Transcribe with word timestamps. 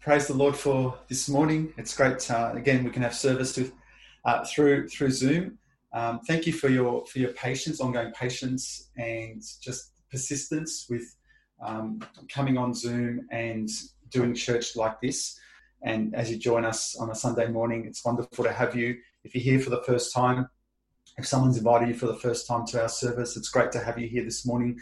praise 0.00 0.26
the 0.26 0.34
Lord 0.34 0.56
for 0.56 0.98
this 1.08 1.28
morning. 1.28 1.74
It's 1.76 1.94
great. 1.94 2.30
Uh, 2.30 2.52
again, 2.54 2.84
we 2.84 2.90
can 2.90 3.02
have 3.02 3.14
service 3.14 3.58
uh, 4.24 4.44
through 4.46 4.88
through 4.88 5.10
Zoom. 5.10 5.58
Um, 5.92 6.20
thank 6.26 6.46
you 6.46 6.54
for 6.54 6.68
your 6.68 7.04
for 7.06 7.18
your 7.18 7.32
patience, 7.32 7.80
ongoing 7.80 8.12
patience, 8.12 8.90
and 8.96 9.42
just 9.60 9.92
persistence 10.10 10.86
with 10.88 11.02
um, 11.62 12.00
coming 12.32 12.56
on 12.56 12.72
Zoom 12.72 13.26
and 13.30 13.68
doing 14.08 14.34
church 14.34 14.74
like 14.74 15.00
this. 15.02 15.38
And 15.82 16.14
as 16.14 16.30
you 16.30 16.38
join 16.38 16.64
us 16.64 16.96
on 16.96 17.10
a 17.10 17.14
Sunday 17.14 17.48
morning, 17.48 17.84
it's 17.86 18.04
wonderful 18.04 18.44
to 18.44 18.52
have 18.52 18.74
you. 18.74 18.96
If 19.24 19.34
you're 19.34 19.44
here 19.44 19.60
for 19.60 19.70
the 19.70 19.82
first 19.82 20.14
time, 20.14 20.48
if 21.18 21.26
someone's 21.26 21.58
invited 21.58 21.88
you 21.88 21.94
for 21.94 22.06
the 22.06 22.16
first 22.16 22.46
time 22.46 22.66
to 22.68 22.82
our 22.82 22.88
service, 22.88 23.36
it's 23.36 23.50
great 23.50 23.70
to 23.72 23.78
have 23.78 23.98
you 23.98 24.08
here 24.08 24.24
this 24.24 24.46
morning. 24.46 24.78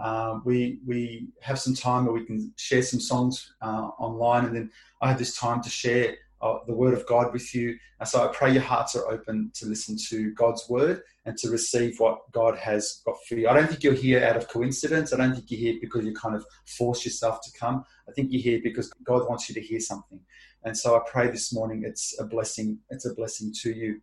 Uh, 0.00 0.40
we 0.44 0.80
we 0.86 1.28
have 1.42 1.58
some 1.58 1.74
time 1.74 2.04
where 2.04 2.14
we 2.14 2.24
can 2.24 2.52
share 2.56 2.82
some 2.82 3.00
songs 3.00 3.54
uh, 3.60 3.88
online, 3.98 4.46
and 4.46 4.56
then 4.56 4.70
I 5.00 5.08
have 5.08 5.18
this 5.18 5.36
time 5.36 5.62
to 5.62 5.70
share 5.70 6.16
uh, 6.42 6.58
the 6.66 6.74
Word 6.74 6.94
of 6.94 7.06
God 7.06 7.32
with 7.32 7.54
you. 7.54 7.76
And 8.00 8.08
so 8.08 8.28
I 8.28 8.32
pray 8.32 8.52
your 8.52 8.62
hearts 8.62 8.96
are 8.96 9.08
open 9.10 9.50
to 9.54 9.66
listen 9.66 9.96
to 10.08 10.32
God's 10.32 10.68
Word 10.68 11.02
and 11.24 11.36
to 11.38 11.50
receive 11.50 12.00
what 12.00 12.30
God 12.32 12.58
has 12.58 13.00
got 13.04 13.16
for 13.28 13.36
you. 13.36 13.48
I 13.48 13.54
don't 13.54 13.68
think 13.68 13.84
you're 13.84 13.92
here 13.92 14.24
out 14.24 14.36
of 14.36 14.48
coincidence. 14.48 15.12
I 15.12 15.18
don't 15.18 15.34
think 15.34 15.50
you're 15.50 15.60
here 15.60 15.78
because 15.80 16.04
you 16.04 16.12
kind 16.14 16.34
of 16.34 16.44
force 16.66 17.04
yourself 17.04 17.40
to 17.42 17.58
come. 17.58 17.84
I 18.08 18.12
think 18.12 18.32
you're 18.32 18.42
here 18.42 18.60
because 18.62 18.92
God 19.04 19.28
wants 19.28 19.48
you 19.48 19.54
to 19.54 19.60
hear 19.60 19.80
something. 19.80 20.20
And 20.64 20.76
so 20.76 20.96
I 20.96 21.00
pray 21.06 21.28
this 21.30 21.52
morning 21.52 21.84
it's 21.86 22.18
a 22.18 22.24
blessing. 22.24 22.78
It's 22.90 23.06
a 23.06 23.14
blessing 23.14 23.52
to 23.62 23.72
you. 23.72 24.00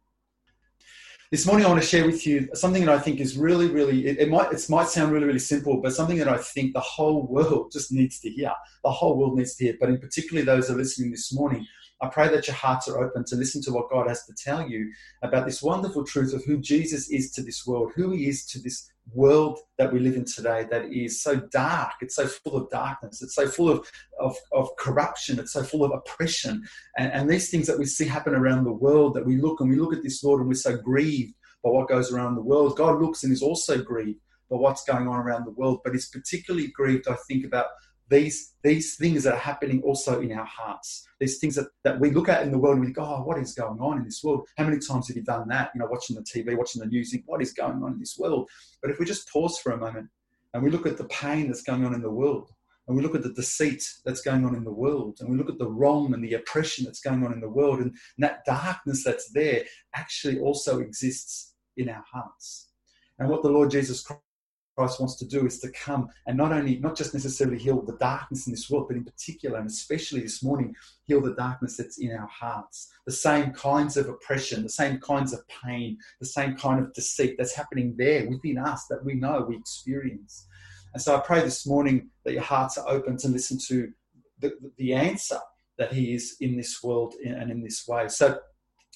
This 1.32 1.46
morning, 1.46 1.64
I 1.64 1.70
want 1.70 1.80
to 1.80 1.88
share 1.88 2.08
with 2.08 2.26
you 2.26 2.50
something 2.56 2.84
that 2.84 2.96
I 2.96 2.98
think 2.98 3.20
is 3.20 3.38
really, 3.38 3.68
really, 3.68 4.08
it, 4.08 4.18
it, 4.18 4.30
might, 4.30 4.52
it 4.52 4.66
might 4.68 4.88
sound 4.88 5.12
really, 5.12 5.28
really 5.28 5.38
simple, 5.38 5.80
but 5.80 5.94
something 5.94 6.18
that 6.18 6.28
I 6.28 6.38
think 6.38 6.74
the 6.74 6.80
whole 6.80 7.28
world 7.28 7.72
just 7.72 7.92
needs 7.92 8.20
to 8.22 8.32
hear. 8.32 8.52
The 8.84 8.90
whole 8.90 9.16
world 9.16 9.38
needs 9.38 9.54
to 9.58 9.66
hear, 9.66 9.78
but 9.80 9.90
in 9.90 10.00
particularly 10.00 10.44
those 10.44 10.68
that 10.68 10.73
are 10.73 10.78
listening 10.78 11.12
this 11.12 11.31
morning, 11.31 11.68
I 12.02 12.08
pray 12.08 12.30
that 12.30 12.47
your 12.47 12.55
hearts 12.55 12.88
are 12.88 13.03
open 13.03 13.25
to 13.25 13.36
listen 13.36 13.61
to 13.64 13.72
what 13.72 13.89
God 13.89 14.08
has 14.08 14.25
to 14.25 14.33
tell 14.33 14.67
you 14.67 14.92
about 15.22 15.45
this 15.45 15.61
wonderful 15.61 16.06
truth 16.06 16.33
of 16.33 16.45
who 16.45 16.58
Jesus 16.58 17.09
is 17.09 17.31
to 17.31 17.41
this 17.41 17.66
world, 17.67 17.91
who 17.95 18.11
he 18.11 18.28
is 18.28 18.45
to 18.47 18.59
this 18.59 18.89
world 19.14 19.59
that 19.78 19.91
we 19.91 20.00
live 20.00 20.16
in 20.16 20.25
today 20.25 20.66
that 20.72 20.86
is 20.94 21.22
so 21.22 21.36
dark. 21.52 21.94
It's 22.02 22.16
so 22.16 22.28
full 22.28 22.56
of 22.56 22.69
darkness. 22.69 23.22
It's 23.22 23.36
so 23.36 23.47
full 23.47 23.69
of, 23.69 23.91
of, 24.19 24.38
of 24.53 24.69
corruption. 24.78 25.39
It's 25.39 25.53
so 25.53 25.64
full 25.64 25.83
of 25.83 25.91
oppression. 25.91 26.64
And, 26.97 27.11
and 27.11 27.30
these 27.30 27.50
things 27.50 27.67
that 27.67 27.80
we 27.80 27.86
see 27.86 28.06
happen 28.06 28.34
around 28.34 28.63
the 28.63 28.72
world 28.72 29.13
that 29.16 29.25
we 29.25 29.38
look 29.38 29.59
and 29.59 29.69
we 29.69 29.75
look 29.75 29.94
at 29.94 30.03
this, 30.03 30.23
Lord, 30.23 30.39
and 30.39 30.47
we're 30.47 30.56
so 30.56 30.78
grieved 30.78 31.34
by 31.63 31.72
what 31.72 31.89
goes 31.89 32.13
around 32.13 32.36
the 32.36 32.41
world. 32.41 32.78
God 32.78 33.02
looks 33.02 33.23
and 33.23 33.34
is 33.34 33.41
also 33.41 33.81
grieved 33.81 34.19
by 34.50 34.58
what's 34.58 34.84
going 34.84 35.08
on 35.08 35.19
around 35.19 35.45
the 35.45 35.52
world, 35.52 35.81
but 35.84 35.94
he's 35.94 36.09
particularly 36.09 36.67
grieved, 36.67 37.08
I 37.08 37.16
think, 37.28 37.45
about 37.45 37.67
these, 38.10 38.56
these 38.64 38.96
things 38.96 39.24
that 39.24 39.36
are 39.36 39.40
happening 39.40 39.82
also 39.84 40.20
in 40.20 40.32
our 40.32 40.46
hearts. 40.46 41.08
These 41.20 41.38
things 41.38 41.56
that, 41.56 41.68
that 41.84 42.00
we 42.00 42.12
look 42.12 42.28
at 42.28 42.44
in 42.44 42.52
the 42.52 42.58
world 42.58 42.78
and 42.78 42.82
we 42.82 42.88
think, 42.88 42.98
oh, 43.00 43.22
what 43.24 43.38
is 43.38 43.54
going 43.54 43.80
on 43.80 44.00
in 44.00 44.06
this 44.06 44.24
world? 44.24 44.48
How 44.58 44.66
many 44.66 44.80
times 44.80 45.08
have 45.08 45.18
you 45.18 45.24
done 45.24 45.48
that? 45.50 45.72
You 45.74 45.80
know, 45.80 45.88
watching 45.90 46.16
the 46.16 46.24
TV, 46.24 46.58
watching 46.58 46.82
the 46.82 46.88
news, 46.88 47.12
think, 47.12 47.24
what 47.28 47.42
is 47.42 47.54
going 47.54 47.84
on 47.84 47.94
in 47.94 48.00
this 48.00 48.18
world? 48.18 48.50
But 48.82 48.92
if 48.92 49.00
we 49.00 49.06
just 49.06 49.30
pause 49.32 49.60
for 49.60 49.72
a 49.72 49.78
moment 49.78 50.10
and 50.54 50.64
we 50.64 50.72
look 50.72 50.88
at 50.88 50.98
the 50.98 51.06
pain 51.06 51.48
that's 51.48 51.62
going 51.62 51.86
on 51.86 51.94
in 51.94 52.02
the 52.02 52.10
world, 52.10 52.50
and 52.88 52.98
we 52.98 53.04
look 53.04 53.14
at 53.14 53.22
the 53.22 53.34
deceit 53.34 53.88
that's 54.04 54.22
going 54.22 54.44
on 54.44 54.56
in 54.56 54.64
the 54.64 54.74
world, 54.74 55.18
and 55.20 55.30
we 55.30 55.38
look 55.38 55.50
at 55.50 55.60
the 55.60 55.70
wrong 55.70 56.12
and 56.12 56.24
the 56.24 56.34
oppression 56.34 56.86
that's 56.86 57.02
going 57.02 57.24
on 57.24 57.32
in 57.32 57.40
the 57.40 57.48
world, 57.48 57.80
and 57.82 57.96
that 58.18 58.44
darkness 58.46 59.04
that's 59.04 59.30
there 59.32 59.64
actually 59.96 60.40
also 60.40 60.80
exists 60.80 61.54
in 61.78 61.88
our 61.88 62.04
hearts. 62.12 62.72
And 63.20 63.30
what 63.30 63.44
the 63.44 63.50
Lord 63.50 63.70
Jesus 63.70 64.02
Christ 64.02 64.24
Christ 64.80 65.02
wants 65.02 65.17
to 65.17 65.25
do 65.25 65.45
is 65.45 65.59
to 65.59 65.69
come 65.73 66.08
and 66.25 66.38
not 66.38 66.53
only, 66.53 66.77
not 66.77 66.95
just 66.95 67.13
necessarily 67.13 67.58
heal 67.58 67.81
the 67.81 67.97
darkness 67.97 68.47
in 68.47 68.53
this 68.53 68.69
world, 68.69 68.88
but 68.88 68.95
in 68.95 69.03
particular, 69.03 69.59
and 69.59 69.67
especially 69.67 70.22
this 70.22 70.41
morning, 70.41 70.73
heal 71.03 71.19
the 71.19 71.33
darkness 71.33 71.75
that's 71.75 71.97
in 71.97 72.16
our 72.16 72.27
hearts. 72.27 72.89
The 73.05 73.11
same 73.11 73.52
kinds 73.52 73.97
of 73.97 74.07
oppression, 74.07 74.63
the 74.63 74.69
same 74.69 74.97
kinds 75.01 75.34
of 75.34 75.41
pain, 75.50 75.97
the 76.22 76.25
same 76.25 76.56
kind 76.56 76.79
of 76.79 76.94
deceit 76.94 77.35
that's 77.38 77.53
happening 77.53 77.94
there 77.97 78.29
within 78.29 78.57
us 78.57 78.85
that 78.89 79.03
we 79.03 79.16
know, 79.16 79.45
we 79.50 79.57
experience. 79.57 80.47
And 80.94 81.03
so 81.03 81.18
I 81.18 81.19
pray 81.19 81.41
this 81.41 81.68
morning 81.68 82.09
that 82.23 82.31
your 82.31 82.44
hearts 82.44 82.78
are 82.78 82.88
open 82.88 83.18
to 83.18 83.28
listen 83.28 83.57
to 83.68 83.91
the, 84.39 84.53
the 84.78 84.94
answer 84.94 85.39
that 85.78 85.91
He 85.91 86.13
is 86.13 86.38
in 86.39 86.56
this 86.56 86.81
world 86.81 87.16
and 87.25 87.51
in 87.51 87.62
this 87.62 87.85
way. 87.85 88.07
So 88.07 88.39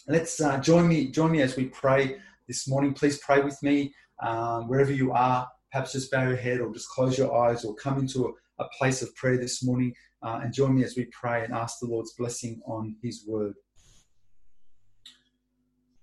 let's 0.08 0.40
uh, 0.40 0.60
join 0.60 0.88
me, 0.88 1.12
join 1.12 1.34
me 1.34 1.42
as 1.42 1.58
we 1.58 1.66
pray 1.66 2.20
this 2.48 2.70
morning. 2.70 2.94
Please 2.94 3.18
pray 3.18 3.42
with 3.42 3.62
me 3.62 3.94
um, 4.22 4.70
wherever 4.70 4.94
you 4.94 5.12
are 5.12 5.46
perhaps 5.74 5.94
just 5.94 6.12
bow 6.12 6.28
your 6.28 6.38
head 6.38 6.62
or 6.62 6.72
just 6.72 6.88
close 6.88 7.18
your 7.18 7.36
eyes 7.36 7.66
or 7.66 7.74
come 7.74 7.98
into 7.98 8.28
a, 8.28 8.64
a 8.64 8.70
place 8.78 9.02
of 9.02 9.14
prayer 9.16 9.38
this 9.38 9.64
morning 9.64 9.92
uh, 10.22 10.40
and 10.44 10.54
join 10.54 10.76
me 10.76 10.84
as 10.84 10.96
we 10.96 11.06
pray 11.06 11.44
and 11.44 11.54
ask 11.54 11.80
the 11.80 11.88
Lord's 11.88 12.14
blessing 12.14 12.62
on 12.68 12.96
His 13.02 13.26
word. 13.28 13.56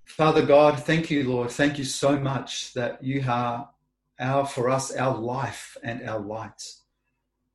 Father 0.04 0.44
God, 0.44 0.82
thank 0.82 1.08
you, 1.08 1.22
Lord. 1.30 1.52
Thank 1.52 1.78
you 1.78 1.84
so 1.84 2.18
much 2.18 2.74
that 2.74 3.02
you 3.02 3.24
are 3.28 3.70
our, 4.18 4.44
for 4.44 4.68
us, 4.68 4.94
our 4.96 5.16
life 5.16 5.76
and 5.84 6.06
our 6.08 6.18
light. 6.18 6.60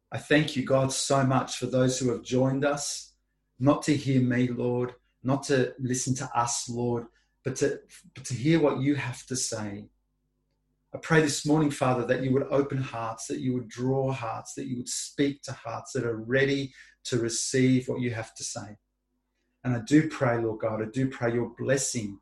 I 0.10 0.18
thank 0.18 0.56
you, 0.56 0.64
God, 0.64 0.94
so 0.94 1.26
much 1.26 1.58
for 1.58 1.66
those 1.66 2.00
who 2.00 2.12
have 2.12 2.24
joined 2.24 2.64
us, 2.64 3.14
not 3.60 3.84
to 3.84 3.96
hear 3.96 4.22
me, 4.22 4.48
Lord, 4.48 4.96
not 5.22 5.44
to 5.44 5.74
listen 5.80 6.16
to 6.16 6.32
us, 6.34 6.70
Lord, 6.70 7.08
but 7.44 7.58
to, 7.58 7.82
but 8.14 8.24
to 8.24 8.34
hear 8.34 8.62
what 8.62 8.80
you 8.80 8.96
have 8.96 9.26
to 9.26 9.36
say. 9.36 9.90
I 10.96 10.98
pray 11.00 11.20
this 11.20 11.46
morning, 11.46 11.72
Father, 11.72 12.06
that 12.06 12.24
you 12.24 12.32
would 12.32 12.48
open 12.50 12.78
hearts, 12.78 13.28
that 13.28 13.42
you 13.42 13.54
would 13.54 13.68
draw 13.68 14.14
hearts, 14.14 14.54
that 14.54 14.68
you 14.68 14.78
would 14.78 14.88
speak 14.88 15.42
to 15.42 15.52
hearts 15.52 15.92
that 15.92 16.06
are 16.06 16.16
ready 16.16 16.74
to 17.04 17.20
receive 17.20 17.90
what 17.90 18.00
you 18.00 18.12
have 18.12 18.34
to 18.36 18.46
say. 18.46 18.78
And 19.66 19.76
I 19.76 19.80
do 19.80 20.08
pray, 20.08 20.38
Lord 20.38 20.62
God, 20.62 20.82
I 20.82 20.86
do 20.86 21.10
pray 21.10 21.34
your 21.34 21.52
blessing 21.58 22.20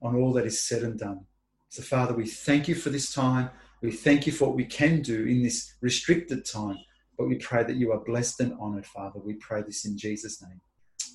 on 0.00 0.16
all 0.16 0.32
that 0.32 0.46
is 0.46 0.62
said 0.62 0.84
and 0.84 0.98
done. 0.98 1.26
So, 1.68 1.82
Father, 1.82 2.14
we 2.14 2.26
thank 2.26 2.66
you 2.66 2.74
for 2.74 2.88
this 2.88 3.12
time. 3.12 3.50
We 3.82 3.90
thank 3.90 4.26
you 4.26 4.32
for 4.32 4.46
what 4.46 4.56
we 4.56 4.64
can 4.64 5.02
do 5.02 5.26
in 5.26 5.42
this 5.42 5.74
restricted 5.82 6.46
time. 6.46 6.78
But 7.18 7.28
we 7.28 7.34
pray 7.34 7.62
that 7.62 7.76
you 7.76 7.92
are 7.92 8.02
blessed 8.02 8.40
and 8.40 8.56
honored, 8.58 8.86
Father. 8.86 9.20
We 9.22 9.34
pray 9.34 9.60
this 9.60 9.84
in 9.84 9.98
Jesus' 9.98 10.40
name. 10.40 10.62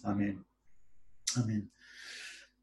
Amen. 0.06 0.46
Amen. 1.40 1.70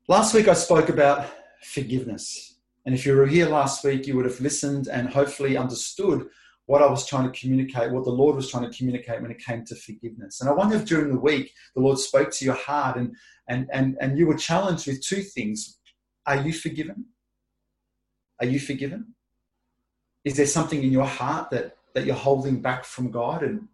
Last 0.06 0.34
week 0.34 0.46
I 0.46 0.54
spoke 0.54 0.88
about 0.88 1.26
forgiveness. 1.62 2.53
And 2.86 2.94
if 2.94 3.06
you 3.06 3.16
were 3.16 3.26
here 3.26 3.48
last 3.48 3.84
week, 3.84 4.06
you 4.06 4.16
would 4.16 4.26
have 4.26 4.40
listened 4.40 4.88
and 4.88 5.08
hopefully 5.08 5.56
understood 5.56 6.26
what 6.66 6.82
I 6.82 6.86
was 6.86 7.06
trying 7.06 7.30
to 7.30 7.38
communicate, 7.38 7.92
what 7.92 8.04
the 8.04 8.10
Lord 8.10 8.36
was 8.36 8.50
trying 8.50 8.70
to 8.70 8.76
communicate 8.76 9.20
when 9.20 9.30
it 9.30 9.38
came 9.38 9.64
to 9.66 9.74
forgiveness. 9.74 10.40
And 10.40 10.48
I 10.48 10.52
wonder 10.52 10.76
if 10.76 10.86
during 10.86 11.10
the 11.10 11.20
week 11.20 11.52
the 11.74 11.82
Lord 11.82 11.98
spoke 11.98 12.30
to 12.32 12.44
your 12.44 12.54
heart 12.54 12.96
and 12.96 13.14
and 13.48 13.68
and, 13.72 13.96
and 14.00 14.18
you 14.18 14.26
were 14.26 14.36
challenged 14.36 14.86
with 14.86 15.02
two 15.02 15.22
things. 15.22 15.78
Are 16.26 16.36
you 16.36 16.52
forgiven? 16.52 17.06
Are 18.40 18.46
you 18.46 18.58
forgiven? 18.58 19.14
Is 20.24 20.36
there 20.36 20.46
something 20.46 20.82
in 20.82 20.90
your 20.90 21.06
heart 21.06 21.50
that, 21.50 21.76
that 21.94 22.06
you're 22.06 22.14
holding 22.14 22.62
back 22.62 22.84
from 22.84 23.10
God 23.10 23.42
and 23.42 23.68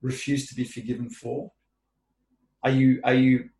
refuse 0.00 0.48
to 0.48 0.54
be 0.54 0.64
forgiven 0.64 1.10
for? 1.10 1.52
Are 2.62 2.70
you 2.70 3.00
are 3.04 3.14
you 3.14 3.50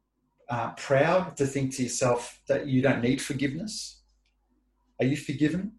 uh, 0.49 0.73
proud 0.73 1.37
to 1.37 1.47
think 1.47 1.75
to 1.77 1.83
yourself 1.83 2.41
that 2.49 2.67
you 2.67 2.83
don't 2.83 3.03
need 3.03 3.21
forgiveness? 3.21 4.00
Are 5.01 5.07
you 5.07 5.17
forgiven? 5.17 5.73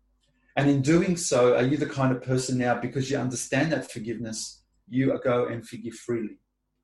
And 0.55 0.69
in 0.69 0.81
doing 0.81 1.15
so, 1.15 1.55
are 1.55 1.63
you 1.63 1.77
the 1.77 1.85
kind 1.85 2.11
of 2.15 2.21
person 2.21 2.57
now, 2.57 2.79
because 2.79 3.09
you 3.09 3.17
understand 3.17 3.71
that 3.71 3.91
forgiveness, 3.91 4.63
you 4.89 5.17
go 5.23 5.45
and 5.45 5.65
forgive 5.65 5.93
freely? 5.93 6.39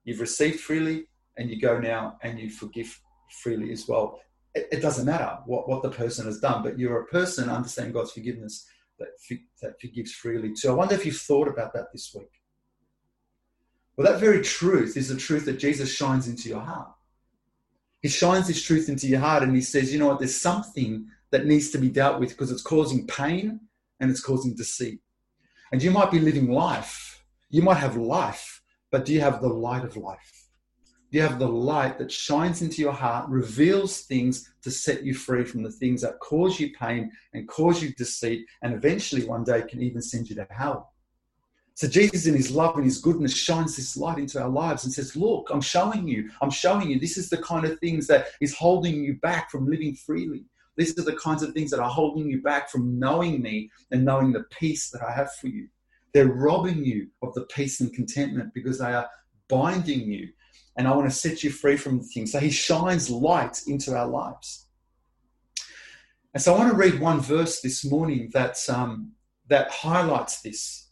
You've 0.05 0.21
received 0.21 0.61
freely, 0.61 1.07
and 1.37 1.49
you 1.49 1.59
go 1.59 1.79
now 1.79 2.17
and 2.23 2.39
you 2.39 2.49
forgive 2.49 2.99
freely 3.43 3.71
as 3.71 3.87
well. 3.87 4.19
It, 4.55 4.67
it 4.71 4.81
doesn't 4.81 5.05
matter 5.05 5.37
what, 5.45 5.69
what 5.69 5.83
the 5.83 5.91
person 5.91 6.25
has 6.25 6.39
done, 6.39 6.63
but 6.63 6.79
you're 6.79 7.01
a 7.01 7.05
person 7.05 7.49
understanding 7.49 7.93
God's 7.93 8.11
forgiveness 8.11 8.65
that, 8.99 9.09
that 9.61 9.79
forgives 9.79 10.11
freely 10.11 10.53
too. 10.53 10.69
I 10.69 10.73
wonder 10.73 10.95
if 10.95 11.05
you've 11.05 11.17
thought 11.17 11.47
about 11.47 11.73
that 11.73 11.91
this 11.93 12.11
week. 12.15 12.31
Well, 13.95 14.11
that 14.11 14.19
very 14.19 14.41
truth 14.41 14.97
is 14.97 15.09
the 15.09 15.17
truth 15.17 15.45
that 15.45 15.59
Jesus 15.59 15.93
shines 15.93 16.27
into 16.27 16.49
your 16.49 16.61
heart. 16.61 16.89
He 18.01 18.09
shines 18.09 18.47
this 18.47 18.63
truth 18.63 18.89
into 18.89 19.07
your 19.07 19.19
heart 19.19 19.43
and 19.43 19.55
he 19.55 19.61
says, 19.61 19.91
you 19.91 19.99
know 19.99 20.07
what, 20.07 20.19
there's 20.19 20.39
something 20.39 21.07
that 21.31 21.45
needs 21.45 21.69
to 21.71 21.77
be 21.77 21.89
dealt 21.89 22.19
with 22.19 22.29
because 22.29 22.51
it's 22.51 22.61
causing 22.61 23.07
pain 23.07 23.59
and 23.99 24.09
it's 24.09 24.21
causing 24.21 24.55
deceit. 24.55 24.99
And 25.71 25.83
you 25.83 25.91
might 25.91 26.11
be 26.11 26.19
living 26.19 26.49
life, 26.49 27.23
you 27.49 27.61
might 27.61 27.75
have 27.77 27.97
life, 27.97 28.61
but 28.91 29.05
do 29.05 29.13
you 29.13 29.21
have 29.21 29.41
the 29.41 29.49
light 29.49 29.83
of 29.83 29.97
life? 29.97 30.47
Do 31.11 31.17
you 31.17 31.23
have 31.23 31.39
the 31.39 31.47
light 31.47 31.97
that 31.99 32.11
shines 32.11 32.61
into 32.61 32.81
your 32.81 32.91
heart, 32.91 33.29
reveals 33.29 34.01
things 34.01 34.53
to 34.61 34.71
set 34.71 35.03
you 35.03 35.13
free 35.13 35.45
from 35.45 35.63
the 35.63 35.71
things 35.71 36.01
that 36.01 36.19
cause 36.19 36.59
you 36.59 36.73
pain 36.77 37.11
and 37.33 37.47
cause 37.47 37.81
you 37.81 37.93
deceit, 37.93 38.45
and 38.61 38.73
eventually 38.73 39.25
one 39.25 39.45
day 39.45 39.61
can 39.61 39.81
even 39.81 40.01
send 40.01 40.29
you 40.29 40.35
to 40.35 40.47
hell? 40.49 40.93
So 41.75 41.87
Jesus, 41.87 42.25
in 42.25 42.33
his 42.33 42.51
love 42.51 42.75
and 42.75 42.83
his 42.83 42.99
goodness, 42.99 43.37
shines 43.37 43.75
this 43.75 43.95
light 43.95 44.17
into 44.17 44.41
our 44.41 44.49
lives 44.49 44.83
and 44.83 44.91
says, 44.91 45.15
Look, 45.15 45.49
I'm 45.51 45.61
showing 45.61 46.07
you, 46.07 46.29
I'm 46.41 46.49
showing 46.49 46.89
you, 46.89 46.99
this 46.99 47.17
is 47.17 47.29
the 47.29 47.37
kind 47.37 47.65
of 47.65 47.79
things 47.79 48.07
that 48.07 48.29
is 48.41 48.55
holding 48.55 48.95
you 48.95 49.13
back 49.19 49.51
from 49.51 49.69
living 49.69 49.95
freely. 49.95 50.45
These 50.77 50.97
are 50.97 51.03
the 51.03 51.15
kinds 51.15 51.43
of 51.43 51.53
things 51.53 51.71
that 51.71 51.79
are 51.79 51.89
holding 51.89 52.29
you 52.29 52.41
back 52.41 52.69
from 52.69 52.99
knowing 52.99 53.41
me 53.41 53.69
and 53.91 54.05
knowing 54.05 54.31
the 54.31 54.45
peace 54.51 54.89
that 54.91 55.01
I 55.01 55.11
have 55.11 55.33
for 55.33 55.47
you. 55.47 55.67
They're 56.13 56.27
robbing 56.27 56.83
you 56.83 57.07
of 57.21 57.33
the 57.33 57.45
peace 57.45 57.81
and 57.81 57.93
contentment 57.93 58.53
because 58.53 58.79
they 58.79 58.93
are 58.93 59.09
binding 59.49 60.01
you 60.01 60.29
and 60.77 60.87
I 60.87 60.95
want 60.95 61.09
to 61.09 61.15
set 61.15 61.43
you 61.43 61.49
free 61.49 61.75
from 61.75 62.01
things. 62.01 62.31
So 62.31 62.39
he 62.39 62.51
shines 62.51 63.09
light 63.09 63.63
into 63.67 63.95
our 63.95 64.07
lives. 64.07 64.67
And 66.33 66.41
so 66.41 66.53
I 66.53 66.59
want 66.59 66.71
to 66.71 66.77
read 66.77 66.99
one 66.99 67.19
verse 67.19 67.61
this 67.61 67.83
morning 67.83 68.29
that, 68.33 68.57
um, 68.69 69.13
that 69.47 69.71
highlights 69.71 70.41
this. 70.41 70.86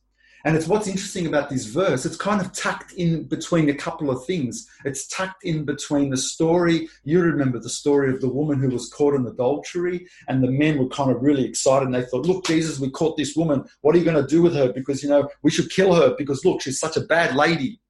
And 0.46 0.56
it's 0.56 0.68
what's 0.68 0.88
interesting 0.88 1.26
about 1.26 1.50
this 1.50 1.66
verse, 1.66 2.06
it's 2.06 2.16
kind 2.16 2.40
of 2.40 2.54
tucked 2.54 2.94
in 2.94 3.24
between 3.24 3.68
a 3.70 3.74
couple 3.74 4.12
of 4.12 4.24
things. 4.26 4.70
It's 4.86 5.08
tucked 5.08 5.44
in 5.44 5.66
between 5.66 6.12
the 6.12 6.18
story, 6.18 6.88
you 7.04 7.20
remember 7.20 7.58
the 7.58 7.68
story 7.68 8.14
of 8.14 8.22
the 8.22 8.30
woman 8.30 8.60
who 8.60 8.70
was 8.70 8.88
caught 8.90 9.16
in 9.16 9.26
adultery, 9.26 10.06
and 10.28 10.44
the 10.44 10.52
men 10.52 10.78
were 10.78 10.88
kind 10.88 11.10
of 11.10 11.24
really 11.24 11.44
excited 11.44 11.88
and 11.88 11.96
they 11.96 12.04
thought, 12.04 12.28
Look, 12.28 12.46
Jesus, 12.46 12.80
we 12.80 12.92
caught 12.92 13.18
this 13.18 13.36
woman. 13.36 13.66
What 13.82 13.96
are 13.96 13.98
you 13.98 14.06
going 14.06 14.22
to 14.22 14.28
do 14.28 14.44
with 14.44 14.54
her? 14.54 14.72
Because, 14.72 15.02
you 15.02 15.10
know, 15.10 15.28
we 15.42 15.50
should 15.50 15.72
kill 15.72 15.96
her 15.96 16.14
because, 16.16 16.46
look, 16.46 16.62
she's 16.62 16.80
such 16.80 16.96
a 16.96 17.02
bad 17.02 17.36
lady. 17.36 17.82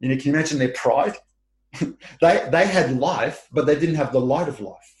You 0.00 0.10
know, 0.10 0.16
can 0.16 0.26
you 0.26 0.34
imagine 0.34 0.58
their 0.58 0.74
pride? 0.74 1.16
they, 1.80 2.48
they 2.50 2.66
had 2.66 2.98
life, 2.98 3.48
but 3.50 3.64
they 3.64 3.78
didn't 3.78 3.94
have 3.94 4.12
the 4.12 4.20
light 4.20 4.48
of 4.48 4.60
life. 4.60 4.99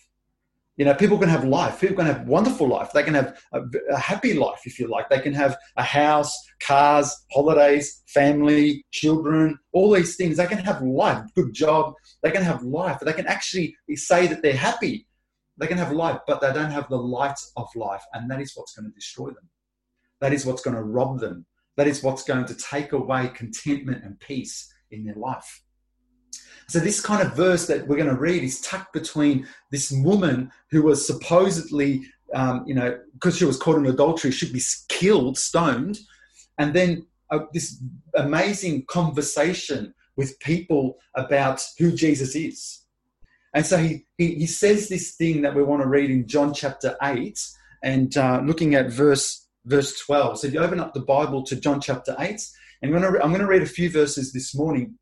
You 0.80 0.86
know, 0.86 0.94
people 0.94 1.18
can 1.18 1.28
have 1.28 1.44
life. 1.44 1.78
People 1.78 1.96
can 1.98 2.06
have 2.06 2.26
wonderful 2.26 2.66
life. 2.66 2.90
They 2.94 3.02
can 3.02 3.12
have 3.12 3.38
a, 3.52 3.60
a, 3.92 3.98
happy 3.98 4.32
life, 4.32 4.62
if 4.64 4.78
you 4.78 4.88
like. 4.88 5.10
They 5.10 5.20
can 5.20 5.34
have 5.34 5.58
a 5.76 5.82
house, 5.82 6.34
cars, 6.58 7.14
holidays, 7.30 8.02
family, 8.06 8.86
children, 8.90 9.58
all 9.72 9.90
these 9.90 10.16
things. 10.16 10.38
They 10.38 10.46
can 10.46 10.56
have 10.56 10.80
life, 10.80 11.22
good 11.34 11.52
job. 11.52 11.92
They 12.22 12.30
can 12.30 12.42
have 12.42 12.62
life. 12.62 12.98
They 13.00 13.12
can 13.12 13.26
actually 13.26 13.76
say 13.94 14.26
that 14.28 14.40
they're 14.40 14.56
happy. 14.56 15.06
They 15.58 15.66
can 15.66 15.76
have 15.76 15.92
life, 15.92 16.20
but 16.26 16.40
they 16.40 16.50
don't 16.50 16.70
have 16.70 16.88
the 16.88 16.96
light 16.96 17.38
of 17.58 17.68
life. 17.76 18.02
And 18.14 18.30
that 18.30 18.40
is 18.40 18.52
what's 18.54 18.74
going 18.74 18.88
to 18.88 18.94
destroy 18.94 19.26
them. 19.26 19.50
That 20.22 20.32
is 20.32 20.46
what's 20.46 20.62
going 20.62 20.76
to 20.76 20.82
rob 20.82 21.20
them. 21.20 21.44
That 21.76 21.88
is 21.88 22.02
what's 22.02 22.24
going 22.24 22.46
to 22.46 22.54
take 22.54 22.92
away 22.92 23.28
contentment 23.34 24.02
and 24.02 24.18
peace 24.18 24.72
in 24.90 25.04
their 25.04 25.16
life. 25.16 25.62
So, 26.70 26.78
this 26.78 27.00
kind 27.00 27.20
of 27.20 27.34
verse 27.34 27.66
that 27.66 27.88
we're 27.88 27.96
going 27.96 28.14
to 28.14 28.14
read 28.14 28.44
is 28.44 28.60
tucked 28.60 28.92
between 28.92 29.44
this 29.72 29.90
woman 29.90 30.52
who 30.70 30.84
was 30.84 31.04
supposedly, 31.04 32.02
um, 32.32 32.62
you 32.64 32.76
know, 32.76 32.96
because 33.14 33.36
she 33.36 33.44
was 33.44 33.56
caught 33.56 33.76
in 33.76 33.86
adultery, 33.86 34.30
should 34.30 34.52
be 34.52 34.62
killed, 34.88 35.36
stoned, 35.36 35.98
and 36.58 36.72
then 36.72 37.04
uh, 37.32 37.40
this 37.52 37.82
amazing 38.14 38.84
conversation 38.86 39.92
with 40.16 40.38
people 40.38 40.98
about 41.16 41.60
who 41.76 41.90
Jesus 41.90 42.36
is. 42.36 42.82
And 43.52 43.66
so 43.66 43.76
he, 43.76 44.06
he, 44.16 44.36
he 44.36 44.46
says 44.46 44.88
this 44.88 45.16
thing 45.16 45.42
that 45.42 45.56
we 45.56 45.64
want 45.64 45.82
to 45.82 45.88
read 45.88 46.08
in 46.08 46.28
John 46.28 46.54
chapter 46.54 46.96
8 47.02 47.36
and 47.82 48.16
uh, 48.16 48.42
looking 48.44 48.76
at 48.76 48.92
verse 48.92 49.48
verse 49.64 49.98
12. 49.98 50.38
So 50.38 50.46
if 50.46 50.54
you 50.54 50.60
open 50.60 50.78
up 50.78 50.94
the 50.94 51.00
Bible 51.00 51.42
to 51.46 51.56
John 51.56 51.80
chapter 51.80 52.14
8, 52.16 52.40
and 52.82 52.94
I'm 52.94 53.00
going 53.00 53.12
to, 53.12 53.20
I'm 53.24 53.30
going 53.30 53.40
to 53.40 53.48
read 53.48 53.62
a 53.62 53.66
few 53.66 53.90
verses 53.90 54.32
this 54.32 54.54
morning 54.54 54.94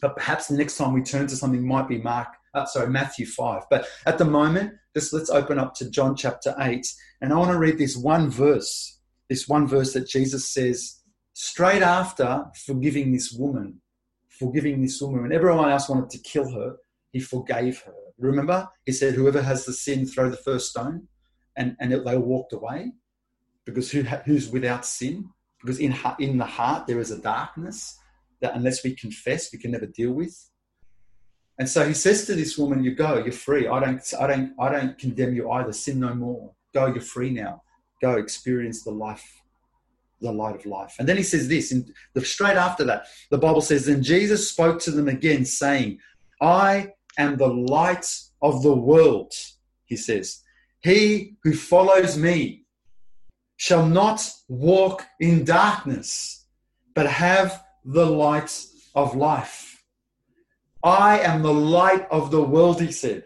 but 0.00 0.16
perhaps 0.16 0.50
next 0.50 0.76
time 0.76 0.92
we 0.92 1.02
turn 1.02 1.26
to 1.26 1.36
something 1.36 1.66
might 1.66 1.88
be 1.88 1.98
Mark, 1.98 2.28
uh, 2.54 2.64
sorry, 2.66 2.88
Matthew 2.88 3.26
5. 3.26 3.64
But 3.70 3.86
at 4.06 4.18
the 4.18 4.24
moment, 4.24 4.74
just 4.94 5.12
let's 5.12 5.30
open 5.30 5.58
up 5.58 5.74
to 5.76 5.90
John 5.90 6.16
chapter 6.16 6.54
8. 6.58 6.86
And 7.20 7.32
I 7.32 7.36
want 7.36 7.50
to 7.50 7.58
read 7.58 7.78
this 7.78 7.96
one 7.96 8.30
verse, 8.30 8.98
this 9.28 9.48
one 9.48 9.66
verse 9.66 9.92
that 9.92 10.08
Jesus 10.08 10.52
says 10.52 11.00
straight 11.34 11.82
after 11.82 12.44
forgiving 12.64 13.12
this 13.12 13.32
woman, 13.32 13.80
forgiving 14.28 14.82
this 14.82 15.00
woman. 15.00 15.22
When 15.22 15.32
everyone 15.32 15.70
else 15.70 15.88
wanted 15.88 16.10
to 16.10 16.18
kill 16.18 16.50
her, 16.52 16.76
he 17.12 17.20
forgave 17.20 17.80
her. 17.82 17.94
Remember, 18.18 18.68
he 18.86 18.92
said, 18.92 19.14
Whoever 19.14 19.42
has 19.42 19.64
the 19.64 19.72
sin, 19.72 20.06
throw 20.06 20.30
the 20.30 20.36
first 20.36 20.70
stone. 20.70 21.08
And, 21.56 21.76
and 21.78 21.92
they 21.92 22.16
walked 22.16 22.52
away 22.52 22.92
because 23.64 23.90
who, 23.90 24.02
who's 24.02 24.48
without 24.48 24.84
sin? 24.84 25.28
Because 25.60 25.78
in, 25.78 25.94
in 26.18 26.38
the 26.38 26.44
heart 26.44 26.88
there 26.88 26.98
is 26.98 27.12
a 27.12 27.20
darkness 27.20 27.96
that 28.40 28.54
unless 28.54 28.84
we 28.84 28.94
confess, 28.94 29.52
we 29.52 29.58
can 29.58 29.70
never 29.70 29.86
deal 29.86 30.12
with. 30.12 30.50
And 31.58 31.68
so 31.68 31.86
he 31.86 31.94
says 31.94 32.26
to 32.26 32.34
this 32.34 32.58
woman, 32.58 32.82
"You 32.82 32.94
go, 32.94 33.18
you're 33.18 33.32
free. 33.32 33.68
I 33.68 33.78
don't, 33.80 34.14
I 34.20 34.26
don't, 34.26 34.54
I 34.58 34.68
don't 34.70 34.98
condemn 34.98 35.34
you 35.34 35.50
either. 35.50 35.72
Sin 35.72 36.00
no 36.00 36.14
more. 36.14 36.52
Go, 36.72 36.86
you're 36.86 37.00
free 37.00 37.30
now. 37.30 37.62
Go, 38.02 38.16
experience 38.16 38.82
the 38.82 38.90
life, 38.90 39.42
the 40.20 40.32
light 40.32 40.56
of 40.56 40.66
life." 40.66 40.96
And 40.98 41.08
then 41.08 41.16
he 41.16 41.22
says 41.22 41.48
this, 41.48 41.70
and 41.70 41.92
straight 42.24 42.56
after 42.56 42.84
that, 42.84 43.06
the 43.30 43.38
Bible 43.38 43.60
says, 43.60 43.86
"Then 43.86 44.02
Jesus 44.02 44.50
spoke 44.50 44.80
to 44.80 44.90
them 44.90 45.08
again, 45.08 45.44
saying, 45.44 46.00
I 46.40 46.92
am 47.18 47.36
the 47.36 47.48
light 47.48 48.06
of 48.42 48.62
the 48.62 48.74
world." 48.74 49.32
He 49.84 49.96
says, 49.96 50.42
"He 50.80 51.36
who 51.44 51.54
follows 51.54 52.18
me 52.18 52.64
shall 53.56 53.86
not 53.86 54.28
walk 54.48 55.06
in 55.20 55.44
darkness, 55.44 56.46
but 56.94 57.06
have 57.06 57.63
the 57.84 58.06
light 58.06 58.66
of 58.94 59.14
life. 59.14 59.82
I 60.82 61.20
am 61.20 61.42
the 61.42 61.52
light 61.52 62.06
of 62.10 62.30
the 62.30 62.42
world, 62.42 62.80
he 62.80 62.92
said. 62.92 63.24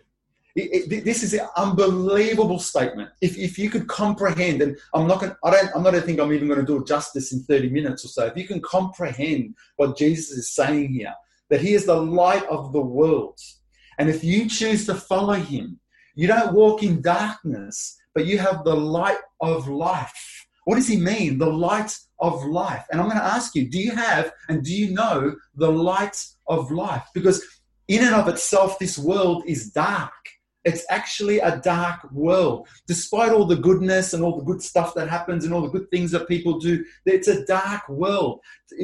It, 0.55 0.93
it, 0.93 1.05
this 1.05 1.23
is 1.23 1.35
an 1.35 1.47
unbelievable 1.57 2.59
statement. 2.59 3.11
If, 3.21 3.39
if 3.39 3.59
you 3.59 3.71
could 3.71 3.87
comprehend, 3.87 4.61
and 4.61 4.77
I'm 4.93 5.07
not 5.07 5.21
going, 5.21 5.33
I 5.45 5.51
don't, 5.51 5.71
I'm 5.75 5.83
not 5.83 5.91
going 5.91 6.01
to 6.01 6.07
think 6.07 6.19
I'm 6.19 6.33
even 6.33 6.49
going 6.49 6.61
to 6.61 6.67
do 6.67 6.85
justice 6.85 7.33
in 7.33 7.43
30 7.43 7.71
minutes 7.71 8.05
or 8.05 8.09
so. 8.09 8.27
If 8.27 8.37
you 8.37 8.47
can 8.47 8.61
comprehend 8.61 9.55
what 9.77 9.97
Jesus 9.97 10.31
is 10.31 10.53
saying 10.53 10.93
here, 10.93 11.15
that 11.51 11.61
he 11.61 11.75
is 11.75 11.87
the 11.87 12.01
light 12.01 12.45
of 12.47 12.73
the 12.73 12.81
world, 12.81 13.39
and 13.99 14.09
if 14.09 14.25
you 14.25 14.49
choose 14.49 14.87
to 14.87 14.95
follow 14.95 15.35
him, 15.35 15.79
you 16.15 16.27
don't 16.27 16.55
walk 16.55 16.83
in 16.83 17.01
darkness, 17.03 17.97
but 18.15 18.27
you 18.27 18.39
have 18.39 18.65
the 18.65 18.75
light 18.75 19.19
of 19.41 19.69
life. 19.69 20.38
What 20.69 20.75
does 20.75 20.87
he 20.87 20.99
mean? 20.99 21.38
The 21.38 21.47
light 21.47 21.99
of 22.19 22.44
life. 22.44 22.85
And 22.93 23.00
I'm 23.00 23.09
going 23.09 23.19
to 23.19 23.25
ask 23.25 23.55
you, 23.55 23.67
do 23.70 23.79
you 23.79 23.93
have 23.93 24.31
and 24.50 24.62
do 24.62 24.70
you 24.70 24.93
know 24.93 25.35
the 25.55 25.73
light 25.73 26.23
of 26.47 26.70
life? 26.70 27.05
Because 27.15 27.43
in 27.88 28.05
and 28.05 28.15
of 28.15 28.29
itself, 28.29 28.79
this 28.79 28.99
world 28.99 29.44
is 29.47 29.70
dark. 29.70 30.12
It's 30.67 30.85
actually 30.91 31.38
a 31.38 31.56
dark 31.56 32.12
world. 32.12 32.69
Despite 32.87 33.32
all 33.32 33.47
the 33.47 33.56
goodness 33.56 34.12
and 34.12 34.23
all 34.23 34.37
the 34.37 34.44
good 34.44 34.61
stuff 34.61 34.94
that 34.94 35.09
happens 35.09 35.47
and 35.47 35.55
all 35.55 35.62
the 35.62 35.70
good 35.70 35.91
things 35.91 36.11
that 36.11 36.29
people 36.29 36.59
do, 36.59 36.85
it's 37.06 37.29
a 37.29 37.47
dark 37.47 37.88
world. 37.88 38.41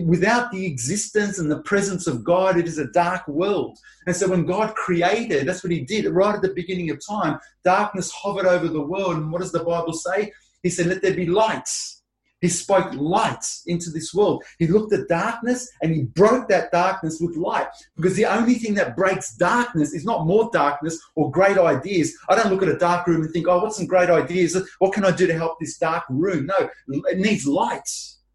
Without 0.07 0.51
the 0.53 0.65
existence 0.65 1.39
and 1.39 1.51
the 1.51 1.61
presence 1.65 2.07
of 2.07 2.25
God, 2.25 2.57
it 2.57 2.67
is 2.67 2.79
a 2.79 2.91
dark 2.93 3.29
world. 3.29 3.77
And 4.07 4.17
so 4.17 4.27
when 4.31 4.47
God 4.47 4.75
created, 4.75 5.47
that's 5.47 5.63
what 5.63 5.71
He 5.73 5.81
did 5.81 6.07
right 6.07 6.35
at 6.35 6.41
the 6.41 6.55
beginning 6.55 6.89
of 6.89 7.07
time, 7.07 7.39
darkness 7.63 8.11
hovered 8.11 8.47
over 8.47 8.69
the 8.69 8.81
world. 8.81 9.17
And 9.17 9.31
what 9.31 9.43
does 9.43 9.53
the 9.53 9.65
Bible 9.65 9.93
say? 9.93 10.33
He 10.65 10.71
said, 10.71 10.87
Let 10.87 11.03
there 11.03 11.15
be 11.15 11.27
lights. 11.27 12.03
He 12.41 12.49
spoke 12.49 12.93
light 12.95 13.47
into 13.67 13.91
this 13.91 14.13
world. 14.13 14.45
He 14.59 14.67
looked 14.67 14.93
at 14.93 15.09
darkness 15.09 15.71
and 15.81 15.95
he 15.95 16.03
broke 16.03 16.49
that 16.49 16.73
darkness 16.73 17.19
with 17.21 17.37
light. 17.37 17.69
Because 17.97 18.17
the 18.17 18.27
only 18.27 18.55
thing 18.55 18.75
that 18.75 18.97
breaks 18.97 19.35
darkness 19.37 19.95
is 19.95 20.05
not 20.05 20.27
more 20.27 20.51
darkness 20.53 20.99
or 21.15 21.31
great 21.31 21.57
ideas. 21.57 22.15
I 22.29 22.35
don't 22.35 22.51
look 22.51 22.63
at 22.63 22.69
a 22.69 22.77
dark 22.77 23.07
room 23.07 23.23
and 23.23 23.33
think, 23.33 23.47
oh, 23.49 23.63
what's 23.63 23.77
some 23.77 23.87
great 23.87 24.11
ideas? 24.11 24.59
What 24.79 24.93
can 24.93 25.07
I 25.07 25.11
do 25.11 25.27
to 25.27 25.33
help 25.33 25.59
this 25.59 25.79
dark 25.79 26.05
room? 26.11 26.47
No, 26.47 26.69
it 26.89 27.19
needs 27.19 27.47
light. 27.47 27.89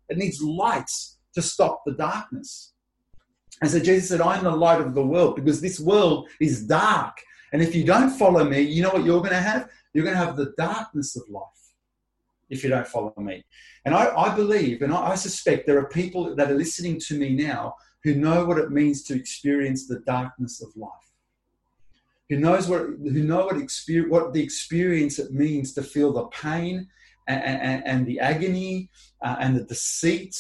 It 0.07 0.17
needs 0.17 0.41
light 0.41 0.89
to 1.35 1.41
stop 1.41 1.83
the 1.85 1.93
darkness. 1.93 2.73
And 3.61 3.69
so 3.69 3.79
Jesus 3.79 4.09
said, 4.09 4.21
I'm 4.21 4.43
the 4.43 4.51
light 4.51 4.81
of 4.81 4.95
the 4.95 5.05
world 5.05 5.35
because 5.35 5.61
this 5.61 5.79
world 5.79 6.29
is 6.39 6.65
dark. 6.65 7.17
And 7.53 7.61
if 7.61 7.75
you 7.75 7.83
don't 7.83 8.09
follow 8.09 8.43
me, 8.43 8.61
you 8.61 8.81
know 8.81 8.91
what 8.91 9.03
you're 9.03 9.19
going 9.19 9.31
to 9.31 9.41
have? 9.41 9.69
You're 9.93 10.05
going 10.05 10.17
to 10.17 10.25
have 10.25 10.35
the 10.35 10.53
darkness 10.57 11.15
of 11.15 11.23
life 11.29 11.58
if 12.49 12.63
you 12.63 12.69
don't 12.69 12.87
follow 12.87 13.13
me. 13.17 13.43
And 13.85 13.93
I, 13.95 14.15
I 14.15 14.35
believe 14.35 14.81
and 14.81 14.93
I, 14.93 15.11
I, 15.11 15.15
suspect 15.15 15.65
there 15.65 15.79
are 15.79 15.89
people 15.89 16.35
that 16.35 16.51
are 16.51 16.55
listening 16.55 16.99
to 17.01 17.17
me 17.17 17.29
now 17.35 17.75
who 18.03 18.15
know 18.15 18.45
what 18.45 18.57
it 18.57 18.71
means 18.71 19.03
to 19.03 19.15
experience 19.15 19.87
the 19.87 19.99
darkness 19.99 20.61
of 20.61 20.69
life. 20.75 20.91
Who 22.29 22.37
knows 22.37 22.67
what 22.67 22.81
who 22.81 23.23
know 23.23 23.45
what 23.45 23.57
experience 23.57 24.11
what 24.11 24.33
the 24.33 24.43
experience 24.43 25.19
it 25.19 25.31
means 25.31 25.73
to 25.73 25.83
feel 25.83 26.13
the 26.13 26.25
pain 26.27 26.87
and, 27.27 27.43
and, 27.43 27.83
and 27.85 28.05
the 28.07 28.19
agony 28.19 28.89
uh, 29.23 29.35
and 29.39 29.55
the 29.55 29.63
deceit 29.63 30.35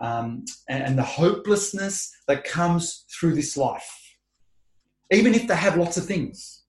um, 0.00 0.44
and, 0.68 0.82
and 0.82 0.98
the 0.98 1.02
hopelessness 1.02 2.10
that 2.26 2.44
comes 2.44 3.04
through 3.12 3.34
this 3.34 3.56
life, 3.56 4.16
even 5.10 5.34
if 5.34 5.46
they 5.46 5.56
have 5.56 5.76
lots 5.76 5.96
of 5.96 6.06
things. 6.06 6.64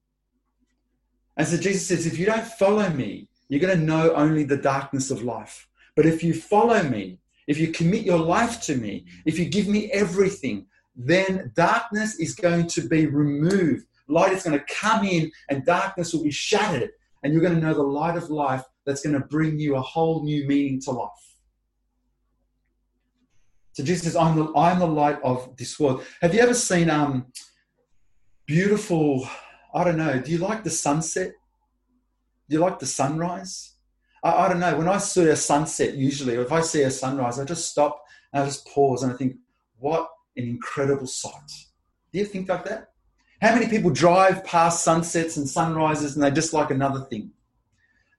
And 1.37 1.47
so 1.47 1.57
Jesus 1.57 1.87
says, 1.87 2.05
if 2.05 2.19
you 2.19 2.25
don't 2.25 2.45
follow 2.45 2.89
me, 2.89 3.29
you're 3.51 3.59
going 3.59 3.77
to 3.77 3.85
know 3.85 4.13
only 4.13 4.45
the 4.45 4.55
darkness 4.55 5.11
of 5.11 5.23
life. 5.23 5.67
But 5.97 6.05
if 6.05 6.23
you 6.23 6.33
follow 6.33 6.81
me, 6.83 7.19
if 7.47 7.57
you 7.57 7.67
commit 7.67 8.03
your 8.03 8.17
life 8.17 8.61
to 8.61 8.77
me, 8.77 9.05
if 9.25 9.37
you 9.37 9.43
give 9.43 9.67
me 9.67 9.91
everything, 9.91 10.67
then 10.95 11.51
darkness 11.53 12.17
is 12.17 12.33
going 12.33 12.67
to 12.67 12.87
be 12.87 13.07
removed. 13.07 13.87
Light 14.07 14.31
is 14.31 14.43
going 14.43 14.57
to 14.57 14.65
come 14.73 15.03
in 15.03 15.29
and 15.49 15.65
darkness 15.65 16.13
will 16.13 16.23
be 16.23 16.31
shattered. 16.31 16.91
And 17.23 17.33
you're 17.33 17.41
going 17.41 17.55
to 17.55 17.59
know 17.59 17.73
the 17.73 17.83
light 17.83 18.15
of 18.15 18.29
life 18.29 18.63
that's 18.85 19.01
going 19.01 19.19
to 19.19 19.27
bring 19.27 19.59
you 19.59 19.75
a 19.75 19.81
whole 19.81 20.23
new 20.23 20.47
meaning 20.47 20.79
to 20.83 20.91
life. 20.91 21.09
So 23.73 23.83
Jesus 23.83 24.03
says, 24.03 24.15
I'm 24.15 24.37
the, 24.37 24.53
I'm 24.55 24.79
the 24.79 24.87
light 24.87 25.19
of 25.25 25.57
this 25.57 25.77
world. 25.77 26.05
Have 26.21 26.33
you 26.33 26.39
ever 26.39 26.53
seen 26.53 26.89
um, 26.89 27.25
beautiful, 28.45 29.27
I 29.75 29.83
don't 29.83 29.97
know, 29.97 30.21
do 30.21 30.31
you 30.31 30.37
like 30.37 30.63
the 30.63 30.69
sunset? 30.69 31.33
Do 32.51 32.57
you 32.57 32.61
like 32.63 32.79
the 32.79 32.85
sunrise? 32.85 33.75
I, 34.25 34.31
I 34.31 34.49
don't 34.49 34.59
know. 34.59 34.75
When 34.75 34.89
I 34.89 34.97
see 34.97 35.23
a 35.23 35.37
sunset, 35.37 35.95
usually, 35.95 36.35
or 36.35 36.41
if 36.41 36.51
I 36.51 36.59
see 36.59 36.81
a 36.81 36.91
sunrise, 36.91 37.39
I 37.39 37.45
just 37.45 37.69
stop 37.69 38.03
and 38.33 38.43
I 38.43 38.45
just 38.45 38.67
pause 38.67 39.03
and 39.03 39.13
I 39.13 39.15
think, 39.15 39.37
what 39.79 40.09
an 40.35 40.43
incredible 40.43 41.07
sight. 41.07 41.49
Do 42.11 42.19
you 42.19 42.25
think 42.25 42.49
like 42.49 42.65
that? 42.65 42.89
How 43.41 43.55
many 43.55 43.69
people 43.69 43.89
drive 43.89 44.43
past 44.43 44.83
sunsets 44.83 45.37
and 45.37 45.47
sunrises 45.47 46.15
and 46.15 46.23
they 46.23 46.29
just 46.29 46.51
like 46.51 46.71
another 46.71 47.05
thing? 47.05 47.31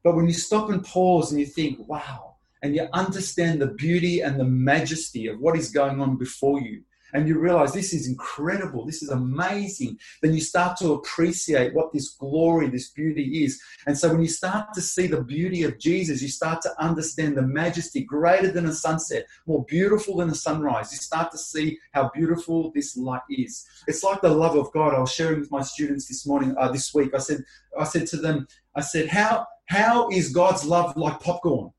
But 0.02 0.16
when 0.16 0.26
you 0.26 0.32
stop 0.32 0.70
and 0.70 0.82
pause 0.82 1.30
and 1.30 1.38
you 1.38 1.46
think, 1.46 1.86
wow, 1.86 2.36
and 2.62 2.74
you 2.74 2.88
understand 2.94 3.60
the 3.60 3.66
beauty 3.66 4.22
and 4.22 4.40
the 4.40 4.44
majesty 4.44 5.26
of 5.26 5.40
what 5.40 5.58
is 5.58 5.70
going 5.70 6.00
on 6.00 6.16
before 6.16 6.58
you, 6.58 6.84
and 7.12 7.28
you 7.28 7.38
realize 7.38 7.72
this 7.72 7.92
is 7.92 8.08
incredible, 8.08 8.84
this 8.84 9.02
is 9.02 9.10
amazing, 9.10 9.98
then 10.22 10.34
you 10.34 10.40
start 10.40 10.76
to 10.78 10.92
appreciate 10.92 11.74
what 11.74 11.92
this 11.92 12.10
glory, 12.10 12.68
this 12.68 12.90
beauty 12.90 13.44
is. 13.44 13.60
And 13.86 13.96
so 13.96 14.10
when 14.10 14.22
you 14.22 14.28
start 14.28 14.72
to 14.74 14.80
see 14.80 15.06
the 15.06 15.22
beauty 15.22 15.62
of 15.62 15.78
Jesus, 15.78 16.22
you 16.22 16.28
start 16.28 16.62
to 16.62 16.82
understand 16.82 17.36
the 17.36 17.42
majesty 17.42 18.02
greater 18.02 18.50
than 18.50 18.66
a 18.66 18.72
sunset, 18.72 19.26
more 19.46 19.64
beautiful 19.64 20.16
than 20.16 20.30
a 20.30 20.34
sunrise. 20.34 20.92
You 20.92 20.98
start 20.98 21.30
to 21.32 21.38
see 21.38 21.78
how 21.92 22.10
beautiful 22.14 22.72
this 22.74 22.96
light 22.96 23.22
is. 23.28 23.66
It's 23.86 24.02
like 24.02 24.20
the 24.20 24.30
love 24.30 24.56
of 24.56 24.72
God. 24.72 24.94
I 24.94 25.00
was 25.00 25.12
sharing 25.12 25.40
with 25.40 25.50
my 25.50 25.62
students 25.62 26.08
this 26.08 26.26
morning, 26.26 26.54
uh, 26.58 26.70
this 26.70 26.94
week. 26.94 27.14
I 27.14 27.18
said, 27.18 27.44
I 27.78 27.84
said 27.84 28.06
to 28.08 28.16
them, 28.16 28.46
I 28.74 28.80
said, 28.80 29.08
how 29.08 29.46
how 29.66 30.10
is 30.10 30.32
God's 30.32 30.64
love 30.64 30.96
like 30.96 31.20
popcorn? 31.20 31.72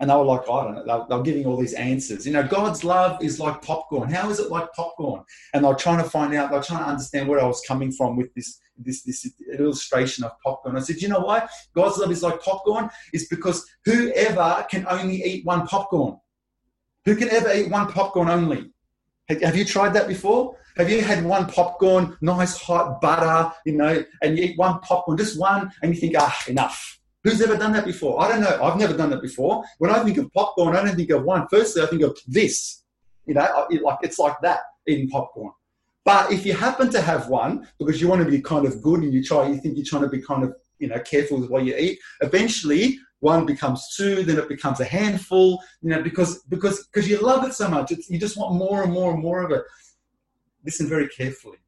And 0.00 0.10
they 0.10 0.14
were 0.14 0.24
like, 0.24 0.42
I 0.42 0.64
don't 0.64 0.74
know. 0.74 0.84
They're, 0.86 1.06
they're, 1.08 1.24
giving 1.24 1.46
all 1.46 1.56
these 1.56 1.74
answers. 1.74 2.24
You 2.24 2.32
know, 2.32 2.46
God's 2.46 2.84
love 2.84 3.22
is 3.22 3.40
like 3.40 3.62
popcorn. 3.62 4.10
How 4.10 4.30
is 4.30 4.38
it 4.38 4.50
like 4.50 4.72
popcorn? 4.72 5.24
And 5.52 5.64
they're 5.64 5.74
trying 5.74 6.02
to 6.02 6.08
find 6.08 6.32
out, 6.34 6.50
they're 6.50 6.62
trying 6.62 6.84
to 6.84 6.90
understand 6.90 7.28
where 7.28 7.40
I 7.40 7.46
was 7.46 7.62
coming 7.66 7.90
from 7.90 8.16
with 8.16 8.32
this, 8.34 8.60
this, 8.76 9.02
this 9.02 9.28
illustration 9.58 10.22
of 10.22 10.32
popcorn. 10.44 10.76
I 10.76 10.80
said, 10.80 11.02
you 11.02 11.08
know 11.08 11.20
why? 11.20 11.48
God's 11.74 11.98
love 11.98 12.12
is 12.12 12.22
like 12.22 12.40
popcorn? 12.40 12.90
Is 13.12 13.26
because 13.26 13.66
whoever 13.84 14.64
can 14.70 14.86
only 14.88 15.16
eat 15.16 15.44
one 15.44 15.66
popcorn. 15.66 16.18
Who 17.04 17.16
can 17.16 17.30
ever 17.30 17.52
eat 17.52 17.70
one 17.70 17.90
popcorn 17.90 18.28
only? 18.28 18.70
Have 19.28 19.56
you 19.56 19.64
tried 19.64 19.94
that 19.94 20.06
before? 20.06 20.56
Have 20.76 20.90
you 20.90 21.02
had 21.02 21.24
one 21.24 21.46
popcorn, 21.46 22.16
nice 22.20 22.56
hot 22.56 23.00
butter, 23.00 23.52
you 23.66 23.72
know, 23.72 24.04
and 24.22 24.38
you 24.38 24.44
eat 24.44 24.58
one 24.58 24.78
popcorn, 24.80 25.18
just 25.18 25.38
one, 25.38 25.72
and 25.82 25.92
you 25.92 26.00
think, 26.00 26.14
ah, 26.16 26.44
enough 26.46 26.97
Who's 27.24 27.40
ever 27.40 27.56
done 27.56 27.72
that 27.72 27.84
before? 27.84 28.20
I 28.22 28.28
don't 28.28 28.40
know. 28.40 28.62
I've 28.62 28.78
never 28.78 28.96
done 28.96 29.10
that 29.10 29.22
before. 29.22 29.64
When 29.78 29.90
I 29.90 30.02
think 30.04 30.18
of 30.18 30.32
popcorn, 30.32 30.76
I 30.76 30.84
don't 30.84 30.94
think 30.94 31.10
of 31.10 31.24
one. 31.24 31.46
Firstly, 31.50 31.82
I 31.82 31.86
think 31.86 32.02
of 32.02 32.16
this. 32.26 32.84
You 33.26 33.34
know, 33.34 33.66
like 33.82 33.98
it's 34.02 34.18
like 34.18 34.36
that 34.42 34.60
eating 34.86 35.08
popcorn. 35.08 35.52
But 36.04 36.32
if 36.32 36.46
you 36.46 36.54
happen 36.54 36.90
to 36.90 37.00
have 37.02 37.28
one 37.28 37.68
because 37.78 38.00
you 38.00 38.08
want 38.08 38.24
to 38.24 38.30
be 38.30 38.40
kind 38.40 38.66
of 38.66 38.80
good 38.80 39.02
and 39.02 39.12
you 39.12 39.22
try, 39.22 39.46
you 39.48 39.58
think 39.58 39.76
you're 39.76 39.84
trying 39.84 40.02
to 40.02 40.08
be 40.08 40.22
kind 40.22 40.44
of 40.44 40.54
you 40.78 40.88
know 40.88 40.98
careful 41.00 41.40
with 41.40 41.50
what 41.50 41.64
you 41.64 41.76
eat. 41.76 41.98
Eventually, 42.22 42.98
one 43.20 43.44
becomes 43.44 43.94
two, 43.96 44.22
then 44.22 44.38
it 44.38 44.48
becomes 44.48 44.80
a 44.80 44.84
handful. 44.84 45.60
You 45.82 45.90
know, 45.90 46.02
because 46.02 46.44
because 46.44 46.86
because 46.86 47.08
you 47.08 47.18
love 47.20 47.44
it 47.44 47.52
so 47.52 47.68
much, 47.68 47.90
it's, 47.90 48.08
you 48.08 48.18
just 48.18 48.38
want 48.38 48.54
more 48.54 48.84
and 48.84 48.92
more 48.92 49.12
and 49.12 49.20
more 49.20 49.42
of 49.42 49.50
it. 49.50 49.64
Listen 50.64 50.88
very 50.88 51.08
carefully 51.08 51.58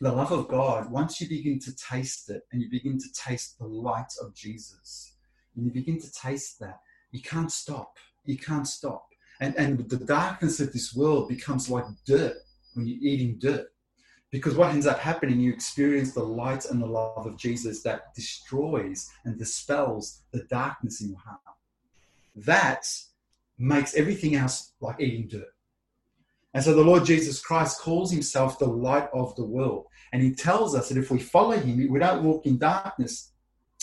the 0.00 0.12
love 0.12 0.32
of 0.32 0.48
God, 0.48 0.90
once 0.90 1.20
you 1.20 1.28
begin 1.28 1.58
to 1.60 1.76
taste 1.76 2.30
it 2.30 2.42
and 2.50 2.62
you 2.62 2.70
begin 2.70 2.98
to 2.98 3.12
taste 3.12 3.58
the 3.58 3.66
light 3.66 4.12
of 4.22 4.34
Jesus, 4.34 5.14
and 5.54 5.64
you 5.64 5.70
begin 5.70 6.00
to 6.00 6.12
taste 6.12 6.58
that, 6.60 6.80
you 7.10 7.20
can't 7.20 7.52
stop. 7.52 7.98
You 8.24 8.38
can't 8.38 8.66
stop. 8.66 9.06
And, 9.40 9.54
and 9.56 9.88
the 9.88 9.98
darkness 9.98 10.60
of 10.60 10.72
this 10.72 10.94
world 10.94 11.28
becomes 11.28 11.68
like 11.68 11.84
dirt 12.06 12.36
when 12.74 12.86
you're 12.86 12.98
eating 13.00 13.38
dirt. 13.38 13.68
Because 14.30 14.54
what 14.54 14.70
ends 14.70 14.86
up 14.86 15.00
happening, 15.00 15.40
you 15.40 15.52
experience 15.52 16.12
the 16.12 16.22
light 16.22 16.64
and 16.66 16.80
the 16.80 16.86
love 16.86 17.26
of 17.26 17.36
Jesus 17.36 17.82
that 17.82 18.14
destroys 18.14 19.10
and 19.24 19.38
dispels 19.38 20.22
the 20.30 20.44
darkness 20.44 21.00
in 21.00 21.10
your 21.10 21.18
heart. 21.18 21.40
That 22.36 22.86
makes 23.58 23.94
everything 23.94 24.36
else 24.36 24.72
like 24.80 25.00
eating 25.00 25.28
dirt. 25.28 25.52
And 26.52 26.64
so 26.64 26.74
the 26.74 26.82
Lord 26.82 27.04
Jesus 27.04 27.40
Christ 27.40 27.80
calls 27.80 28.10
himself 28.10 28.58
the 28.58 28.66
light 28.66 29.08
of 29.12 29.34
the 29.36 29.44
world. 29.44 29.86
And 30.12 30.22
he 30.22 30.34
tells 30.34 30.74
us 30.74 30.88
that 30.88 30.98
if 30.98 31.10
we 31.10 31.18
follow 31.18 31.52
him, 31.52 31.90
we 31.90 31.98
don't 31.98 32.24
walk 32.24 32.46
in 32.46 32.58
darkness, 32.58 33.32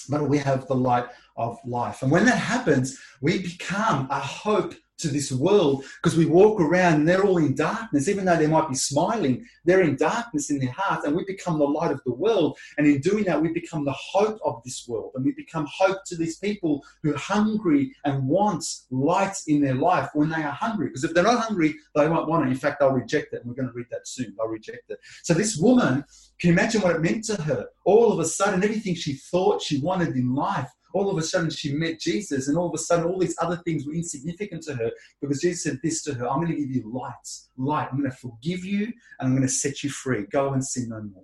but 0.10 0.28
we 0.28 0.38
have 0.40 0.68
the 0.68 0.76
light 0.76 1.06
of 1.38 1.58
life. 1.66 2.02
And 2.02 2.12
when 2.12 2.26
that 2.26 2.38
happens, 2.38 3.00
we 3.22 3.42
become 3.42 4.08
a 4.10 4.20
hope 4.20 4.74
to 4.98 5.08
this 5.10 5.32
world 5.32 5.86
because 6.02 6.18
we 6.18 6.26
walk 6.26 6.60
around 6.60 6.96
and 6.96 7.08
they're 7.08 7.24
all 7.24 7.38
in 7.38 7.56
darkness, 7.56 8.08
even 8.08 8.26
though 8.26 8.36
they 8.36 8.48
might 8.48 8.70
be 8.70 8.76
smiling, 8.76 9.46
they're 9.66 9.82
in 9.82 9.96
darkness 9.96 10.50
in 10.50 10.60
their 10.60 10.72
hearts, 10.72 11.06
and 11.06 11.16
we 11.16 11.24
become 11.26 11.60
the 11.60 11.66
light 11.66 11.92
of 11.92 12.02
the 12.06 12.14
world. 12.14 12.58
And 12.78 12.88
in 12.88 13.00
doing 13.02 13.24
that, 13.26 13.42
we 13.42 13.50
become 13.50 13.86
the 13.86 13.94
hope 13.94 14.40
of 14.44 14.62
this 14.64 14.88
world, 14.88 15.12
and 15.16 15.24
we 15.24 15.32
become 15.34 15.68
hope 15.72 16.00
to 16.06 16.16
these 16.16 16.38
people 16.38 16.84
who 17.04 17.14
are 17.14 17.18
hungry 17.18 17.94
and 18.06 18.28
want 18.28 18.66
light 18.92 19.38
in 19.48 19.62
their 19.62 19.76
life 19.76 20.10
when 20.14 20.30
they 20.30 20.44
are 20.44 20.52
hungry. 20.52 20.88
Because 20.88 21.04
if 21.04 21.14
they're 21.14 21.24
not 21.24 21.44
hungry, 21.44 21.76
they 21.96 22.08
won't 22.08 22.28
want 22.28 22.48
it. 22.48 22.52
In 22.52 22.58
fact, 22.58 22.80
they'll 22.80 22.92
reject 22.92 23.34
it. 23.34 23.42
And 23.42 23.50
we're 23.50 23.56
going 23.56 23.70
to 23.70 23.74
read 23.74 23.88
that 23.92 24.08
soon. 24.08 24.36
They'll 24.38 24.48
reject 24.48 24.90
it. 24.90 25.00
So 25.24 25.34
this 25.34 25.58
woman, 25.58 26.04
can 26.40 26.50
you 26.50 26.54
imagine 26.54 26.82
what 26.82 26.96
it 26.96 27.02
meant 27.02 27.24
to 27.26 27.42
her? 27.42 27.68
All 27.86 28.12
of 28.12 28.20
a 28.20 28.26
sudden, 28.26 28.64
everything 28.64 28.96
she 28.96 29.14
thought 29.14 29.62
she 29.62 29.80
wanted 29.80 30.16
in 30.16 30.34
life 30.34 30.70
all 30.98 31.10
of 31.10 31.18
a 31.18 31.24
sudden 31.24 31.50
she 31.50 31.74
met 31.74 32.00
Jesus, 32.00 32.48
and 32.48 32.58
all 32.58 32.68
of 32.68 32.74
a 32.74 32.78
sudden 32.78 33.06
all 33.06 33.20
these 33.20 33.36
other 33.42 33.58
things 33.58 33.86
were 33.86 33.94
insignificant 33.94 34.64
to 34.64 34.76
her 34.76 34.92
because 35.22 35.42
Jesus 35.42 35.64
said 35.64 35.80
this 35.84 36.04
to 36.04 36.14
her 36.14 36.28
I'm 36.28 36.42
going 36.42 36.56
to 36.56 36.58
give 36.58 36.72
you 36.72 36.92
light, 36.92 37.14
light. 37.58 37.90
I'm 37.92 38.00
going 38.00 38.10
to 38.10 38.18
forgive 38.18 38.66
you, 38.66 38.86
and 39.20 39.28
I'm 39.28 39.36
going 39.36 39.48
to 39.48 39.54
set 39.54 39.84
you 39.84 39.90
free. 39.90 40.26
Go 40.32 40.54
and 40.54 40.66
sin 40.66 40.90
no 40.90 41.02
more. 41.02 41.24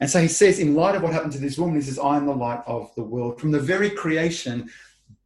And 0.00 0.08
so 0.08 0.20
he 0.20 0.28
says, 0.28 0.58
in 0.58 0.74
light 0.74 0.94
of 0.94 1.02
what 1.02 1.12
happened 1.12 1.34
to 1.34 1.38
this 1.38 1.58
woman, 1.58 1.76
he 1.76 1.82
says, 1.82 1.98
I 1.98 2.16
am 2.16 2.24
the 2.24 2.32
light 2.32 2.62
of 2.66 2.90
the 2.94 3.02
world. 3.02 3.38
From 3.38 3.50
the 3.50 3.60
very 3.60 3.90
creation, 3.90 4.70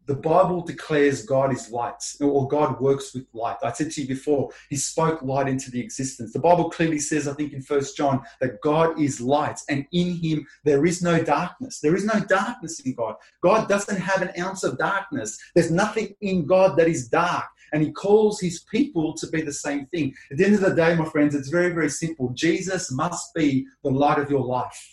the 0.07 0.15
Bible 0.15 0.61
declares 0.61 1.25
God 1.25 1.53
is 1.53 1.71
light, 1.71 2.03
or 2.21 2.47
God 2.47 2.79
works 2.81 3.15
with 3.15 3.27
light. 3.33 3.57
I 3.63 3.73
said 3.73 3.91
to 3.93 4.03
you 4.03 4.09
before, 4.09 4.51
He 4.69 4.77
spoke 4.77 5.23
light 5.23 5.49
into 5.49 5.71
the 5.71 5.81
existence. 5.81 6.33
The 6.33 6.39
Bible 6.39 6.71
clearly 6.71 6.99
says, 6.99 7.27
I 7.27 7.33
think 7.33 7.53
in 7.53 7.63
First 7.63 7.97
John, 7.97 8.23
that 8.41 8.61
God 8.61 9.01
is 9.01 9.21
light, 9.21 9.61
and 9.69 9.87
in 9.93 10.17
Him 10.17 10.47
there 10.65 10.85
is 10.85 11.03
no 11.03 11.23
darkness. 11.23 11.81
There 11.81 11.97
is 11.97 12.05
no 12.05 12.21
darkness 12.21 12.81
in 12.81 12.95
God. 12.95 13.17
God 13.43 13.69
doesn't 13.69 14.01
have 14.01 14.21
an 14.21 14.33
ounce 14.39 14.63
of 14.63 14.79
darkness. 14.79 15.39
There's 15.55 15.71
nothing 15.71 16.15
in 16.21 16.47
God 16.47 16.77
that 16.79 16.89
is 16.89 17.09
dark, 17.09 17.47
and 17.73 17.83
He 17.83 17.91
calls 17.91 18.41
His 18.41 18.61
people 18.71 19.15
to 19.15 19.27
be 19.29 19.41
the 19.41 19.53
same 19.53 19.87
thing. 19.87 20.15
At 20.31 20.37
the 20.37 20.45
end 20.45 20.55
of 20.57 20.61
the 20.61 20.75
day, 20.75 20.95
my 20.95 21.07
friends, 21.07 21.35
it's 21.35 21.49
very, 21.49 21.73
very 21.73 21.91
simple. 21.91 22.31
Jesus 22.35 22.93
must 22.93 23.35
be 23.35 23.67
the 23.83 23.91
light 23.91 24.19
of 24.19 24.31
your 24.31 24.45
life. 24.45 24.91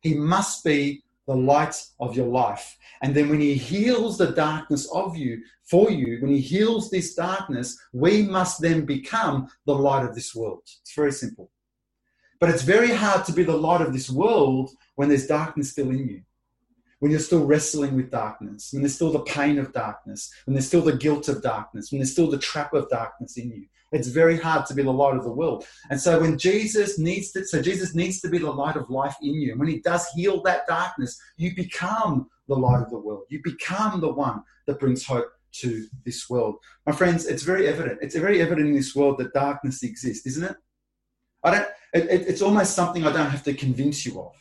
He 0.00 0.14
must 0.14 0.64
be 0.64 1.03
the 1.26 1.34
light 1.34 1.74
of 2.00 2.16
your 2.16 2.26
life. 2.26 2.76
And 3.02 3.14
then 3.14 3.28
when 3.28 3.40
he 3.40 3.54
heals 3.54 4.18
the 4.18 4.32
darkness 4.32 4.90
of 4.92 5.16
you, 5.16 5.42
for 5.62 5.90
you, 5.90 6.18
when 6.20 6.30
he 6.30 6.40
heals 6.40 6.90
this 6.90 7.14
darkness, 7.14 7.78
we 7.92 8.22
must 8.22 8.60
then 8.60 8.84
become 8.84 9.48
the 9.66 9.74
light 9.74 10.04
of 10.04 10.14
this 10.14 10.34
world. 10.34 10.62
It's 10.64 10.94
very 10.94 11.12
simple. 11.12 11.50
But 12.40 12.50
it's 12.50 12.62
very 12.62 12.90
hard 12.90 13.24
to 13.26 13.32
be 13.32 13.42
the 13.42 13.56
light 13.56 13.80
of 13.80 13.92
this 13.92 14.10
world 14.10 14.70
when 14.96 15.08
there's 15.08 15.26
darkness 15.26 15.70
still 15.70 15.90
in 15.90 16.08
you. 16.08 16.22
When 16.98 17.10
you're 17.10 17.20
still 17.20 17.44
wrestling 17.44 17.96
with 17.96 18.10
darkness, 18.10 18.70
when 18.72 18.82
there's 18.82 18.94
still 18.94 19.12
the 19.12 19.20
pain 19.20 19.58
of 19.58 19.72
darkness, 19.72 20.32
when 20.44 20.54
there's 20.54 20.66
still 20.66 20.82
the 20.82 20.96
guilt 20.96 21.28
of 21.28 21.42
darkness, 21.42 21.90
when 21.90 21.98
there's 21.98 22.12
still 22.12 22.30
the 22.30 22.38
trap 22.38 22.72
of 22.72 22.88
darkness 22.88 23.36
in 23.36 23.50
you. 23.50 23.66
It's 23.94 24.08
very 24.08 24.36
hard 24.36 24.66
to 24.66 24.74
be 24.74 24.82
the 24.82 24.92
light 24.92 25.16
of 25.16 25.22
the 25.22 25.32
world. 25.32 25.64
And 25.88 26.00
so 26.00 26.20
when 26.20 26.36
Jesus 26.36 26.98
needs 26.98 27.30
to, 27.32 27.44
so 27.46 27.62
Jesus 27.62 27.94
needs 27.94 28.20
to 28.22 28.28
be 28.28 28.38
the 28.38 28.50
light 28.50 28.76
of 28.76 28.90
life 28.90 29.14
in 29.22 29.34
you. 29.34 29.52
And 29.52 29.60
when 29.60 29.68
he 29.68 29.80
does 29.80 30.08
heal 30.10 30.42
that 30.42 30.66
darkness, 30.66 31.16
you 31.36 31.54
become 31.54 32.28
the 32.48 32.56
light 32.56 32.82
of 32.82 32.90
the 32.90 32.98
world. 32.98 33.24
You 33.30 33.40
become 33.42 34.00
the 34.00 34.12
one 34.12 34.42
that 34.66 34.80
brings 34.80 35.06
hope 35.06 35.28
to 35.60 35.86
this 36.04 36.28
world. 36.28 36.56
My 36.86 36.92
friends, 36.92 37.26
it's 37.26 37.44
very 37.44 37.68
evident. 37.68 38.00
It's 38.02 38.16
very 38.16 38.42
evident 38.42 38.66
in 38.66 38.74
this 38.74 38.96
world 38.96 39.18
that 39.18 39.32
darkness 39.32 39.84
exists, 39.84 40.26
isn't 40.26 40.50
it? 40.50 40.56
I 41.44 41.50
don't, 41.52 41.68
it, 41.92 42.10
it, 42.10 42.28
it's 42.28 42.42
almost 42.42 42.74
something 42.74 43.06
I 43.06 43.12
don't 43.12 43.30
have 43.30 43.44
to 43.44 43.54
convince 43.54 44.04
you 44.04 44.20
of. 44.20 44.32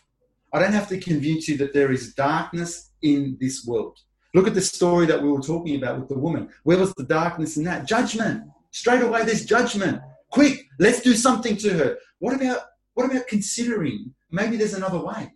I 0.51 0.59
don't 0.59 0.73
have 0.73 0.87
to 0.89 0.99
convince 0.99 1.47
you 1.47 1.57
that 1.57 1.73
there 1.73 1.91
is 1.91 2.13
darkness 2.15 2.91
in 3.03 3.37
this 3.39 3.65
world. 3.65 3.99
Look 4.33 4.47
at 4.47 4.55
the 4.55 4.61
story 4.61 5.05
that 5.05 5.21
we 5.21 5.31
were 5.31 5.41
talking 5.41 5.75
about 5.75 5.99
with 5.99 6.09
the 6.09 6.17
woman. 6.17 6.49
Where 6.63 6.79
was 6.79 6.93
the 6.95 7.03
darkness 7.03 7.57
in 7.57 7.63
that? 7.65 7.85
Judgment. 7.85 8.43
Straight 8.73 9.03
away, 9.03 9.23
there's 9.23 9.45
judgment. 9.45 10.01
Quick, 10.31 10.65
let's 10.79 11.01
do 11.01 11.13
something 11.13 11.55
to 11.57 11.69
her. 11.73 11.97
What 12.19 12.33
about 12.33 12.63
what 12.95 13.09
about 13.09 13.27
considering 13.27 14.13
maybe 14.31 14.57
there's 14.57 14.73
another 14.73 14.99
way? 14.99 15.31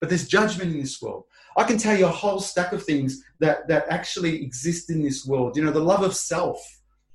But 0.00 0.08
there's 0.08 0.26
judgment 0.26 0.72
in 0.72 0.80
this 0.80 1.00
world. 1.00 1.24
I 1.56 1.64
can 1.64 1.76
tell 1.76 1.96
you 1.96 2.06
a 2.06 2.10
whole 2.10 2.40
stack 2.40 2.72
of 2.72 2.82
things 2.82 3.22
that, 3.40 3.68
that 3.68 3.84
actually 3.88 4.42
exist 4.42 4.90
in 4.90 5.02
this 5.02 5.26
world. 5.26 5.56
You 5.56 5.64
know, 5.64 5.70
the 5.70 5.80
love 5.80 6.02
of 6.02 6.16
self. 6.16 6.58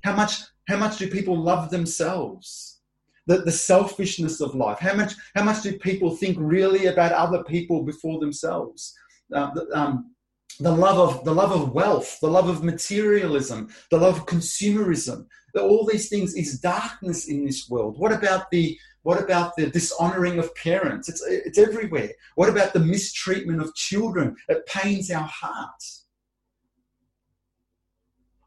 How 0.03 0.15
much 0.15 0.41
how 0.67 0.77
much 0.77 0.97
do 0.97 1.09
people 1.09 1.35
love 1.35 1.71
themselves? 1.71 2.79
The, 3.25 3.39
the 3.39 3.51
selfishness 3.51 4.39
of 4.41 4.53
life. 4.53 4.77
How 4.79 4.93
much 4.93 5.13
how 5.35 5.43
much 5.43 5.63
do 5.63 5.77
people 5.79 6.15
think 6.15 6.37
really 6.39 6.85
about 6.85 7.13
other 7.13 7.43
people 7.43 7.83
before 7.83 8.19
themselves? 8.19 8.93
Uh, 9.33 9.49
um, 9.73 10.15
the 10.59 10.71
love 10.71 10.97
of 10.97 11.23
the 11.23 11.33
love 11.33 11.51
of 11.51 11.73
wealth, 11.73 12.19
the 12.21 12.29
love 12.29 12.49
of 12.49 12.63
materialism, 12.63 13.69
the 13.91 13.97
love 13.97 14.17
of 14.17 14.25
consumerism. 14.25 15.27
All 15.55 15.85
these 15.85 16.09
things 16.09 16.35
is 16.35 16.59
darkness 16.59 17.27
in 17.27 17.45
this 17.45 17.67
world. 17.69 17.97
What 17.97 18.11
about 18.11 18.51
the 18.51 18.77
what 19.03 19.21
about 19.21 19.55
the 19.55 19.67
dishonoring 19.67 20.39
of 20.39 20.53
parents? 20.55 21.09
It's 21.09 21.23
it's 21.25 21.57
everywhere. 21.57 22.11
What 22.35 22.49
about 22.49 22.73
the 22.73 22.79
mistreatment 22.79 23.61
of 23.61 23.73
children? 23.75 24.35
It 24.49 24.65
pains 24.65 25.09
our 25.11 25.27
hearts. 25.27 26.05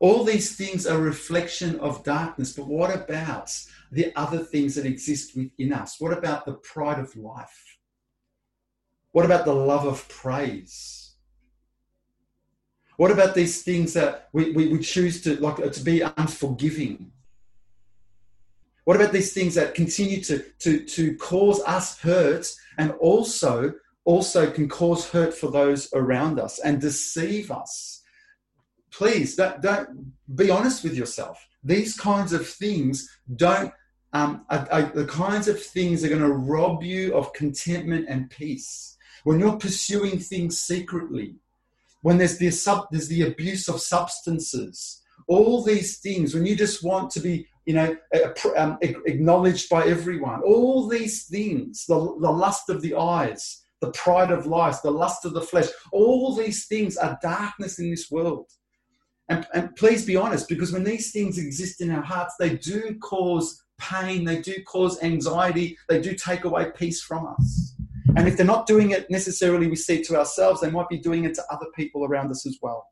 All 0.00 0.24
these 0.24 0.56
things 0.56 0.86
are 0.86 0.98
reflection 0.98 1.78
of 1.80 2.04
darkness, 2.04 2.54
but 2.54 2.66
what 2.66 2.94
about 2.94 3.50
the 3.92 4.12
other 4.16 4.38
things 4.38 4.74
that 4.74 4.86
exist 4.86 5.36
within 5.36 5.74
us? 5.74 5.96
What 6.00 6.16
about 6.16 6.46
the 6.46 6.54
pride 6.54 6.98
of 6.98 7.14
life? 7.16 7.78
What 9.12 9.26
about 9.26 9.44
the 9.44 9.54
love 9.54 9.86
of 9.86 10.08
praise? 10.08 10.99
What 13.00 13.10
about 13.10 13.34
these 13.34 13.62
things 13.62 13.94
that 13.94 14.28
we, 14.34 14.52
we, 14.52 14.68
we 14.68 14.78
choose 14.78 15.22
to 15.22 15.40
like 15.40 15.56
to 15.72 15.82
be 15.82 16.02
unforgiving? 16.02 17.12
What 18.84 18.96
about 18.96 19.10
these 19.10 19.32
things 19.32 19.54
that 19.54 19.74
continue 19.74 20.22
to, 20.24 20.44
to, 20.58 20.84
to 20.84 21.16
cause 21.16 21.62
us 21.62 21.98
hurt 22.00 22.46
and 22.76 22.92
also 23.00 23.72
also 24.04 24.50
can 24.50 24.68
cause 24.68 25.08
hurt 25.08 25.32
for 25.32 25.50
those 25.50 25.88
around 25.94 26.38
us 26.38 26.58
and 26.58 26.78
deceive 26.78 27.50
us? 27.50 28.02
Please 28.90 29.34
don't, 29.34 29.62
don't 29.62 30.12
be 30.34 30.50
honest 30.50 30.84
with 30.84 30.94
yourself. 30.94 31.42
These 31.64 31.96
kinds 31.96 32.34
of 32.34 32.46
things 32.46 33.08
don't 33.34 33.72
um, 34.12 34.44
are, 34.50 34.68
are 34.70 34.82
the 34.82 35.06
kinds 35.06 35.48
of 35.48 35.58
things 35.58 36.02
that 36.02 36.12
are 36.12 36.18
going 36.18 36.30
to 36.30 36.36
rob 36.36 36.82
you 36.82 37.14
of 37.14 37.32
contentment 37.32 38.10
and 38.10 38.28
peace. 38.28 38.98
When 39.24 39.40
you're 39.40 39.56
pursuing 39.56 40.18
things 40.18 40.60
secretly, 40.60 41.36
when 42.02 42.18
there's 42.18 42.38
the, 42.38 42.50
sub, 42.50 42.86
there's 42.90 43.08
the 43.08 43.22
abuse 43.22 43.68
of 43.68 43.80
substances, 43.80 45.02
all 45.28 45.62
these 45.62 45.98
things, 45.98 46.34
when 46.34 46.46
you 46.46 46.56
just 46.56 46.82
want 46.82 47.10
to 47.10 47.20
be, 47.20 47.46
you 47.66 47.74
know, 47.74 47.96
um, 48.56 48.78
acknowledged 48.82 49.68
by 49.68 49.84
everyone, 49.84 50.40
all 50.42 50.88
these 50.88 51.26
things, 51.26 51.84
the, 51.86 51.94
the 51.94 52.30
lust 52.30 52.68
of 52.68 52.82
the 52.82 52.94
eyes, 52.94 53.62
the 53.80 53.92
pride 53.92 54.30
of 54.30 54.46
life, 54.46 54.78
the 54.82 54.90
lust 54.90 55.24
of 55.24 55.32
the 55.32 55.40
flesh, 55.40 55.68
all 55.92 56.34
these 56.34 56.66
things 56.66 56.96
are 56.96 57.18
darkness 57.22 57.78
in 57.78 57.90
this 57.90 58.10
world. 58.10 58.46
And, 59.28 59.46
and 59.54 59.74
please 59.76 60.04
be 60.04 60.16
honest, 60.16 60.48
because 60.48 60.72
when 60.72 60.84
these 60.84 61.12
things 61.12 61.38
exist 61.38 61.80
in 61.80 61.90
our 61.90 62.02
hearts, 62.02 62.34
they 62.38 62.56
do 62.56 62.96
cause 63.00 63.62
pain, 63.78 64.24
they 64.24 64.40
do 64.40 64.54
cause 64.64 65.02
anxiety, 65.02 65.78
they 65.88 66.00
do 66.00 66.14
take 66.14 66.44
away 66.44 66.72
peace 66.74 67.02
from 67.02 67.26
us. 67.26 67.76
And 68.16 68.26
if 68.26 68.36
they're 68.36 68.46
not 68.46 68.66
doing 68.66 68.90
it 68.90 69.10
necessarily, 69.10 69.66
we 69.66 69.76
see 69.76 70.02
to 70.02 70.18
ourselves, 70.18 70.60
they 70.60 70.70
might 70.70 70.88
be 70.88 70.98
doing 70.98 71.24
it 71.24 71.34
to 71.34 71.44
other 71.50 71.66
people 71.76 72.04
around 72.04 72.30
us 72.30 72.46
as 72.46 72.58
well. 72.60 72.86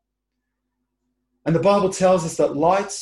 And 1.45 1.55
the 1.55 1.59
Bible 1.59 1.89
tells 1.89 2.25
us 2.25 2.37
that 2.37 2.55
light, 2.55 2.93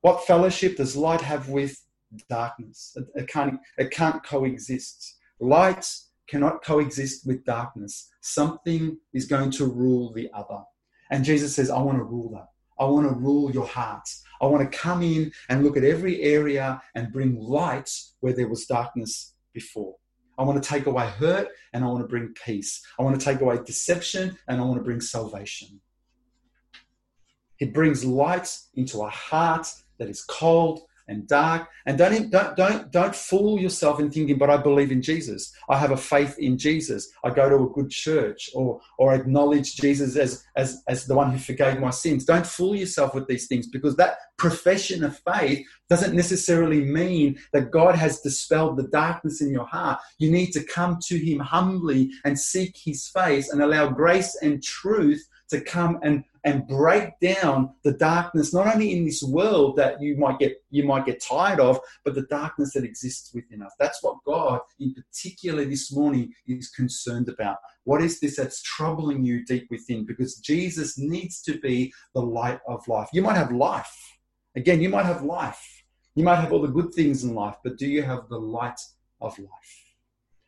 what 0.00 0.26
fellowship 0.26 0.76
does 0.76 0.96
light 0.96 1.20
have 1.20 1.48
with 1.48 1.82
darkness? 2.28 2.96
It, 2.96 3.22
it, 3.22 3.28
can't, 3.28 3.58
it 3.78 3.90
can't 3.90 4.22
coexist. 4.24 5.16
Light 5.40 5.86
cannot 6.28 6.64
coexist 6.64 7.26
with 7.26 7.44
darkness. 7.44 8.08
Something 8.20 8.98
is 9.12 9.26
going 9.26 9.50
to 9.52 9.66
rule 9.66 10.12
the 10.12 10.28
other. 10.34 10.62
And 11.10 11.24
Jesus 11.24 11.54
says, 11.54 11.70
I 11.70 11.80
want 11.80 11.98
to 11.98 12.04
rule 12.04 12.30
that. 12.34 12.48
I 12.78 12.84
want 12.84 13.08
to 13.08 13.14
rule 13.14 13.50
your 13.50 13.66
hearts. 13.66 14.22
I 14.40 14.46
want 14.46 14.70
to 14.70 14.78
come 14.78 15.02
in 15.02 15.32
and 15.48 15.64
look 15.64 15.76
at 15.76 15.84
every 15.84 16.20
area 16.22 16.82
and 16.94 17.12
bring 17.12 17.40
light 17.40 17.90
where 18.20 18.34
there 18.34 18.48
was 18.48 18.66
darkness 18.66 19.34
before. 19.54 19.96
I 20.38 20.42
want 20.42 20.62
to 20.62 20.68
take 20.68 20.86
away 20.86 21.06
hurt 21.06 21.48
and 21.72 21.84
I 21.84 21.86
want 21.88 22.02
to 22.02 22.08
bring 22.08 22.34
peace. 22.44 22.84
I 22.98 23.02
want 23.02 23.18
to 23.18 23.24
take 23.24 23.40
away 23.40 23.58
deception 23.64 24.36
and 24.48 24.60
I 24.60 24.64
want 24.64 24.78
to 24.78 24.84
bring 24.84 25.00
salvation. 25.00 25.80
It 27.58 27.72
brings 27.72 28.04
light 28.04 28.58
into 28.74 29.02
a 29.02 29.08
heart 29.08 29.66
that 29.98 30.08
is 30.08 30.22
cold 30.22 30.82
and 31.08 31.26
dark. 31.26 31.68
And 31.86 31.98
don't, 31.98 32.30
don't, 32.30 32.56
don't, 32.56 32.90
don't 32.90 33.14
fool 33.14 33.60
yourself 33.60 34.00
in 34.00 34.10
thinking, 34.10 34.38
but 34.38 34.50
I 34.50 34.56
believe 34.56 34.90
in 34.90 35.02
Jesus. 35.02 35.52
I 35.68 35.78
have 35.78 35.92
a 35.92 35.96
faith 35.96 36.38
in 36.38 36.58
Jesus. 36.58 37.10
I 37.24 37.30
go 37.30 37.48
to 37.48 37.64
a 37.64 37.68
good 37.68 37.90
church 37.90 38.50
or, 38.54 38.80
or 38.98 39.14
acknowledge 39.14 39.76
Jesus 39.76 40.16
as, 40.16 40.44
as, 40.56 40.82
as 40.88 41.06
the 41.06 41.14
one 41.14 41.30
who 41.32 41.38
forgave 41.38 41.80
my 41.80 41.90
sins. 41.90 42.24
Don't 42.24 42.46
fool 42.46 42.74
yourself 42.74 43.14
with 43.14 43.26
these 43.26 43.46
things 43.46 43.68
because 43.68 43.96
that 43.96 44.18
profession 44.36 45.04
of 45.04 45.18
faith 45.18 45.66
doesn't 45.88 46.14
necessarily 46.14 46.84
mean 46.84 47.38
that 47.52 47.70
God 47.70 47.94
has 47.94 48.20
dispelled 48.20 48.76
the 48.76 48.88
darkness 48.88 49.40
in 49.40 49.50
your 49.50 49.66
heart. 49.66 50.00
You 50.18 50.30
need 50.30 50.52
to 50.52 50.64
come 50.64 50.98
to 51.06 51.18
Him 51.18 51.38
humbly 51.38 52.10
and 52.24 52.38
seek 52.38 52.76
His 52.76 53.08
face 53.08 53.50
and 53.50 53.62
allow 53.62 53.88
grace 53.88 54.36
and 54.42 54.62
truth 54.62 55.26
to 55.48 55.60
come 55.60 55.98
and 56.02 56.24
and 56.44 56.66
break 56.68 57.18
down 57.20 57.74
the 57.82 57.92
darkness 57.92 58.54
not 58.54 58.72
only 58.72 58.96
in 58.96 59.04
this 59.04 59.22
world 59.22 59.76
that 59.76 60.00
you 60.00 60.16
might 60.16 60.38
get 60.38 60.56
you 60.70 60.84
might 60.84 61.04
get 61.04 61.22
tired 61.22 61.60
of 61.60 61.78
but 62.04 62.14
the 62.14 62.22
darkness 62.22 62.72
that 62.72 62.84
exists 62.84 63.34
within 63.34 63.62
us. 63.62 63.72
That's 63.78 64.02
what 64.02 64.16
god 64.24 64.60
in 64.78 64.94
particular 64.94 65.64
this 65.64 65.92
morning 65.92 66.32
is 66.46 66.70
concerned 66.70 67.28
about. 67.28 67.58
What 67.84 68.02
is 68.02 68.20
this 68.20 68.36
that's 68.36 68.62
troubling 68.62 69.24
you 69.24 69.44
deep 69.44 69.66
within? 69.70 70.06
Because 70.06 70.36
jesus 70.36 70.98
needs 70.98 71.42
to 71.42 71.58
be 71.58 71.92
the 72.14 72.22
light 72.22 72.60
of 72.68 72.86
life. 72.88 73.08
You 73.12 73.22
might 73.22 73.36
have 73.36 73.52
life. 73.52 73.96
Again 74.54 74.80
you 74.80 74.88
might 74.88 75.06
have 75.06 75.22
life. 75.22 75.84
You 76.14 76.24
might 76.24 76.36
have 76.36 76.52
all 76.52 76.62
the 76.62 76.68
good 76.68 76.94
things 76.94 77.24
in 77.24 77.34
life 77.34 77.56
but 77.62 77.76
do 77.76 77.86
you 77.86 78.02
have 78.02 78.28
the 78.28 78.38
light 78.38 78.80
of 79.20 79.38
life? 79.38 79.84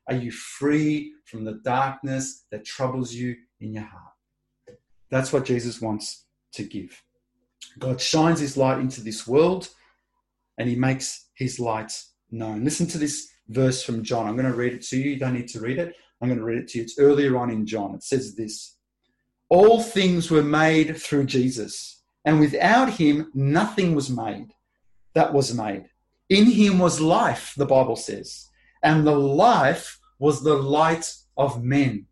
Are 0.07 0.15
you 0.15 0.31
free 0.31 1.13
from 1.25 1.45
the 1.45 1.61
darkness 1.65 2.45
that 2.51 2.65
troubles 2.65 3.13
you 3.13 3.37
in 3.61 3.75
your 3.75 3.85
heart 3.85 4.18
that's 5.11 5.33
what 5.33 5.45
Jesus 5.45 5.81
wants 5.81 6.25
to 6.53 6.65
give. 6.65 7.03
God 7.79 8.01
shines 8.01 8.41
his 8.41 8.57
light 8.57 8.79
into 8.79 9.01
this 9.01 9.27
world 9.27 9.69
and 10.59 10.69
he 10.69 10.77
makes 10.77 11.29
his 11.35 11.59
light 11.59 11.93
known. 12.31 12.65
Listen 12.65 12.87
to 12.89 12.99
this 12.99 13.29
verse 13.49 13.83
from 13.83 14.03
John. 14.03 14.27
I'm 14.27 14.37
going 14.37 14.51
to 14.51 14.57
read 14.57 14.73
it 14.73 14.83
to 14.87 14.97
you. 14.97 15.11
You 15.11 15.19
don't 15.19 15.35
need 15.35 15.49
to 15.49 15.61
read 15.61 15.79
it. 15.79 15.95
I'm 16.21 16.29
going 16.29 16.39
to 16.39 16.45
read 16.45 16.59
it 16.59 16.69
to 16.69 16.79
you. 16.79 16.85
It's 16.85 16.99
earlier 16.99 17.37
on 17.39 17.51
in 17.51 17.65
John. 17.67 17.95
It 17.95 18.03
says 18.03 18.35
this 18.35 18.77
All 19.49 19.81
things 19.81 20.31
were 20.31 20.43
made 20.43 20.97
through 21.01 21.27
Jesus, 21.27 22.03
and 22.25 22.41
without 22.41 22.91
him, 22.91 23.31
nothing 23.35 23.95
was 23.95 24.11
made 24.11 24.53
that 25.15 25.33
was 25.33 25.55
made. 25.55 25.89
In 26.29 26.45
him 26.47 26.79
was 26.79 27.01
life, 27.01 27.55
the 27.57 27.67
Bible 27.67 27.97
says, 27.97 28.49
and 28.83 29.07
the 29.07 29.19
life 29.19 29.99
was 30.19 30.43
the 30.43 30.55
light 30.55 31.13
of 31.37 31.65
men 31.65 32.07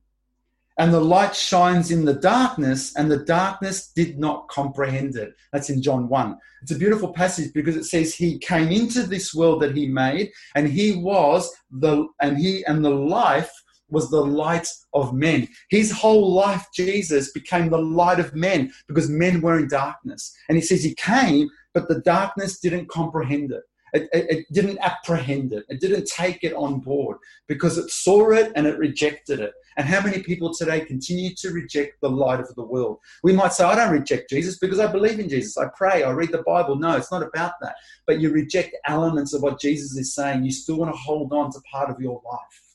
and 0.79 0.93
the 0.93 1.01
light 1.01 1.35
shines 1.35 1.91
in 1.91 2.05
the 2.05 2.15
darkness, 2.15 2.95
and 2.97 3.11
the 3.11 3.25
darkness 3.25 3.93
did 3.95 4.19
not 4.19 4.49
comprehend 4.49 5.17
it. 5.17 5.35
That's 5.53 5.71
in 5.71 5.83
John 5.83 6.09
1. 6.09 6.37
It's 6.63 6.73
a 6.73 6.79
beautiful 6.79 7.13
passage 7.13 7.53
because 7.53 7.77
it 7.77 7.85
says 7.85 8.15
he 8.15 8.39
came 8.39 8.71
into 8.71 9.03
this 9.05 9.35
world 9.35 9.63
that 9.63 9.77
he 9.77 9.87
made, 9.87 10.31
and 10.55 10.69
he 10.69 10.97
was 10.97 11.51
the 11.71 12.07
and 12.21 12.37
he 12.39 12.65
and 12.67 12.85
the 12.85 12.91
life 12.91 13.51
was 13.89 14.11
the 14.11 14.25
light 14.25 14.69
of 14.95 15.15
men. 15.15 15.49
His 15.71 15.93
whole 15.93 16.33
life, 16.33 16.67
Jesus, 16.75 17.31
became 17.33 17.71
the 17.71 17.79
light 17.79 18.19
of 18.19 18.35
men 18.35 18.73
because 18.89 19.09
men 19.09 19.41
were 19.41 19.59
in 19.59 19.69
darkness. 19.69 20.35
And 20.49 20.57
he 20.57 20.63
says 20.63 20.83
he 20.83 20.95
came, 20.95 21.49
but 21.73 21.89
the 21.89 22.01
darkness 22.01 22.59
didn't 22.59 22.89
comprehend 22.89 23.53
it. 23.53 23.63
It, 23.93 24.09
it, 24.13 24.31
it, 24.31 24.53
didn't 24.53 24.79
apprehend 24.79 25.53
it. 25.53 25.65
It 25.69 25.81
didn't 25.81 26.07
take 26.07 26.43
it 26.43 26.53
on 26.55 26.81
board 26.81 27.19
because 27.47 27.79
it 27.79 27.91
saw 27.91 28.31
it 28.31 28.53
and 28.57 28.67
it 28.67 28.79
rejected 28.79 29.41
it. 29.41 29.53
And 29.77 29.87
how 29.87 30.01
many 30.01 30.23
people 30.23 30.53
today 30.55 30.81
continue 30.81 31.35
to 31.37 31.51
reject 31.51 32.01
the 32.01 32.11
light 32.11 32.41
of 32.41 32.55
the 32.55 32.65
world? 32.65 32.99
We 33.23 33.33
might 33.33 33.53
say, 33.53 33.65
I 33.65 33.75
don't 33.75 33.93
reject 33.93 34.31
Jesus 34.31 34.59
because 34.59 34.81
I 34.81 34.91
believe 34.91 35.21
in 35.21 35.29
Jesus. 35.29 35.57
I 35.57 35.67
pray, 35.77 36.03
I 36.03 36.11
read 36.11 36.33
the 36.33 36.43
Bible. 36.43 36.77
No, 36.77 36.97
it's 36.97 37.13
not 37.13 37.23
about 37.23 37.53
that. 37.61 37.77
But 38.07 38.21
you 38.21 38.31
reject 38.31 38.77
elements 38.87 39.35
of 39.35 39.43
what 39.43 39.61
Jesus 39.61 39.97
is 39.97 40.15
saying. 40.15 40.45
You 40.45 40.51
still 40.51 40.77
want 40.77 40.93
to 40.93 40.99
hold 40.99 41.33
on 41.33 41.53
to 41.53 41.61
part 41.71 41.91
of 41.91 42.01
your 42.01 42.21
life. 42.25 42.66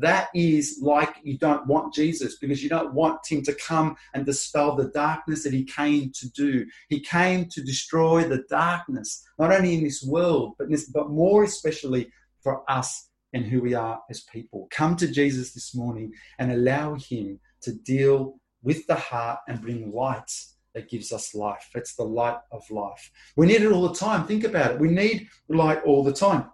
That 0.00 0.28
is 0.32 0.78
like 0.80 1.16
you 1.24 1.38
don't 1.38 1.66
want 1.66 1.92
Jesus 1.92 2.38
because 2.38 2.62
you 2.62 2.68
don't 2.68 2.94
want 2.94 3.18
him 3.28 3.42
to 3.42 3.54
come 3.54 3.96
and 4.14 4.24
dispel 4.24 4.76
the 4.76 4.90
darkness 4.90 5.42
that 5.42 5.52
he 5.52 5.64
came 5.64 6.12
to 6.14 6.30
do. 6.30 6.64
He 6.88 7.00
came 7.00 7.46
to 7.50 7.62
destroy 7.62 8.22
the 8.22 8.44
darkness, 8.48 9.24
not 9.38 9.52
only 9.52 9.74
in 9.74 9.82
this 9.82 10.02
world, 10.02 10.54
but, 10.58 10.70
this, 10.70 10.88
but 10.88 11.10
more 11.10 11.42
especially 11.42 12.12
for 12.42 12.62
us 12.70 13.10
and 13.32 13.44
who 13.44 13.60
we 13.60 13.74
are 13.74 14.00
as 14.08 14.22
people. 14.32 14.68
Come 14.70 14.94
to 14.96 15.08
Jesus 15.08 15.52
this 15.52 15.74
morning 15.74 16.12
and 16.38 16.52
allow 16.52 16.94
Him 16.94 17.40
to 17.62 17.72
deal 17.72 18.38
with 18.62 18.86
the 18.86 18.94
heart 18.94 19.40
and 19.48 19.60
bring 19.60 19.92
light 19.92 20.30
that 20.74 20.88
gives 20.88 21.12
us 21.12 21.34
life. 21.34 21.68
It's 21.74 21.96
the 21.96 22.04
light 22.04 22.38
of 22.52 22.62
life. 22.70 23.10
We 23.36 23.46
need 23.46 23.62
it 23.62 23.72
all 23.72 23.88
the 23.88 23.94
time. 23.94 24.26
Think 24.26 24.44
about 24.44 24.72
it. 24.72 24.80
We 24.80 24.88
need 24.88 25.28
light 25.48 25.82
all 25.84 26.04
the 26.04 26.12
time. 26.12 26.50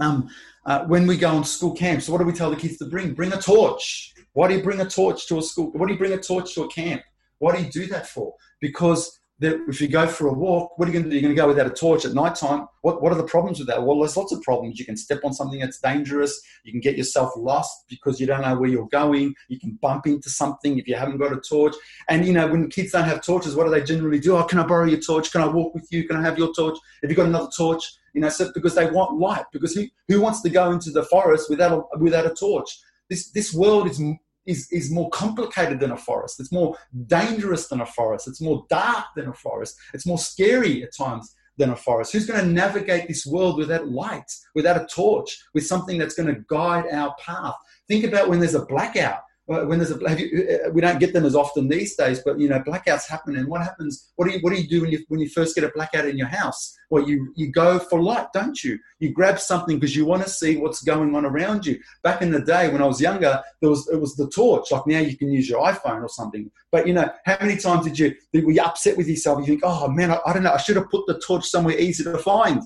Um, 0.00 0.28
uh, 0.66 0.84
when 0.84 1.06
we 1.06 1.16
go 1.16 1.30
on 1.30 1.44
school 1.44 1.74
camps, 1.74 2.08
what 2.08 2.18
do 2.18 2.24
we 2.24 2.32
tell 2.32 2.50
the 2.50 2.56
kids 2.56 2.76
to 2.78 2.86
bring? 2.86 3.14
Bring 3.14 3.32
a 3.32 3.40
torch. 3.40 4.14
Why 4.32 4.48
do 4.48 4.54
you 4.54 4.62
bring 4.62 4.80
a 4.80 4.88
torch 4.88 5.26
to 5.28 5.38
a 5.38 5.42
school? 5.42 5.70
Why 5.72 5.86
do 5.86 5.92
you 5.92 5.98
bring 5.98 6.12
a 6.12 6.18
torch 6.18 6.54
to 6.54 6.64
a 6.64 6.68
camp? 6.68 7.02
Why 7.38 7.56
do 7.56 7.62
you 7.62 7.70
do 7.70 7.86
that 7.86 8.06
for? 8.06 8.34
Because 8.60 9.18
that 9.40 9.64
if 9.68 9.80
you 9.80 9.86
go 9.86 10.06
for 10.06 10.26
a 10.26 10.32
walk, 10.32 10.76
what 10.76 10.88
are 10.88 10.92
you 10.92 10.98
going 10.98 11.04
to 11.04 11.10
do? 11.10 11.16
You're 11.16 11.22
going 11.22 11.36
to 11.36 11.40
go 11.40 11.46
without 11.46 11.66
a 11.66 11.74
torch 11.74 12.04
at 12.04 12.12
night 12.12 12.34
time. 12.34 12.66
What, 12.80 13.02
what 13.02 13.12
are 13.12 13.16
the 13.16 13.24
problems 13.24 13.58
with 13.60 13.68
that? 13.68 13.82
Well, 13.82 13.98
there's 14.00 14.16
lots 14.16 14.32
of 14.32 14.42
problems. 14.42 14.80
You 14.80 14.84
can 14.84 14.96
step 14.96 15.20
on 15.24 15.32
something 15.32 15.60
that's 15.60 15.78
dangerous. 15.78 16.40
You 16.64 16.72
can 16.72 16.80
get 16.80 16.96
yourself 16.96 17.30
lost 17.36 17.84
because 17.88 18.20
you 18.20 18.26
don't 18.26 18.42
know 18.42 18.56
where 18.56 18.68
you're 18.68 18.88
going. 18.88 19.34
You 19.48 19.60
can 19.60 19.78
bump 19.80 20.08
into 20.08 20.28
something 20.28 20.78
if 20.78 20.88
you 20.88 20.96
haven't 20.96 21.18
got 21.18 21.32
a 21.32 21.40
torch. 21.40 21.76
And, 22.08 22.26
you 22.26 22.32
know, 22.32 22.48
when 22.48 22.68
kids 22.68 22.92
don't 22.92 23.04
have 23.04 23.22
torches, 23.22 23.54
what 23.54 23.64
do 23.64 23.70
they 23.70 23.82
generally 23.82 24.18
do? 24.18 24.36
Oh, 24.36 24.42
can 24.42 24.58
I 24.58 24.66
borrow 24.66 24.86
your 24.86 25.00
torch? 25.00 25.30
Can 25.30 25.42
I 25.42 25.46
walk 25.46 25.72
with 25.72 25.86
you? 25.90 26.06
Can 26.08 26.16
I 26.16 26.22
have 26.22 26.36
your 26.36 26.52
torch? 26.52 26.76
Have 27.02 27.10
you 27.10 27.16
got 27.16 27.26
another 27.26 27.50
torch? 27.56 27.84
You 28.14 28.22
know, 28.22 28.30
so 28.30 28.50
because 28.52 28.74
they 28.74 28.90
want 28.90 29.18
light. 29.18 29.44
Because 29.52 29.74
who, 29.74 29.86
who 30.08 30.20
wants 30.20 30.42
to 30.42 30.50
go 30.50 30.72
into 30.72 30.90
the 30.90 31.04
forest 31.04 31.48
without 31.48 31.72
a, 31.72 31.98
without 31.98 32.26
a 32.26 32.34
torch? 32.34 32.76
This, 33.08 33.30
this 33.30 33.54
world 33.54 33.88
is 33.88 34.00
is, 34.48 34.66
is 34.72 34.90
more 34.90 35.10
complicated 35.10 35.78
than 35.78 35.92
a 35.92 35.96
forest. 35.96 36.40
It's 36.40 36.50
more 36.50 36.76
dangerous 37.06 37.68
than 37.68 37.82
a 37.82 37.86
forest. 37.86 38.26
It's 38.26 38.40
more 38.40 38.64
dark 38.70 39.04
than 39.14 39.28
a 39.28 39.34
forest. 39.34 39.76
It's 39.92 40.06
more 40.06 40.18
scary 40.18 40.82
at 40.82 40.96
times 40.96 41.34
than 41.58 41.70
a 41.70 41.76
forest. 41.76 42.12
Who's 42.12 42.26
going 42.26 42.40
to 42.40 42.50
navigate 42.50 43.06
this 43.06 43.26
world 43.26 43.58
without 43.58 43.88
light, 43.88 44.30
without 44.54 44.80
a 44.80 44.86
torch, 44.86 45.38
with 45.54 45.66
something 45.66 45.98
that's 45.98 46.14
going 46.14 46.34
to 46.34 46.40
guide 46.48 46.86
our 46.90 47.14
path? 47.20 47.54
Think 47.88 48.04
about 48.04 48.28
when 48.28 48.40
there's 48.40 48.54
a 48.54 48.64
blackout 48.64 49.20
when 49.48 49.78
there's 49.78 49.90
a 49.90 50.16
you, 50.18 50.46
uh, 50.46 50.70
we 50.72 50.82
don't 50.82 51.00
get 51.00 51.14
them 51.14 51.24
as 51.24 51.34
often 51.34 51.68
these 51.68 51.96
days, 51.96 52.20
but 52.22 52.38
you 52.38 52.50
know 52.50 52.60
blackouts 52.60 53.08
happen, 53.08 53.34
and 53.36 53.48
what 53.48 53.62
happens? 53.62 54.10
What 54.16 54.26
do 54.26 54.34
you 54.34 54.40
what 54.40 54.52
do 54.52 54.60
you 54.60 54.68
do 54.68 54.82
when 54.82 54.90
you 54.90 55.02
when 55.08 55.20
you 55.20 55.28
first 55.30 55.54
get 55.54 55.64
a 55.64 55.70
blackout 55.74 56.06
in 56.06 56.18
your 56.18 56.26
house? 56.26 56.76
Well, 56.90 57.08
you 57.08 57.32
you 57.34 57.50
go 57.50 57.78
for 57.78 58.02
light, 58.02 58.26
don't 58.34 58.62
you? 58.62 58.78
You 58.98 59.10
grab 59.10 59.40
something 59.40 59.78
because 59.78 59.96
you 59.96 60.04
want 60.04 60.22
to 60.22 60.28
see 60.28 60.58
what's 60.58 60.82
going 60.82 61.16
on 61.16 61.24
around 61.24 61.64
you. 61.64 61.80
Back 62.02 62.20
in 62.20 62.30
the 62.30 62.42
day 62.42 62.68
when 62.68 62.82
I 62.82 62.86
was 62.86 63.00
younger, 63.00 63.42
there 63.62 63.70
was 63.70 63.88
it 63.88 63.98
was 63.98 64.16
the 64.16 64.28
torch. 64.28 64.70
Like 64.70 64.86
now 64.86 64.98
you 64.98 65.16
can 65.16 65.32
use 65.32 65.48
your 65.48 65.64
iPhone 65.64 66.02
or 66.02 66.10
something. 66.10 66.50
But 66.70 66.86
you 66.86 66.92
know, 66.92 67.10
how 67.24 67.38
many 67.40 67.56
times 67.56 67.86
did 67.86 67.98
you 67.98 68.14
were 68.34 68.52
you 68.52 68.62
upset 68.62 68.98
with 68.98 69.08
yourself? 69.08 69.40
You 69.40 69.46
think, 69.46 69.62
oh 69.64 69.88
man, 69.88 70.10
I, 70.10 70.18
I 70.26 70.34
don't 70.34 70.42
know, 70.42 70.52
I 70.52 70.58
should 70.58 70.76
have 70.76 70.90
put 70.90 71.06
the 71.06 71.18
torch 71.26 71.46
somewhere 71.46 71.78
easy 71.78 72.04
to 72.04 72.18
find. 72.18 72.62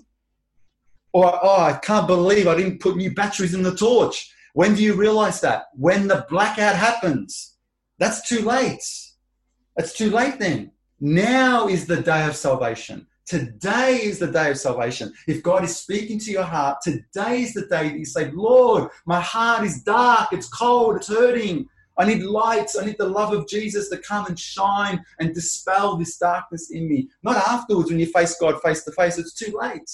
Or 1.12 1.38
oh, 1.40 1.62
I 1.62 1.74
can't 1.74 2.08
believe 2.08 2.48
I 2.48 2.56
didn't 2.56 2.80
put 2.80 2.96
new 2.96 3.14
batteries 3.14 3.54
in 3.54 3.62
the 3.62 3.76
torch 3.76 4.32
when 4.52 4.74
do 4.74 4.82
you 4.82 4.94
realize 4.94 5.40
that? 5.40 5.66
When 5.74 6.08
the 6.08 6.26
blackout 6.28 6.76
happens. 6.76 7.56
That's 7.98 8.28
too 8.28 8.40
late. 8.40 8.84
It's 9.76 9.96
too 9.96 10.10
late 10.10 10.38
then. 10.38 10.72
Now 11.00 11.68
is 11.68 11.86
the 11.86 12.02
day 12.02 12.26
of 12.26 12.36
salvation. 12.36 13.06
Today 13.26 14.00
is 14.02 14.18
the 14.18 14.26
day 14.26 14.50
of 14.50 14.58
salvation. 14.58 15.12
If 15.26 15.42
God 15.42 15.64
is 15.64 15.76
speaking 15.76 16.18
to 16.20 16.30
your 16.30 16.42
heart, 16.42 16.78
today 16.82 17.42
is 17.42 17.54
the 17.54 17.62
day 17.62 17.88
that 17.88 17.98
you 17.98 18.04
say, 18.04 18.30
Lord, 18.32 18.90
my 19.06 19.20
heart 19.20 19.64
is 19.64 19.82
dark, 19.82 20.32
it's 20.32 20.48
cold, 20.48 20.96
it's 20.96 21.08
hurting. 21.08 21.68
I 21.98 22.04
need 22.06 22.22
light. 22.22 22.70
I 22.80 22.86
need 22.86 22.96
the 22.98 23.08
love 23.08 23.32
of 23.32 23.48
Jesus 23.48 23.88
to 23.90 23.98
come 23.98 24.26
and 24.26 24.38
shine 24.38 25.04
and 25.20 25.34
dispel 25.34 25.96
this 25.96 26.16
darkness 26.18 26.70
in 26.70 26.88
me. 26.88 27.08
Not 27.22 27.36
afterwards 27.36 27.90
when 27.90 28.00
you 28.00 28.06
face 28.06 28.36
God 28.38 28.60
face 28.62 28.82
to 28.84 28.92
face, 28.92 29.18
it's 29.18 29.34
too 29.34 29.56
late. 29.60 29.90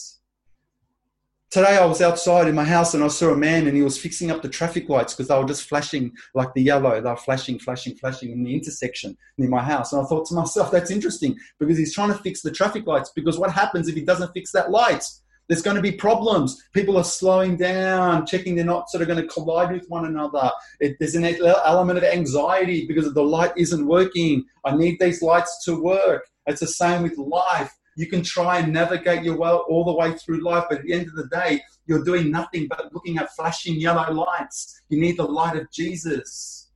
Today 1.50 1.78
I 1.78 1.86
was 1.86 2.02
outside 2.02 2.46
in 2.46 2.54
my 2.54 2.64
house 2.64 2.92
and 2.92 3.02
I 3.02 3.08
saw 3.08 3.30
a 3.30 3.36
man 3.36 3.66
and 3.66 3.74
he 3.74 3.82
was 3.82 3.96
fixing 3.96 4.30
up 4.30 4.42
the 4.42 4.50
traffic 4.50 4.90
lights 4.90 5.14
because 5.14 5.28
they 5.28 5.38
were 5.38 5.46
just 5.46 5.66
flashing 5.66 6.12
like 6.34 6.52
the 6.52 6.60
yellow. 6.60 7.00
They 7.00 7.08
were 7.08 7.16
flashing, 7.16 7.58
flashing, 7.58 7.96
flashing 7.96 8.32
in 8.32 8.44
the 8.44 8.52
intersection 8.52 9.16
near 9.38 9.48
my 9.48 9.62
house. 9.62 9.94
And 9.94 10.02
I 10.02 10.04
thought 10.04 10.26
to 10.26 10.34
myself, 10.34 10.70
that's 10.70 10.90
interesting 10.90 11.38
because 11.58 11.78
he's 11.78 11.94
trying 11.94 12.12
to 12.12 12.18
fix 12.18 12.42
the 12.42 12.50
traffic 12.50 12.86
lights 12.86 13.12
because 13.16 13.38
what 13.38 13.50
happens 13.50 13.88
if 13.88 13.94
he 13.94 14.02
doesn't 14.02 14.34
fix 14.34 14.52
that 14.52 14.70
light? 14.70 15.02
There's 15.48 15.62
going 15.62 15.76
to 15.76 15.82
be 15.82 15.92
problems. 15.92 16.62
People 16.74 16.98
are 16.98 17.04
slowing 17.04 17.56
down, 17.56 18.26
checking 18.26 18.54
they're 18.54 18.66
not 18.66 18.90
sort 18.90 19.00
of 19.00 19.08
going 19.08 19.22
to 19.22 19.26
collide 19.26 19.72
with 19.72 19.86
one 19.88 20.04
another. 20.04 20.50
It, 20.80 20.96
there's 21.00 21.14
an 21.14 21.24
element 21.24 21.96
of 21.96 22.04
anxiety 22.04 22.86
because 22.86 23.10
the 23.14 23.24
light 23.24 23.52
isn't 23.56 23.86
working. 23.86 24.44
I 24.66 24.76
need 24.76 24.98
these 25.00 25.22
lights 25.22 25.64
to 25.64 25.82
work. 25.82 26.26
It's 26.46 26.60
the 26.60 26.66
same 26.66 27.04
with 27.04 27.16
life. 27.16 27.72
You 27.98 28.06
can 28.06 28.22
try 28.22 28.60
and 28.60 28.72
navigate 28.72 29.24
your 29.24 29.36
way 29.36 29.50
all 29.50 29.84
the 29.84 29.92
way 29.92 30.12
through 30.12 30.44
life, 30.44 30.66
but 30.70 30.78
at 30.78 30.84
the 30.84 30.92
end 30.92 31.08
of 31.08 31.16
the 31.16 31.26
day, 31.26 31.60
you're 31.86 32.04
doing 32.04 32.30
nothing 32.30 32.68
but 32.68 32.94
looking 32.94 33.18
at 33.18 33.34
flashing 33.34 33.74
yellow 33.74 34.12
lights. 34.12 34.82
You 34.88 35.00
need 35.00 35.16
the 35.16 35.24
light 35.24 35.56
of 35.56 35.68
Jesus 35.72 36.70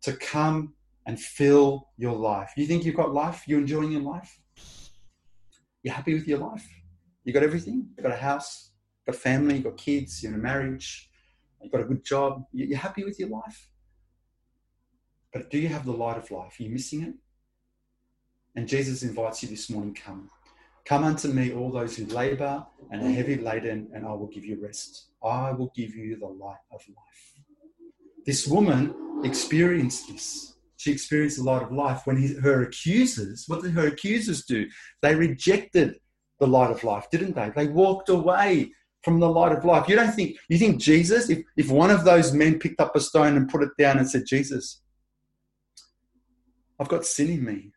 to 0.00 0.14
come 0.14 0.74
and 1.06 1.20
fill 1.20 1.90
your 1.96 2.14
life. 2.14 2.50
You 2.56 2.66
think 2.66 2.84
you've 2.84 2.96
got 2.96 3.14
life? 3.14 3.44
You're 3.46 3.60
enjoying 3.60 3.92
your 3.92 4.02
life? 4.02 4.36
You're 5.84 5.94
happy 5.94 6.14
with 6.14 6.26
your 6.26 6.38
life? 6.38 6.68
You 7.22 7.32
got 7.32 7.44
everything? 7.44 7.90
You 7.96 8.02
got 8.02 8.10
a 8.10 8.16
house, 8.16 8.72
got 9.06 9.14
family, 9.14 9.58
you 9.58 9.62
got 9.62 9.76
kids, 9.76 10.24
you're 10.24 10.32
in 10.32 10.40
a 10.40 10.42
marriage, 10.42 11.08
you 11.62 11.70
got 11.70 11.82
a 11.82 11.84
good 11.84 12.04
job. 12.04 12.42
You're 12.52 12.80
happy 12.80 13.04
with 13.04 13.16
your 13.20 13.28
life? 13.28 13.68
But 15.32 15.50
do 15.50 15.58
you 15.58 15.68
have 15.68 15.84
the 15.84 15.92
light 15.92 16.18
of 16.18 16.28
life? 16.32 16.56
Are 16.58 16.62
you 16.64 16.70
missing 16.70 17.02
it? 17.02 17.14
And 18.54 18.68
Jesus 18.68 19.02
invites 19.02 19.42
you 19.42 19.48
this 19.48 19.70
morning 19.70 19.94
come. 19.94 20.30
Come 20.84 21.04
unto 21.04 21.28
me, 21.28 21.52
all 21.52 21.70
those 21.70 21.96
who 21.96 22.06
labor 22.06 22.66
and 22.90 23.02
are 23.02 23.10
heavy 23.10 23.36
laden, 23.36 23.88
and 23.94 24.04
I 24.04 24.12
will 24.12 24.26
give 24.26 24.44
you 24.44 24.60
rest. 24.60 25.06
I 25.22 25.52
will 25.52 25.72
give 25.76 25.94
you 25.94 26.16
the 26.18 26.26
light 26.26 26.58
of 26.72 26.82
life. 26.88 27.44
This 28.26 28.46
woman 28.46 28.94
experienced 29.24 30.08
this. 30.08 30.54
She 30.76 30.90
experienced 30.90 31.36
the 31.36 31.44
light 31.44 31.62
of 31.62 31.72
life 31.72 32.02
when 32.04 32.16
he, 32.16 32.34
her 32.34 32.62
accusers, 32.62 33.44
what 33.46 33.62
did 33.62 33.72
her 33.72 33.86
accusers 33.86 34.44
do? 34.44 34.68
They 35.00 35.14
rejected 35.14 36.00
the 36.40 36.46
light 36.48 36.72
of 36.72 36.82
life, 36.82 37.08
didn't 37.10 37.36
they? 37.36 37.50
They 37.54 37.68
walked 37.68 38.08
away 38.08 38.72
from 39.04 39.20
the 39.20 39.28
light 39.28 39.52
of 39.52 39.64
life. 39.64 39.88
You 39.88 39.96
don't 39.96 40.12
think, 40.12 40.36
you 40.48 40.58
think 40.58 40.80
Jesus, 40.80 41.30
if, 41.30 41.44
if 41.56 41.70
one 41.70 41.90
of 41.90 42.04
those 42.04 42.32
men 42.32 42.58
picked 42.58 42.80
up 42.80 42.96
a 42.96 43.00
stone 43.00 43.36
and 43.36 43.48
put 43.48 43.62
it 43.62 43.70
down 43.78 43.98
and 43.98 44.08
said, 44.08 44.24
Jesus, 44.26 44.80
I've 46.80 46.88
got 46.88 47.04
sin 47.04 47.30
in 47.30 47.44
me. 47.44 47.71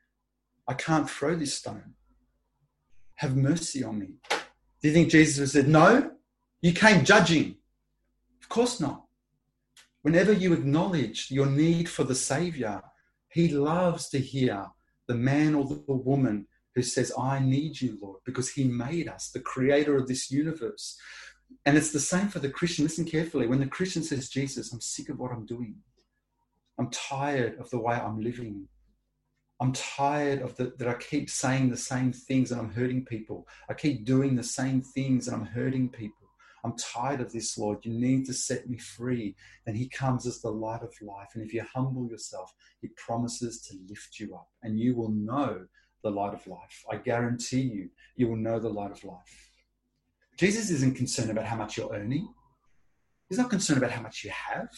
I 0.67 0.73
can't 0.73 1.09
throw 1.09 1.35
this 1.35 1.53
stone. 1.55 1.93
Have 3.15 3.35
mercy 3.35 3.83
on 3.83 3.99
me. 3.99 4.15
Do 4.81 4.87
you 4.89 4.93
think 4.93 5.09
Jesus 5.09 5.39
would 5.39 5.49
said, 5.49 5.67
No? 5.67 6.11
You 6.61 6.73
came 6.73 7.05
judging. 7.05 7.57
Of 8.41 8.49
course 8.49 8.79
not. 8.79 9.05
Whenever 10.01 10.33
you 10.33 10.53
acknowledge 10.53 11.31
your 11.31 11.45
need 11.45 11.89
for 11.89 12.03
the 12.03 12.15
Savior, 12.15 12.81
He 13.29 13.49
loves 13.49 14.09
to 14.09 14.19
hear 14.19 14.67
the 15.07 15.15
man 15.15 15.55
or 15.55 15.65
the 15.65 15.83
woman 15.87 16.47
who 16.73 16.81
says, 16.81 17.11
I 17.17 17.39
need 17.39 17.79
you, 17.81 17.97
Lord, 18.01 18.19
because 18.25 18.49
He 18.51 18.65
made 18.65 19.07
us, 19.07 19.29
the 19.29 19.39
creator 19.39 19.95
of 19.95 20.07
this 20.07 20.29
universe. 20.29 20.97
And 21.65 21.77
it's 21.77 21.91
the 21.91 21.99
same 21.99 22.27
for 22.27 22.39
the 22.39 22.49
Christian. 22.49 22.83
Listen 22.83 23.05
carefully. 23.05 23.47
When 23.47 23.59
the 23.59 23.67
Christian 23.67 24.03
says, 24.03 24.29
Jesus, 24.29 24.73
I'm 24.73 24.81
sick 24.81 25.09
of 25.09 25.19
what 25.19 25.31
I'm 25.31 25.45
doing, 25.45 25.75
I'm 26.77 26.89
tired 26.89 27.59
of 27.59 27.69
the 27.69 27.79
way 27.79 27.95
I'm 27.95 28.21
living, 28.21 28.67
I'm 29.61 29.71
tired 29.71 30.41
of 30.41 30.55
the, 30.57 30.73
that 30.77 30.87
I 30.87 30.95
keep 30.95 31.29
saying 31.29 31.69
the 31.69 31.77
same 31.77 32.11
things 32.11 32.51
and 32.51 32.59
I'm 32.59 32.73
hurting 32.73 33.05
people. 33.05 33.47
I 33.69 33.73
keep 33.73 34.05
doing 34.05 34.35
the 34.35 34.43
same 34.43 34.81
things 34.81 35.27
and 35.27 35.35
I'm 35.35 35.45
hurting 35.45 35.89
people. 35.89 36.27
I'm 36.65 36.75
tired 36.77 37.21
of 37.21 37.31
this, 37.31 37.57
Lord. 37.57 37.85
You 37.85 37.93
need 37.93 38.25
to 38.25 38.33
set 38.33 38.67
me 38.67 38.77
free. 38.77 39.35
Then 39.65 39.75
He 39.75 39.87
comes 39.87 40.25
as 40.25 40.41
the 40.41 40.49
light 40.49 40.81
of 40.81 40.93
life. 41.01 41.29
And 41.35 41.43
if 41.43 41.53
you 41.53 41.63
humble 41.73 42.09
yourself, 42.09 42.53
He 42.81 42.89
promises 42.97 43.61
to 43.67 43.77
lift 43.87 44.19
you 44.19 44.35
up 44.35 44.49
and 44.63 44.79
you 44.79 44.95
will 44.95 45.11
know 45.11 45.65
the 46.03 46.11
light 46.11 46.33
of 46.33 46.45
life. 46.47 46.83
I 46.91 46.97
guarantee 46.97 47.61
you, 47.61 47.89
you 48.15 48.27
will 48.27 48.35
know 48.35 48.59
the 48.59 48.69
light 48.69 48.91
of 48.91 49.03
life. 49.03 49.51
Jesus 50.37 50.69
isn't 50.69 50.97
concerned 50.97 51.29
about 51.29 51.45
how 51.45 51.55
much 51.55 51.77
you're 51.77 51.93
earning, 51.93 52.27
He's 53.29 53.37
not 53.37 53.49
concerned 53.49 53.77
about 53.77 53.91
how 53.91 54.01
much 54.01 54.23
you 54.23 54.31
have. 54.31 54.69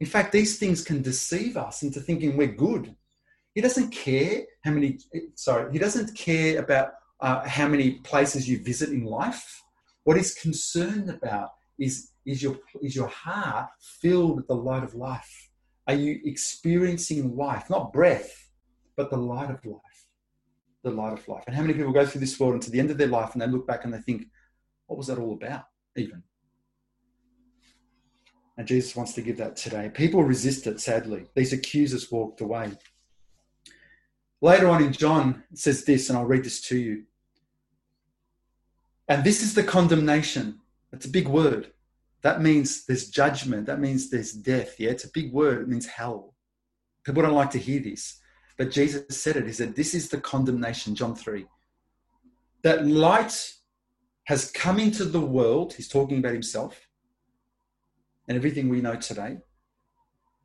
In 0.00 0.06
fact, 0.06 0.32
these 0.32 0.58
things 0.58 0.82
can 0.84 1.00
deceive 1.00 1.56
us 1.56 1.82
into 1.82 2.00
thinking 2.00 2.36
we're 2.36 2.48
good 2.48 2.94
he 3.54 3.60
doesn't 3.60 3.90
care 3.90 4.42
how 4.64 4.72
many, 4.72 4.98
sorry, 5.34 5.72
he 5.72 5.78
doesn't 5.78 6.16
care 6.16 6.58
about 6.58 6.88
uh, 7.20 7.46
how 7.48 7.68
many 7.68 7.92
places 8.00 8.48
you 8.48 8.62
visit 8.62 8.90
in 8.90 9.04
life. 9.04 9.62
What 10.02 10.16
he's 10.16 10.34
concerned 10.34 11.08
about 11.08 11.50
is, 11.78 12.10
is, 12.26 12.42
your, 12.42 12.58
is 12.82 12.96
your 12.96 13.08
heart 13.08 13.68
filled 14.00 14.36
with 14.36 14.48
the 14.48 14.56
light 14.56 14.82
of 14.82 14.94
life? 14.94 15.50
Are 15.86 15.94
you 15.94 16.20
experiencing 16.24 17.36
life? 17.36 17.70
Not 17.70 17.92
breath, 17.92 18.50
but 18.96 19.10
the 19.10 19.16
light 19.16 19.50
of 19.50 19.64
life. 19.64 19.80
The 20.82 20.90
light 20.90 21.12
of 21.12 21.26
life. 21.28 21.44
And 21.46 21.54
how 21.54 21.62
many 21.62 21.74
people 21.74 21.92
go 21.92 22.04
through 22.04 22.20
this 22.20 22.38
world 22.38 22.54
and 22.54 22.62
to 22.62 22.70
the 22.70 22.80
end 22.80 22.90
of 22.90 22.98
their 22.98 23.06
life 23.06 23.32
and 23.32 23.40
they 23.40 23.46
look 23.46 23.66
back 23.66 23.84
and 23.84 23.94
they 23.94 23.98
think, 23.98 24.26
what 24.86 24.98
was 24.98 25.06
that 25.06 25.18
all 25.18 25.34
about, 25.34 25.64
even? 25.96 26.22
And 28.56 28.66
Jesus 28.66 28.94
wants 28.94 29.14
to 29.14 29.22
give 29.22 29.36
that 29.38 29.56
today. 29.56 29.90
People 29.92 30.22
resist 30.22 30.66
it, 30.66 30.80
sadly. 30.80 31.26
These 31.34 31.52
accusers 31.52 32.10
walked 32.10 32.40
away. 32.40 32.72
Later 34.44 34.68
on 34.68 34.84
in 34.84 34.92
John, 34.92 35.42
it 35.50 35.56
says 35.56 35.86
this, 35.86 36.10
and 36.10 36.18
I'll 36.18 36.26
read 36.26 36.44
this 36.44 36.60
to 36.68 36.76
you. 36.76 37.04
And 39.08 39.24
this 39.24 39.42
is 39.42 39.54
the 39.54 39.62
condemnation. 39.62 40.60
It's 40.92 41.06
a 41.06 41.10
big 41.10 41.28
word. 41.28 41.72
That 42.20 42.42
means 42.42 42.84
there's 42.84 43.08
judgment. 43.08 43.64
That 43.64 43.80
means 43.80 44.10
there's 44.10 44.32
death. 44.34 44.78
Yeah, 44.78 44.90
it's 44.90 45.04
a 45.04 45.10
big 45.10 45.32
word. 45.32 45.62
It 45.62 45.68
means 45.68 45.86
hell. 45.86 46.34
People 47.04 47.22
don't 47.22 47.32
like 47.32 47.52
to 47.52 47.58
hear 47.58 47.80
this. 47.80 48.20
But 48.58 48.70
Jesus 48.70 49.18
said 49.18 49.36
it. 49.36 49.46
He 49.46 49.52
said, 49.54 49.74
This 49.74 49.94
is 49.94 50.10
the 50.10 50.20
condemnation, 50.20 50.94
John 50.94 51.14
3. 51.14 51.46
That 52.64 52.86
light 52.86 53.50
has 54.24 54.50
come 54.50 54.78
into 54.78 55.06
the 55.06 55.22
world. 55.22 55.72
He's 55.72 55.88
talking 55.88 56.18
about 56.18 56.34
himself 56.34 56.86
and 58.28 58.36
everything 58.36 58.68
we 58.68 58.82
know 58.82 58.96
today. 58.96 59.38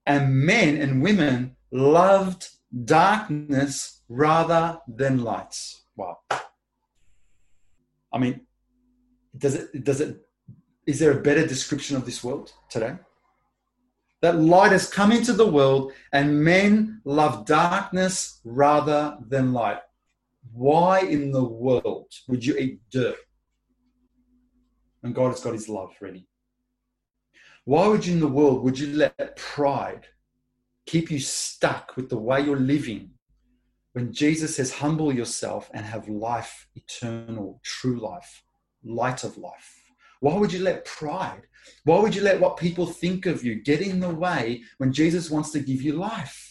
And 0.06 0.34
men 0.38 0.78
and 0.78 1.04
women 1.04 1.58
loved 1.70 2.48
darkness 2.86 4.02
rather 4.10 4.80
than 4.88 5.24
lights. 5.24 5.84
Wow. 5.96 6.20
I 8.12 8.18
mean, 8.18 8.42
does 9.38 9.56
it, 9.56 9.84
does 9.84 10.02
it, 10.02 10.18
is 10.86 11.00
there 11.00 11.12
a 11.12 11.22
better 11.22 11.46
description 11.46 11.96
of 11.96 12.06
this 12.06 12.24
world 12.24 12.52
today? 12.70 12.96
That 14.22 14.40
light 14.40 14.72
has 14.72 14.90
come 14.90 15.12
into 15.12 15.34
the 15.34 15.48
world 15.48 15.94
and 16.12 16.44
men 16.44 17.02
love 17.06 17.46
darkness 17.46 18.42
rather 18.44 19.18
than 19.28 19.54
light. 19.54 19.80
Why 20.52 21.02
in 21.02 21.32
the 21.32 21.44
world 21.44 22.12
would 22.28 22.46
you 22.46 22.58
eat 22.58 22.82
dirt? 22.92 23.16
And 25.04 25.16
God 25.16 25.30
has 25.30 25.40
got 25.40 25.54
his 25.54 25.70
love 25.70 25.94
ready. 26.02 26.28
Why 27.64 27.88
would 27.88 28.06
you 28.06 28.14
in 28.14 28.20
the 28.20 28.28
world 28.28 28.64
would 28.64 28.78
you 28.78 28.88
let 28.98 29.38
pride 29.38 30.08
keep 30.89 31.12
you 31.12 31.19
stuck 31.19 31.95
with 31.95 32.10
the 32.10 32.17
way 32.17 32.41
you're 32.41 32.58
living 32.58 33.12
when 33.93 34.12
Jesus 34.12 34.56
says, 34.56 34.73
humble 34.73 35.13
yourself 35.13 35.69
and 35.75 35.86
have 35.86 36.10
life 36.10 36.67
eternal, 36.75 37.62
true 37.63 37.99
life, 37.99 38.43
light 38.84 39.23
of 39.23 39.38
life? 39.38 39.75
Why 40.19 40.34
would 40.34 40.52
you 40.52 40.63
let 40.63 40.86
pride? 40.86 41.43
Why 41.84 41.99
would 41.99 42.15
you 42.15 42.23
let 42.23 42.39
what 42.39 42.58
people 42.58 42.88
think 42.88 43.28
of 43.28 43.43
you 43.43 43.62
get 43.62 43.82
in 43.82 43.99
the 43.99 44.10
way 44.10 44.63
when 44.80 44.91
Jesus 44.91 45.30
wants 45.30 45.52
to 45.52 45.60
give 45.60 45.84
you 45.84 45.93
life? 45.93 46.49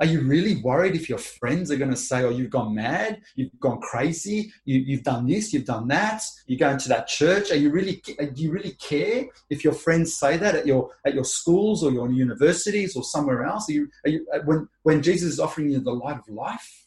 Are 0.00 0.06
you 0.06 0.20
really 0.20 0.56
worried 0.56 0.94
if 0.94 1.08
your 1.08 1.18
friends 1.18 1.72
are 1.72 1.76
going 1.76 1.90
to 1.90 1.96
say, 1.96 2.22
oh, 2.22 2.30
you've 2.30 2.50
gone 2.50 2.74
mad, 2.74 3.20
you've 3.34 3.58
gone 3.58 3.80
crazy, 3.80 4.52
you, 4.64 4.96
have 4.96 5.04
done 5.04 5.26
this, 5.26 5.52
you've 5.52 5.64
done 5.64 5.88
that, 5.88 6.22
you're 6.46 6.58
going 6.58 6.78
to 6.78 6.88
that 6.88 7.08
church? 7.08 7.50
Are 7.50 7.56
you 7.56 7.70
really, 7.70 8.00
do 8.06 8.42
you 8.42 8.52
really 8.52 8.74
care 8.74 9.26
if 9.50 9.64
your 9.64 9.72
friends 9.72 10.16
say 10.16 10.36
that 10.36 10.54
at 10.54 10.66
your, 10.66 10.90
at 11.04 11.14
your 11.14 11.24
schools 11.24 11.82
or 11.82 11.90
your 11.90 12.10
universities 12.12 12.94
or 12.94 13.02
somewhere 13.02 13.44
else? 13.44 13.68
Are 13.68 13.72
you, 13.72 13.88
are 14.04 14.10
you, 14.10 14.26
uh, 14.32 14.38
when, 14.44 14.68
when 14.84 15.02
Jesus 15.02 15.32
is 15.32 15.40
offering 15.40 15.70
you 15.70 15.80
the 15.80 15.90
light 15.90 16.18
of 16.18 16.28
life? 16.28 16.86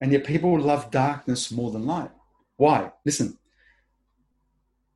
And 0.00 0.10
yet 0.10 0.24
people 0.24 0.58
love 0.58 0.90
darkness 0.90 1.52
more 1.52 1.70
than 1.70 1.86
light. 1.86 2.10
Why? 2.56 2.92
Listen, 3.04 3.38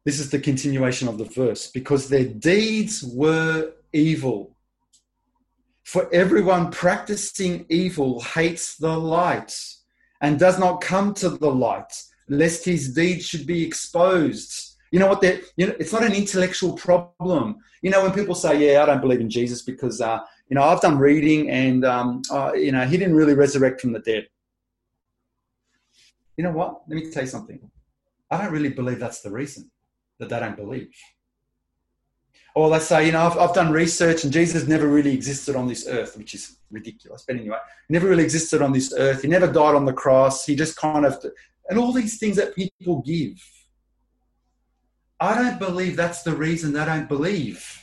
this 0.07 0.18
is 0.20 0.31
the 0.31 0.38
continuation 0.38 1.07
of 1.07 1.18
the 1.18 1.24
verse 1.24 1.70
because 1.70 2.09
their 2.09 2.24
deeds 2.24 3.02
were 3.02 3.72
evil. 3.97 4.57
For 5.85 6.13
everyone 6.13 6.71
practicing 6.71 7.65
evil 7.69 8.21
hates 8.21 8.77
the 8.77 8.97
light 8.97 9.57
and 10.21 10.39
does 10.39 10.59
not 10.59 10.81
come 10.81 11.15
to 11.15 11.29
the 11.31 11.51
light, 11.51 11.93
lest 12.29 12.65
his 12.65 12.93
deeds 12.93 13.25
should 13.27 13.47
be 13.47 13.65
exposed. 13.65 14.77
You 14.91 14.99
know 14.99 15.09
what? 15.09 15.23
You 15.57 15.67
know, 15.69 15.77
it's 15.79 15.93
not 15.93 16.05
an 16.05 16.13
intellectual 16.13 16.75
problem. 16.75 17.57
You 17.83 17.91
know, 17.91 18.03
when 18.03 18.13
people 18.13 18.35
say, 18.35 18.53
"Yeah, 18.65 18.83
I 18.83 18.87
don't 18.87 19.01
believe 19.01 19.21
in 19.21 19.31
Jesus 19.31 19.63
because 19.63 20.01
uh, 20.01 20.19
you 20.49 20.55
know 20.55 20.63
I've 20.63 20.81
done 20.81 20.99
reading 20.99 21.51
and 21.51 21.85
um, 21.85 22.23
uh, 22.31 22.53
you 22.55 22.73
know 22.73 22.85
he 22.87 22.97
didn't 22.97 23.15
really 23.15 23.35
resurrect 23.35 23.81
from 23.81 23.93
the 23.93 24.01
dead." 24.01 24.27
You 26.37 26.45
know 26.45 26.53
what? 26.53 26.83
Let 26.89 26.97
me 26.97 27.11
tell 27.11 27.23
you 27.23 27.29
something. 27.29 27.71
I 28.31 28.39
don't 28.39 28.53
really 28.53 28.71
believe 28.71 28.99
that's 28.99 29.21
the 29.21 29.31
reason 29.31 29.71
that 30.19 30.29
they 30.29 30.41
don't 30.41 30.57
believe. 30.57 30.91
Or 32.57 32.71
they 32.71 32.79
say, 32.79 33.05
you 33.05 33.12
know, 33.12 33.21
I've, 33.21 33.37
I've 33.37 33.55
done 33.55 33.71
research 33.71 34.25
and 34.25 34.33
Jesus 34.33 34.66
never 34.66 34.88
really 34.88 35.12
existed 35.12 35.57
on 35.57 35.69
this 35.69 35.87
earth, 35.87 36.16
which 36.16 36.33
is 36.33 36.57
ridiculous. 36.71 37.23
But 37.29 37.37
anyway, 37.37 37.59
never 37.90 38.09
really 38.09 38.25
existed 38.25 38.62
on 38.62 38.73
this 38.73 38.95
earth. 38.97 39.21
He 39.21 39.29
never 39.29 39.47
died 39.47 39.75
on 39.75 39.85
the 39.85 39.92
cross. 39.92 40.47
He 40.47 40.57
just 40.57 40.75
kind 40.75 41.05
of, 41.05 41.23
and 41.69 41.79
all 41.79 41.92
these 41.92 42.19
things 42.19 42.37
that 42.37 42.57
people 42.57 43.03
give. 43.03 43.38
I 45.21 45.35
don't 45.35 45.59
believe 45.59 45.97
that's 45.97 46.23
the 46.23 46.35
reason 46.35 46.73
they 46.73 46.87
don't 46.87 47.11
believe. 47.11 47.79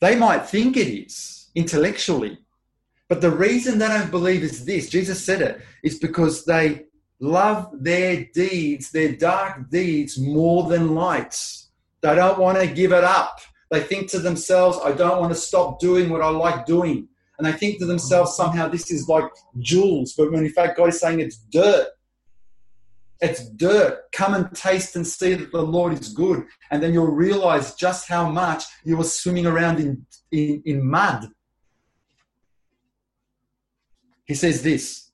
They 0.00 0.14
might 0.14 0.44
think 0.46 0.76
it 0.76 0.88
is 0.88 1.48
intellectually, 1.54 2.36
but 3.08 3.22
the 3.22 3.30
reason 3.30 3.78
they 3.78 3.88
don't 3.88 4.10
believe 4.10 4.42
is 4.42 4.66
this 4.66 4.90
Jesus 4.90 5.24
said 5.24 5.40
it 5.40 5.62
is 5.82 5.98
because 5.98 6.44
they 6.44 6.84
love 7.20 7.70
their 7.72 8.26
deeds, 8.34 8.90
their 8.90 9.12
dark 9.12 9.70
deeds, 9.70 10.18
more 10.18 10.68
than 10.68 10.94
light. 10.94 11.34
They 12.06 12.14
don't 12.14 12.38
want 12.38 12.56
to 12.58 12.68
give 12.68 12.92
it 12.92 13.02
up. 13.02 13.40
They 13.68 13.80
think 13.80 14.08
to 14.12 14.20
themselves, 14.20 14.78
I 14.84 14.92
don't 14.92 15.20
want 15.20 15.32
to 15.32 15.38
stop 15.38 15.80
doing 15.80 16.08
what 16.08 16.22
I 16.22 16.28
like 16.28 16.64
doing. 16.64 17.08
And 17.36 17.44
they 17.44 17.50
think 17.50 17.80
to 17.80 17.84
themselves, 17.84 18.36
somehow 18.36 18.68
this 18.68 18.92
is 18.92 19.08
like 19.08 19.24
jewels, 19.58 20.14
but 20.16 20.30
when 20.30 20.44
in 20.44 20.52
fact 20.52 20.76
God 20.76 20.90
is 20.90 21.00
saying 21.00 21.18
it's 21.18 21.36
dirt. 21.36 21.88
It's 23.20 23.48
dirt. 23.48 24.02
Come 24.12 24.34
and 24.34 24.54
taste 24.54 24.94
and 24.94 25.04
see 25.04 25.34
that 25.34 25.50
the 25.50 25.62
Lord 25.62 25.94
is 25.94 26.10
good. 26.10 26.44
And 26.70 26.80
then 26.80 26.94
you'll 26.94 27.08
realize 27.08 27.74
just 27.74 28.08
how 28.08 28.30
much 28.30 28.62
you 28.84 28.96
were 28.96 29.02
swimming 29.02 29.46
around 29.46 29.80
in, 29.80 30.06
in, 30.30 30.62
in 30.64 30.88
mud. 30.88 31.26
He 34.26 34.34
says 34.34 34.62
this 34.62 35.10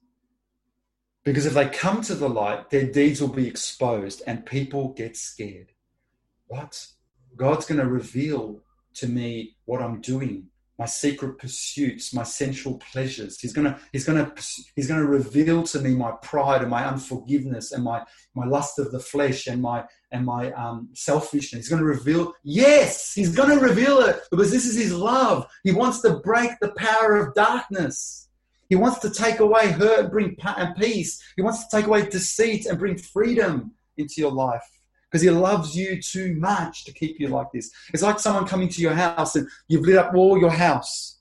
because 1.24 1.46
if 1.46 1.54
they 1.54 1.70
come 1.70 2.02
to 2.02 2.14
the 2.14 2.28
light, 2.28 2.68
their 2.68 2.84
deeds 2.84 3.22
will 3.22 3.28
be 3.28 3.48
exposed 3.48 4.22
and 4.26 4.44
people 4.44 4.92
get 4.92 5.16
scared 5.16 5.71
what? 6.52 6.86
God's 7.34 7.64
going 7.64 7.80
to 7.80 7.86
reveal 7.86 8.60
to 8.96 9.08
me 9.08 9.56
what 9.64 9.80
I'm 9.80 10.02
doing, 10.02 10.48
my 10.78 10.84
secret 10.84 11.38
pursuits, 11.38 12.12
my 12.12 12.24
sensual 12.24 12.78
pleasures. 12.92 13.40
He's 13.40 13.54
going 13.54 13.68
to, 13.68 13.80
he's 13.90 14.04
going 14.04 14.22
to, 14.22 14.30
he's 14.76 14.86
going 14.86 15.00
to 15.00 15.06
reveal 15.06 15.62
to 15.62 15.80
me 15.80 15.94
my 15.94 16.12
pride 16.22 16.60
and 16.60 16.70
my 16.70 16.84
unforgiveness 16.84 17.72
and 17.72 17.82
my, 17.82 18.02
my 18.34 18.44
lust 18.44 18.78
of 18.78 18.92
the 18.92 19.00
flesh 19.00 19.46
and 19.46 19.62
my, 19.62 19.84
and 20.10 20.26
my 20.26 20.52
um, 20.52 20.90
selfishness. 20.92 21.62
He's 21.62 21.70
going 21.70 21.80
to 21.80 21.88
reveal, 21.88 22.34
yes, 22.44 23.14
he's 23.14 23.34
going 23.34 23.58
to 23.58 23.64
reveal 23.64 24.00
it 24.00 24.20
because 24.30 24.50
this 24.50 24.66
is 24.66 24.76
his 24.76 24.92
love. 24.92 25.46
He 25.64 25.72
wants 25.72 26.02
to 26.02 26.18
break 26.18 26.50
the 26.60 26.72
power 26.72 27.16
of 27.16 27.34
darkness. 27.34 28.28
He 28.68 28.76
wants 28.76 28.98
to 28.98 29.10
take 29.10 29.40
away 29.40 29.70
hurt 29.70 30.00
and 30.00 30.10
bring 30.10 30.36
peace. 30.78 31.22
He 31.34 31.40
wants 31.40 31.66
to 31.66 31.76
take 31.76 31.86
away 31.86 32.10
deceit 32.10 32.66
and 32.66 32.78
bring 32.78 32.98
freedom 32.98 33.72
into 33.96 34.20
your 34.20 34.32
life 34.32 34.81
because 35.12 35.22
he 35.22 35.30
loves 35.30 35.76
you 35.76 36.00
too 36.00 36.34
much 36.36 36.86
to 36.86 36.92
keep 36.92 37.20
you 37.20 37.28
like 37.28 37.52
this. 37.52 37.70
It's 37.92 38.02
like 38.02 38.18
someone 38.18 38.46
coming 38.46 38.70
to 38.70 38.80
your 38.80 38.94
house 38.94 39.36
and 39.36 39.46
you've 39.68 39.84
lit 39.84 39.98
up 39.98 40.14
all 40.14 40.38
your 40.38 40.50
house. 40.50 41.18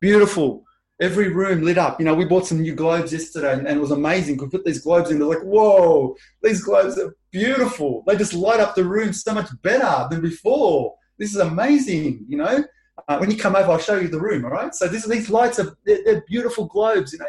Beautiful. 0.00 0.64
Every 0.98 1.28
room 1.28 1.62
lit 1.62 1.76
up. 1.76 2.00
You 2.00 2.06
know, 2.06 2.14
we 2.14 2.24
bought 2.24 2.46
some 2.46 2.62
new 2.62 2.74
globes 2.74 3.12
yesterday 3.12 3.52
and, 3.52 3.68
it 3.68 3.80
was 3.80 3.90
amazing. 3.90 4.38
We 4.38 4.48
put 4.48 4.64
these 4.64 4.80
globes 4.80 5.10
in, 5.10 5.18
they're 5.18 5.28
like, 5.28 5.42
whoa, 5.42 6.16
these 6.42 6.64
globes 6.64 6.98
are 6.98 7.14
beautiful. 7.32 8.02
They 8.06 8.16
just 8.16 8.32
light 8.32 8.60
up 8.60 8.74
the 8.74 8.84
room 8.84 9.12
so 9.12 9.34
much 9.34 9.50
better 9.60 10.08
than 10.08 10.22
before. 10.22 10.94
This 11.18 11.34
is 11.34 11.40
amazing, 11.40 12.24
you 12.26 12.38
know. 12.38 12.64
Uh, 13.08 13.18
when 13.18 13.30
you 13.30 13.36
come 13.36 13.56
over, 13.56 13.72
I'll 13.72 13.78
show 13.78 13.98
you 13.98 14.08
the 14.08 14.20
room, 14.20 14.46
all 14.46 14.52
right? 14.52 14.74
So 14.74 14.88
this, 14.88 15.04
these 15.06 15.28
lights 15.28 15.58
are 15.58 15.76
they're, 15.84 16.02
they're 16.04 16.24
beautiful 16.26 16.64
globes, 16.64 17.12
you 17.12 17.18
know. 17.18 17.26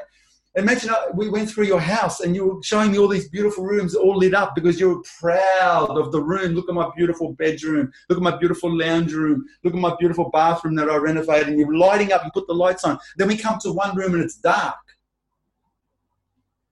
Imagine 0.58 0.92
uh, 0.92 1.08
we 1.14 1.28
went 1.28 1.50
through 1.50 1.66
your 1.66 1.82
house 1.82 2.22
and 2.22 2.34
you 2.34 2.46
were 2.46 2.64
showing 2.64 2.92
me 2.92 2.98
all 2.98 3.10
these 3.10 3.28
beautiful 3.28 3.66
rooms 3.66 3.94
all 3.94 4.16
lit 4.18 4.34
up 4.34 4.56
because 4.56 4.80
you 4.80 4.88
were 4.90 5.04
proud 5.20 5.98
of 5.98 6.14
the 6.14 6.22
room. 6.22 6.54
Look 6.54 6.70
at 6.70 6.76
my 6.76 6.90
beautiful 6.96 7.34
bedroom. 7.34 7.92
Look 8.08 8.18
at 8.18 8.24
my 8.24 8.38
beautiful 8.38 8.76
lounge 8.76 9.12
room. 9.12 9.46
Look 9.64 9.74
at 9.74 9.80
my 9.80 9.94
beautiful 10.00 10.30
bathroom 10.30 10.76
that 10.76 10.90
I 10.90 10.96
renovated. 10.96 11.50
And 11.50 11.60
you're 11.60 11.76
lighting 11.76 12.14
up 12.14 12.24
and 12.24 12.32
put 12.32 12.48
the 12.48 12.54
lights 12.54 12.86
on. 12.86 12.98
Then 13.18 13.28
we 13.28 13.36
come 13.36 13.60
to 13.64 13.74
one 13.74 13.98
room 13.98 14.14
and 14.14 14.24
it's 14.24 14.38
dark. 14.38 14.78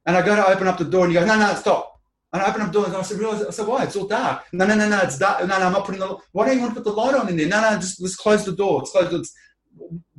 And 0.05 0.15
I 0.15 0.25
go 0.25 0.35
to 0.35 0.47
open 0.47 0.67
up 0.67 0.77
the 0.77 0.85
door 0.85 1.03
and 1.03 1.13
you 1.13 1.19
go, 1.19 1.25
no, 1.25 1.37
no, 1.37 1.53
stop. 1.55 1.99
And 2.31 2.41
I 2.41 2.49
open 2.49 2.61
up 2.61 2.67
the 2.67 2.73
door 2.73 2.85
and 2.85 2.95
I 2.95 3.01
said, 3.01 3.19
realize, 3.19 3.43
I 3.43 3.51
said, 3.51 3.67
why? 3.67 3.83
It's 3.83 3.97
all 3.97 4.07
dark. 4.07 4.45
No, 4.53 4.65
no, 4.65 4.75
no, 4.75 4.87
no, 4.87 4.99
it's 5.01 5.17
dark. 5.17 5.41
No, 5.41 5.59
no, 5.59 5.65
I'm 5.65 5.73
not 5.73 5.85
putting 5.85 5.99
the, 5.99 6.17
why 6.31 6.45
don't 6.45 6.55
you 6.55 6.61
want 6.61 6.73
to 6.73 6.81
put 6.81 6.85
the 6.85 6.93
light 6.93 7.15
on 7.15 7.27
in 7.27 7.35
there? 7.35 7.47
No, 7.47 7.61
no, 7.61 7.75
just 7.75 8.01
let's 8.01 8.15
close 8.15 8.45
the 8.45 8.55
door. 8.55 8.81
It's 8.81 8.91
closed. 8.91 9.13
It's, 9.13 9.33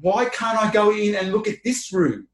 why 0.00 0.26
can't 0.26 0.58
I 0.58 0.70
go 0.70 0.92
in 0.94 1.14
and 1.14 1.32
look 1.32 1.48
at 1.48 1.56
this 1.64 1.92
room? 1.92 2.28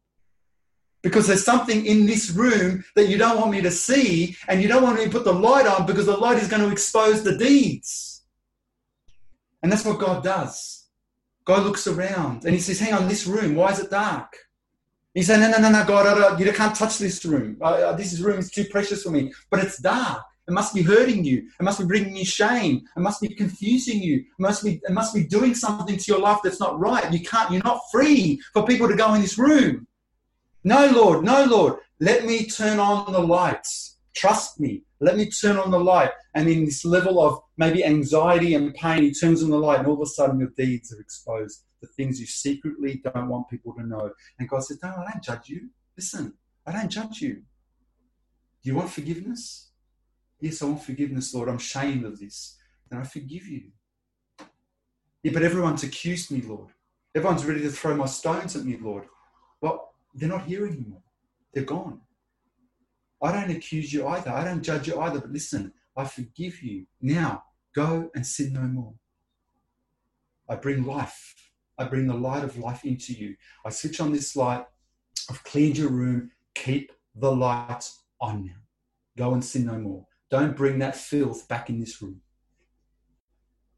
Because 1.02 1.26
there's 1.26 1.44
something 1.44 1.86
in 1.86 2.06
this 2.06 2.30
room 2.30 2.84
that 2.94 3.08
you 3.08 3.16
don't 3.16 3.38
want 3.38 3.50
me 3.50 3.62
to 3.62 3.70
see 3.70 4.36
and 4.48 4.62
you 4.62 4.68
don't 4.68 4.82
want 4.82 4.98
me 4.98 5.04
to 5.04 5.10
put 5.10 5.24
the 5.24 5.32
light 5.32 5.66
on 5.66 5.86
because 5.86 6.06
the 6.06 6.16
light 6.16 6.38
is 6.38 6.48
going 6.48 6.62
to 6.62 6.70
expose 6.70 7.22
the 7.22 7.36
deeds. 7.36 8.22
And 9.62 9.70
that's 9.70 9.84
what 9.84 9.98
God 9.98 10.22
does. 10.22 10.88
God 11.44 11.64
looks 11.64 11.86
around 11.86 12.44
and 12.44 12.54
he 12.54 12.60
says, 12.60 12.78
Hang 12.78 12.94
on, 12.94 13.08
this 13.08 13.26
room, 13.26 13.54
why 13.54 13.72
is 13.72 13.80
it 13.80 13.90
dark? 13.90 14.36
He 15.14 15.22
said, 15.22 15.40
No, 15.40 15.50
no, 15.50 15.58
no, 15.58 15.70
no, 15.70 15.84
God, 15.84 16.38
you 16.38 16.52
can't 16.52 16.76
touch 16.76 16.98
this 16.98 17.24
room. 17.24 17.56
Uh, 17.60 17.92
this 17.94 18.18
room 18.20 18.38
is 18.38 18.50
too 18.50 18.64
precious 18.64 19.02
for 19.02 19.10
me. 19.10 19.32
But 19.50 19.64
it's 19.64 19.78
dark. 19.78 20.22
It 20.46 20.52
must 20.52 20.74
be 20.74 20.82
hurting 20.82 21.24
you. 21.24 21.48
It 21.58 21.62
must 21.62 21.78
be 21.78 21.86
bringing 21.86 22.16
you 22.16 22.24
shame. 22.24 22.82
It 22.96 23.00
must 23.00 23.20
be 23.20 23.28
confusing 23.28 24.02
you. 24.02 24.16
It 24.16 24.40
must 24.40 24.64
be, 24.64 24.80
it 24.82 24.92
must 24.92 25.14
be 25.14 25.24
doing 25.24 25.54
something 25.54 25.96
to 25.96 26.04
your 26.12 26.20
life 26.20 26.38
that's 26.42 26.60
not 26.60 26.78
right. 26.78 27.12
You 27.12 27.20
can't, 27.20 27.52
you're 27.52 27.62
not 27.62 27.82
free 27.92 28.40
for 28.52 28.66
people 28.66 28.88
to 28.88 28.96
go 28.96 29.14
in 29.14 29.22
this 29.22 29.38
room. 29.38 29.86
No, 30.64 30.86
Lord, 30.88 31.24
no, 31.24 31.44
Lord. 31.44 31.78
Let 32.00 32.24
me 32.24 32.46
turn 32.46 32.78
on 32.78 33.12
the 33.12 33.20
lights. 33.20 33.98
Trust 34.14 34.60
me. 34.60 34.82
Let 35.00 35.16
me 35.16 35.30
turn 35.30 35.56
on 35.56 35.70
the 35.70 35.80
light. 35.80 36.10
And 36.34 36.48
in 36.48 36.64
this 36.64 36.84
level 36.84 37.20
of 37.20 37.40
maybe 37.56 37.84
anxiety 37.84 38.54
and 38.54 38.74
pain, 38.74 39.02
he 39.02 39.12
turns 39.12 39.42
on 39.42 39.50
the 39.50 39.58
light, 39.58 39.78
and 39.78 39.88
all 39.88 39.94
of 39.94 40.00
a 40.00 40.06
sudden 40.06 40.40
your 40.40 40.52
deeds 40.56 40.92
are 40.92 41.00
exposed. 41.00 41.64
The 41.80 41.88
things 41.88 42.20
you 42.20 42.26
secretly 42.26 43.00
don't 43.02 43.28
want 43.28 43.48
people 43.48 43.72
to 43.74 43.86
know. 43.86 44.10
And 44.38 44.48
God 44.48 44.64
said, 44.64 44.78
No, 44.82 44.90
I 44.90 45.10
don't 45.10 45.22
judge 45.22 45.48
you. 45.48 45.70
Listen, 45.96 46.34
I 46.66 46.72
don't 46.72 46.90
judge 46.90 47.22
you. 47.22 47.34
Do 48.62 48.70
you 48.70 48.74
want 48.74 48.90
forgiveness? 48.90 49.70
Yes, 50.40 50.60
I 50.60 50.66
want 50.66 50.82
forgiveness, 50.82 51.32
Lord. 51.32 51.48
I'm 51.48 51.56
ashamed 51.56 52.04
of 52.04 52.18
this. 52.18 52.58
Then 52.90 53.00
I 53.00 53.04
forgive 53.04 53.46
you. 53.46 53.70
Yeah, 55.22 55.32
but 55.32 55.42
everyone's 55.42 55.82
accused 55.82 56.30
me, 56.30 56.42
Lord. 56.42 56.70
Everyone's 57.14 57.44
ready 57.44 57.60
to 57.62 57.70
throw 57.70 57.94
my 57.94 58.06
stones 58.06 58.56
at 58.56 58.64
me, 58.64 58.78
Lord. 58.80 59.04
Well, 59.60 59.89
they're 60.14 60.28
not 60.28 60.46
here 60.46 60.66
anymore. 60.66 61.02
They're 61.52 61.64
gone. 61.64 62.00
I 63.22 63.32
don't 63.32 63.50
accuse 63.50 63.92
you 63.92 64.06
either. 64.06 64.30
I 64.30 64.44
don't 64.44 64.62
judge 64.62 64.88
you 64.88 64.98
either. 65.00 65.20
But 65.20 65.32
listen, 65.32 65.72
I 65.96 66.04
forgive 66.04 66.62
you. 66.62 66.86
Now, 67.00 67.44
go 67.74 68.10
and 68.14 68.26
sin 68.26 68.52
no 68.52 68.62
more. 68.62 68.94
I 70.48 70.56
bring 70.56 70.84
life. 70.84 71.34
I 71.78 71.84
bring 71.84 72.06
the 72.06 72.14
light 72.14 72.44
of 72.44 72.58
life 72.58 72.84
into 72.84 73.12
you. 73.12 73.36
I 73.64 73.70
switch 73.70 74.00
on 74.00 74.12
this 74.12 74.36
light. 74.36 74.64
I've 75.28 75.44
cleaned 75.44 75.78
your 75.78 75.90
room. 75.90 76.30
Keep 76.54 76.92
the 77.14 77.30
light 77.30 77.88
on 78.20 78.46
now. 78.46 78.52
Go 79.16 79.34
and 79.34 79.44
sin 79.44 79.66
no 79.66 79.78
more. 79.78 80.06
Don't 80.30 80.56
bring 80.56 80.78
that 80.78 80.96
filth 80.96 81.48
back 81.48 81.70
in 81.70 81.80
this 81.80 82.00
room. 82.00 82.20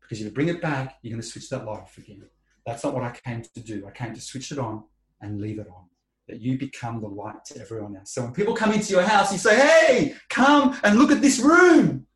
Because 0.01 0.21
if 0.21 0.27
you 0.27 0.33
bring 0.33 0.49
it 0.49 0.61
back, 0.61 0.99
you're 1.03 1.13
going 1.13 1.23
to 1.23 1.27
switch 1.27 1.49
that 1.51 1.65
light 1.65 1.81
off 1.81 1.97
again. 1.97 2.23
That's 2.67 2.85
not 2.85 2.95
what 2.95 3.03
I 3.03 3.11
came 3.25 3.43
to 3.43 3.61
do. 3.61 3.87
I 3.87 3.91
came 3.91 4.15
to 4.15 4.21
switch 4.21 4.53
it 4.53 4.59
on 4.59 4.85
and 5.21 5.41
leave 5.41 5.59
it 5.59 5.69
on. 5.69 5.87
That 6.33 6.41
you 6.41 6.57
become 6.57 7.03
the 7.03 7.09
light 7.09 7.45
to 7.49 7.61
everyone 7.61 7.95
else. 7.95 8.15
So 8.15 8.23
when 8.23 8.33
people 8.33 8.55
come 8.55 8.73
into 8.73 8.91
your 8.91 9.03
house, 9.03 9.31
you 9.31 9.37
say, 9.37 9.55
hey, 9.55 10.15
come 10.31 10.81
and 10.83 10.99
look 10.99 11.13
at 11.13 11.21
this 11.21 11.39
room. 11.39 12.07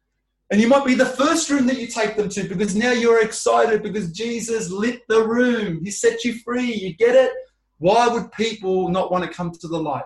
And 0.50 0.58
you 0.58 0.68
might 0.68 0.86
be 0.86 0.94
the 0.94 1.04
first 1.04 1.50
room 1.50 1.66
that 1.66 1.78
you 1.78 1.86
take 1.86 2.16
them 2.16 2.30
to 2.30 2.48
because 2.48 2.74
now 2.74 2.92
you're 2.92 3.22
excited 3.22 3.82
because 3.82 4.10
Jesus 4.12 4.70
lit 4.70 5.02
the 5.10 5.22
room. 5.22 5.84
He 5.84 5.90
set 5.90 6.24
you 6.24 6.38
free. 6.38 6.72
You 6.72 6.94
get 6.94 7.14
it? 7.14 7.30
Why 7.76 8.08
would 8.08 8.32
people 8.32 8.88
not 8.88 9.12
want 9.12 9.22
to 9.24 9.30
come 9.30 9.50
to 9.52 9.68
the 9.68 9.78
light? 9.78 10.04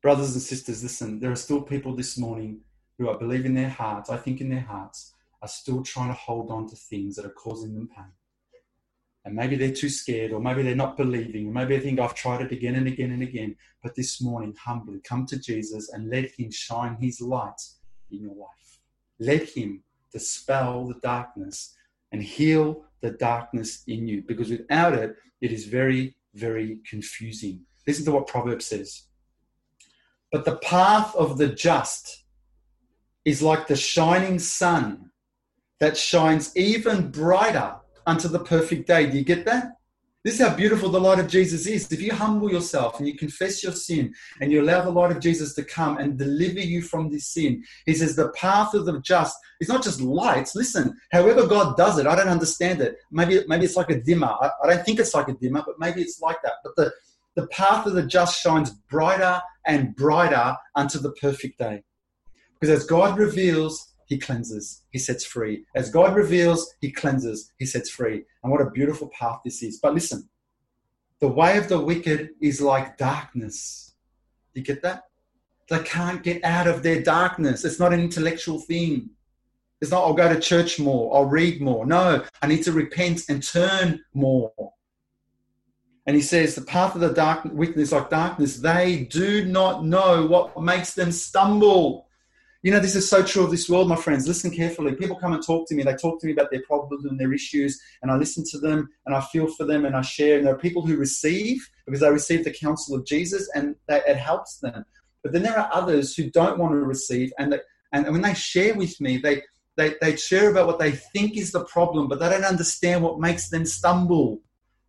Brothers 0.00 0.34
and 0.34 0.42
sisters, 0.42 0.80
listen, 0.84 1.18
there 1.18 1.32
are 1.32 1.42
still 1.46 1.60
people 1.60 1.96
this 1.96 2.16
morning 2.16 2.60
who 2.98 3.10
I 3.10 3.16
believe 3.16 3.46
in 3.46 3.54
their 3.54 3.70
hearts, 3.70 4.10
I 4.10 4.16
think 4.16 4.40
in 4.40 4.48
their 4.48 4.60
hearts, 4.60 5.12
are 5.42 5.48
still 5.48 5.82
trying 5.82 6.10
to 6.10 6.14
hold 6.14 6.52
on 6.52 6.68
to 6.68 6.76
things 6.76 7.16
that 7.16 7.26
are 7.26 7.30
causing 7.30 7.74
them 7.74 7.88
pain. 7.88 8.12
And 9.26 9.34
maybe 9.34 9.56
they're 9.56 9.72
too 9.72 9.88
scared, 9.88 10.32
or 10.32 10.40
maybe 10.40 10.62
they're 10.62 10.76
not 10.76 10.96
believing, 10.96 11.48
or 11.48 11.52
maybe 11.52 11.76
they 11.76 11.82
think 11.82 11.98
I've 11.98 12.14
tried 12.14 12.42
it 12.42 12.52
again 12.52 12.76
and 12.76 12.86
again 12.86 13.10
and 13.10 13.24
again. 13.24 13.56
But 13.82 13.96
this 13.96 14.22
morning, 14.22 14.54
humbly 14.64 15.00
come 15.02 15.26
to 15.26 15.36
Jesus 15.36 15.92
and 15.92 16.08
let 16.08 16.30
Him 16.38 16.52
shine 16.52 16.96
His 17.00 17.20
light 17.20 17.60
in 18.12 18.20
your 18.20 18.36
life. 18.36 18.78
Let 19.18 19.50
Him 19.50 19.82
dispel 20.12 20.86
the 20.86 21.00
darkness 21.00 21.74
and 22.12 22.22
heal 22.22 22.84
the 23.00 23.10
darkness 23.10 23.82
in 23.88 24.06
you, 24.06 24.22
because 24.22 24.48
without 24.48 24.94
it, 24.94 25.16
it 25.40 25.50
is 25.50 25.64
very, 25.64 26.14
very 26.34 26.78
confusing. 26.88 27.62
Listen 27.84 28.04
to 28.04 28.12
what 28.12 28.28
Proverbs 28.28 28.66
says. 28.66 29.08
But 30.30 30.44
the 30.44 30.58
path 30.58 31.16
of 31.16 31.36
the 31.36 31.48
just 31.48 32.22
is 33.24 33.42
like 33.42 33.66
the 33.66 33.74
shining 33.74 34.38
sun 34.38 35.10
that 35.80 35.96
shines 35.96 36.56
even 36.56 37.10
brighter 37.10 37.74
unto 38.06 38.28
the 38.28 38.40
perfect 38.40 38.86
day. 38.86 39.10
Do 39.10 39.18
you 39.18 39.24
get 39.24 39.44
that? 39.46 39.72
This 40.26 40.40
is 40.40 40.46
how 40.46 40.56
beautiful 40.56 40.88
the 40.88 41.00
light 41.00 41.20
of 41.20 41.28
Jesus 41.28 41.68
is. 41.68 41.92
If 41.92 42.02
you 42.02 42.12
humble 42.12 42.50
yourself 42.50 42.98
and 42.98 43.06
you 43.06 43.16
confess 43.16 43.62
your 43.62 43.72
sin 43.72 44.12
and 44.40 44.50
you 44.50 44.60
allow 44.60 44.82
the 44.82 44.90
light 44.90 45.12
of 45.12 45.20
Jesus 45.20 45.54
to 45.54 45.62
come 45.62 45.98
and 45.98 46.18
deliver 46.18 46.58
you 46.58 46.82
from 46.82 47.08
this 47.08 47.28
sin, 47.28 47.62
he 47.84 47.94
says 47.94 48.16
the 48.16 48.30
path 48.30 48.74
of 48.74 48.86
the 48.86 49.00
just 49.02 49.36
is 49.60 49.68
not 49.68 49.84
just 49.84 50.00
lights. 50.00 50.56
Listen, 50.56 50.96
however 51.12 51.46
God 51.46 51.76
does 51.76 52.00
it, 52.00 52.08
I 52.08 52.16
don't 52.16 52.26
understand 52.26 52.80
it. 52.80 52.96
Maybe, 53.12 53.44
maybe 53.46 53.66
it's 53.66 53.76
like 53.76 53.90
a 53.90 54.00
dimmer. 54.00 54.26
I, 54.26 54.50
I 54.64 54.66
don't 54.66 54.84
think 54.84 54.98
it's 54.98 55.14
like 55.14 55.28
a 55.28 55.34
dimmer, 55.34 55.62
but 55.64 55.78
maybe 55.78 56.02
it's 56.02 56.20
like 56.20 56.42
that. 56.42 56.54
But 56.64 56.74
the, 56.74 56.92
the 57.36 57.46
path 57.48 57.86
of 57.86 57.92
the 57.92 58.04
just 58.04 58.42
shines 58.42 58.70
brighter 58.90 59.40
and 59.64 59.94
brighter 59.94 60.56
unto 60.74 60.98
the 60.98 61.12
perfect 61.12 61.60
day. 61.60 61.84
Because 62.58 62.82
as 62.82 62.84
God 62.84 63.16
reveals 63.16 63.92
he 64.06 64.18
cleanses, 64.18 64.82
he 64.90 64.98
sets 64.98 65.24
free. 65.24 65.64
As 65.74 65.90
God 65.90 66.16
reveals, 66.16 66.72
he 66.80 66.90
cleanses, 66.90 67.52
he 67.58 67.66
sets 67.66 67.90
free. 67.90 68.24
And 68.42 68.50
what 68.50 68.60
a 68.60 68.70
beautiful 68.70 69.08
path 69.08 69.40
this 69.44 69.62
is. 69.62 69.78
But 69.80 69.94
listen, 69.94 70.28
the 71.20 71.28
way 71.28 71.58
of 71.58 71.68
the 71.68 71.80
wicked 71.80 72.30
is 72.40 72.60
like 72.60 72.96
darkness. 72.96 73.94
You 74.54 74.62
get 74.62 74.82
that? 74.82 75.04
They 75.68 75.80
can't 75.80 76.22
get 76.22 76.44
out 76.44 76.66
of 76.68 76.82
their 76.82 77.02
darkness. 77.02 77.64
It's 77.64 77.80
not 77.80 77.92
an 77.92 78.00
intellectual 78.00 78.60
thing. 78.60 79.10
It's 79.80 79.90
not, 79.90 80.04
I'll 80.04 80.14
go 80.14 80.32
to 80.32 80.40
church 80.40 80.78
more, 80.78 81.14
I'll 81.14 81.26
read 81.26 81.60
more. 81.60 81.84
No, 81.84 82.24
I 82.40 82.46
need 82.46 82.62
to 82.64 82.72
repent 82.72 83.22
and 83.28 83.42
turn 83.42 84.00
more. 84.14 84.52
And 86.06 86.14
he 86.14 86.22
says, 86.22 86.54
the 86.54 86.62
path 86.62 86.94
of 86.94 87.00
the 87.00 87.12
dark 87.12 87.44
wickedness 87.44 87.92
like 87.92 88.08
darkness, 88.08 88.58
they 88.58 89.08
do 89.10 89.44
not 89.44 89.84
know 89.84 90.24
what 90.26 90.58
makes 90.62 90.94
them 90.94 91.10
stumble. 91.10 92.05
You 92.66 92.72
know, 92.72 92.80
this 92.80 92.96
is 92.96 93.08
so 93.08 93.22
true 93.22 93.44
of 93.44 93.52
this 93.52 93.68
world, 93.68 93.88
my 93.88 93.94
friends. 93.94 94.26
Listen 94.26 94.50
carefully. 94.50 94.96
People 94.96 95.14
come 95.14 95.32
and 95.32 95.40
talk 95.40 95.68
to 95.68 95.74
me. 95.76 95.84
They 95.84 95.94
talk 95.94 96.20
to 96.20 96.26
me 96.26 96.32
about 96.32 96.50
their 96.50 96.62
problems 96.62 97.04
and 97.04 97.16
their 97.16 97.32
issues, 97.32 97.80
and 98.02 98.10
I 98.10 98.16
listen 98.16 98.42
to 98.50 98.58
them 98.58 98.88
and 99.06 99.14
I 99.14 99.20
feel 99.20 99.46
for 99.46 99.62
them 99.62 99.84
and 99.84 99.94
I 99.94 100.02
share. 100.02 100.36
And 100.36 100.44
there 100.44 100.52
are 100.52 100.58
people 100.58 100.84
who 100.84 100.96
receive 100.96 101.64
because 101.84 102.00
they 102.00 102.10
receive 102.10 102.42
the 102.42 102.50
counsel 102.50 102.96
of 102.96 103.06
Jesus 103.06 103.48
and 103.54 103.76
that 103.86 104.02
it 104.08 104.16
helps 104.16 104.58
them. 104.58 104.84
But 105.22 105.30
then 105.30 105.44
there 105.44 105.56
are 105.56 105.70
others 105.72 106.16
who 106.16 106.28
don't 106.28 106.58
want 106.58 106.72
to 106.72 106.78
receive, 106.78 107.32
and 107.38 107.52
that, 107.52 107.62
and 107.92 108.10
when 108.10 108.22
they 108.22 108.34
share 108.34 108.74
with 108.74 109.00
me, 109.00 109.18
they 109.18 109.44
they, 109.76 109.94
they 110.00 110.16
share 110.16 110.50
about 110.50 110.66
what 110.66 110.80
they 110.80 110.90
think 110.90 111.36
is 111.36 111.52
the 111.52 111.64
problem, 111.66 112.08
but 112.08 112.18
they 112.18 112.28
don't 112.28 112.42
understand 112.42 113.04
what 113.04 113.20
makes 113.20 113.48
them 113.48 113.64
stumble 113.64 114.40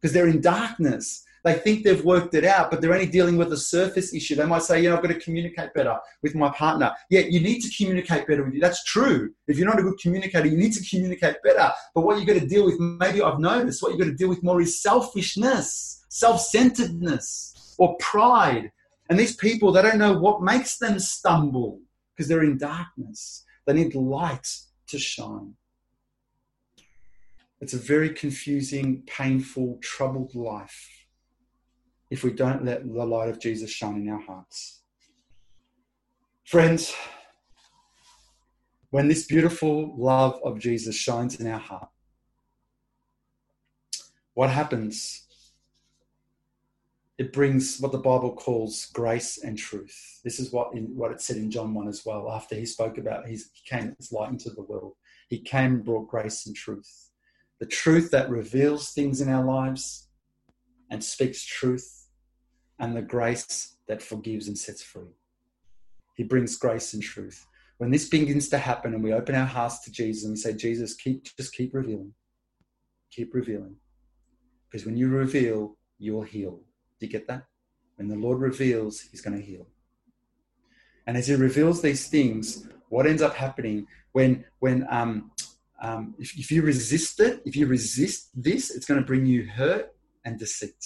because 0.02 0.13
they're 0.13 0.28
in 0.28 0.42
darkness. 0.42 1.24
They 1.47 1.53
think 1.53 1.86
they've 1.86 2.03
worked 2.03 2.33
it 2.33 2.43
out, 2.43 2.69
but 2.69 2.81
they're 2.81 2.93
only 2.93 3.05
dealing 3.05 3.38
with 3.38 3.53
a 3.53 3.57
surface 3.57 4.13
issue. 4.13 4.36
They 4.36 4.45
might 4.45 4.63
say, 4.63 4.83
you 4.83 4.89
know, 4.89 4.97
I've 4.97 5.01
got 5.01 5.13
to 5.13 5.19
communicate 5.19 5.73
better 5.73 5.97
with 6.21 6.36
my 6.36 6.49
partner. 6.49 6.91
Yeah, 7.10 7.21
you 7.21 7.39
need 7.39 7.62
to 7.62 7.73
communicate 7.73 8.27
better 8.27 8.43
with 8.43 8.53
you. 8.53 8.60
That's 8.60 8.83
true. 8.83 9.31
If 9.47 9.57
you're 9.57 9.65
not 9.65 9.79
a 9.79 9.81
good 9.81 9.97
communicator, 9.97 10.45
you 10.45 10.57
need 10.57 10.73
to 10.73 10.83
communicate 10.89 11.38
better. 11.45 11.71
But 11.95 12.01
what 12.01 12.17
you've 12.17 12.27
got 12.27 12.33
to 12.33 12.45
deal 12.45 12.65
with, 12.65 12.77
maybe 12.81 13.21
I've 13.21 13.39
noticed, 13.39 13.81
what 13.81 13.93
you've 13.93 13.99
got 13.99 14.07
to 14.07 14.13
deal 14.13 14.27
with 14.27 14.43
more 14.43 14.60
is 14.60 14.81
selfishness, 14.81 16.03
self 16.10 16.41
centeredness, 16.41 17.75
or 17.77 17.95
pride. 18.01 18.69
And 19.10 19.17
these 19.17 19.38
people, 19.38 19.71
they 19.71 19.83
don't 19.83 19.99
know 19.99 20.19
what 20.19 20.41
makes 20.41 20.77
them 20.79 20.99
stumble 20.99 21.79
because 22.13 22.27
they're 22.27 22.43
in 22.43 22.57
darkness. 22.57 23.45
They 23.65 23.71
need 23.71 23.95
light 23.95 24.49
to 24.88 24.99
shine. 24.99 25.53
It's 27.62 27.73
a 27.73 27.77
very 27.77 28.10
confusing, 28.10 29.03
painful, 29.07 29.79
troubled 29.81 30.36
life 30.36 30.96
if 32.10 32.24
we 32.24 32.32
don't 32.32 32.63
let 32.63 32.86
the 32.86 33.06
light 33.06 33.30
of 33.30 33.39
Jesus 33.39 33.70
shine 33.70 33.96
in 33.96 34.10
our 34.10 34.22
hearts. 34.22 34.82
Friends, 36.46 36.96
when 38.89 39.08
this 39.10 39.26
beautiful 39.26 39.93
love 39.98 40.39
of 40.43 40.60
Jesus 40.60 40.96
shines 40.96 41.39
in 41.39 41.48
our 41.48 41.60
heart, 41.60 41.89
what 44.34 44.50
happens? 44.50 45.28
It 47.17 47.34
brings 47.34 47.80
what 47.80 47.91
the 47.91 47.98
Bible 47.98 48.34
calls 48.36 48.86
grace 48.93 49.39
and 49.43 49.58
truth. 49.58 50.22
This 50.24 50.39
is 50.39 50.54
what 50.54 50.74
in, 50.74 50.96
what 50.96 51.12
it 51.12 51.20
said 51.20 51.38
in 51.38 51.52
John 51.52 51.74
1 51.74 51.88
as 51.88 52.06
well, 52.06 52.32
after 52.32 52.56
he 52.56 52.65
spoke 52.65 52.98
about 52.98 53.28
his, 53.28 53.50
he 53.54 53.67
came 53.67 53.96
as 54.00 54.12
light 54.12 54.30
into 54.30 54.52
the 54.52 54.62
world. 54.62 54.93
He 55.28 55.39
came 55.39 55.74
and 55.74 55.84
brought 55.84 56.08
grace 56.08 56.46
and 56.46 56.56
truth. 56.56 57.10
The 57.60 57.65
truth 57.65 58.12
that 58.12 58.30
reveals 58.30 58.91
things 58.91 59.20
in 59.20 59.30
our 59.30 59.43
lives 59.43 60.08
and 60.91 61.04
speaks 61.04 61.43
truth 61.43 61.96
and 62.80 62.96
the 62.96 63.02
grace 63.02 63.76
that 63.88 64.02
forgives 64.02 64.48
and 64.48 64.58
sets 64.58 64.84
free. 64.84 65.13
He 66.16 66.24
brings 66.24 66.58
grace 66.58 66.94
and 66.94 67.02
truth. 67.02 67.46
When 67.78 67.92
this 67.92 68.10
begins 68.10 68.50
to 68.50 68.58
happen 68.58 68.94
and 68.94 69.04
we 69.04 69.13
open 69.13 69.36
our 69.36 69.46
hearts 69.46 69.80
to 69.82 69.92
Jesus 69.92 70.24
and 70.24 70.34
we 70.34 70.38
say, 70.38 70.54
Jesus, 70.54 70.96
keep 70.96 71.24
just 71.38 71.54
keep 71.54 71.74
revealing. 71.74 72.13
Keep 73.12 73.34
revealing. 73.34 73.76
Because 74.70 74.86
when 74.86 74.98
you 74.98 75.10
reveal, 75.10 75.78
you 76.00 76.13
will 76.13 76.24
heal. 76.24 76.60
Do 77.00 77.06
you 77.06 77.12
get 77.12 77.28
that? 77.28 77.44
When 77.96 78.08
the 78.08 78.16
Lord 78.16 78.40
reveals, 78.40 79.02
He's 79.02 79.22
going 79.22 79.40
to 79.40 79.46
heal. 79.46 79.68
And 81.06 81.16
as 81.16 81.28
He 81.28 81.36
reveals 81.36 81.82
these 81.82 82.08
things, 82.08 82.68
what 82.90 83.06
ends 83.06 83.22
up 83.22 83.36
happening 83.36 83.88
when 84.12 84.46
when 84.60 84.88
um, 84.90 85.32
um, 85.82 86.16
if, 86.18 86.38
if 86.38 86.52
you 86.52 86.63
resist 86.63 87.20
it, 87.20 87.42
if 87.46 87.56
you 87.56 87.68
resist 87.68 88.30
this, 88.36 88.72
it's 88.72 88.86
going 88.86 89.00
to 89.00 89.06
bring 89.06 89.26
you 89.26 89.46
hurt 89.46 89.94
and 90.26 90.40
deceit. 90.40 90.84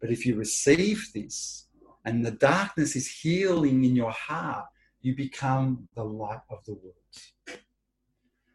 But 0.00 0.10
if 0.10 0.26
you 0.26 0.34
receive 0.34 1.08
this 1.14 1.66
and 2.04 2.24
the 2.24 2.32
darkness 2.32 2.96
is 2.96 3.08
healing 3.08 3.84
in 3.84 3.96
your 3.96 4.12
heart, 4.12 4.66
you 5.00 5.14
become 5.16 5.88
the 5.94 6.04
light 6.04 6.40
of 6.50 6.64
the 6.64 6.74
world. 6.74 7.60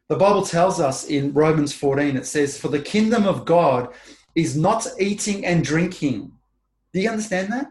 The 0.10 0.18
Bible 0.18 0.44
tells 0.44 0.80
us 0.82 1.06
in 1.06 1.34
Romans 1.34 1.74
14, 1.74 2.18
it 2.18 2.26
says, 2.26 2.58
For 2.58 2.68
the 2.68 2.82
kingdom 2.82 3.26
of 3.26 3.46
God 3.46 3.94
is 4.36 4.58
not 4.58 4.86
eating 5.00 5.46
and 5.46 5.64
drinking. 5.64 6.34
Do 6.94 7.00
you 7.00 7.10
understand 7.10 7.52
that? 7.54 7.68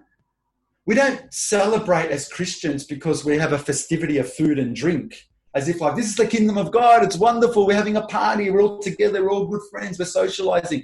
We 0.87 0.95
don't 0.95 1.33
celebrate 1.33 2.11
as 2.11 2.29
Christians 2.29 2.85
because 2.85 3.25
we 3.25 3.37
have 3.37 3.53
a 3.53 3.59
festivity 3.59 4.19
of 4.19 4.33
food 4.33 4.59
and 4.59 4.75
drink, 4.75 5.29
as 5.55 5.69
if, 5.69 5.81
like, 5.81 5.97
this 5.97 6.07
is 6.07 6.17
the 6.17 6.27
kingdom 6.27 6.57
of 6.57 6.73
God, 6.73 7.05
it's 7.05 7.17
wonderful, 7.17 7.67
we're 7.67 7.75
having 7.75 7.97
a 7.97 8.07
party, 8.07 8.51
we're 8.51 8.63
all 8.63 8.79
together, 8.79 9.23
we're 9.23 9.31
all 9.31 9.47
good 9.47 9.61
friends, 9.71 9.99
we're 9.99 10.07
socializing. 10.07 10.83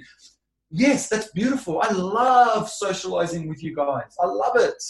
Yes, 0.69 1.07
that's 1.07 1.31
beautiful. 1.31 1.81
I 1.81 1.91
love 1.91 2.69
socializing 2.69 3.47
with 3.47 3.63
you 3.63 3.75
guys. 3.75 4.15
I 4.21 4.25
love 4.25 4.55
it. 4.57 4.83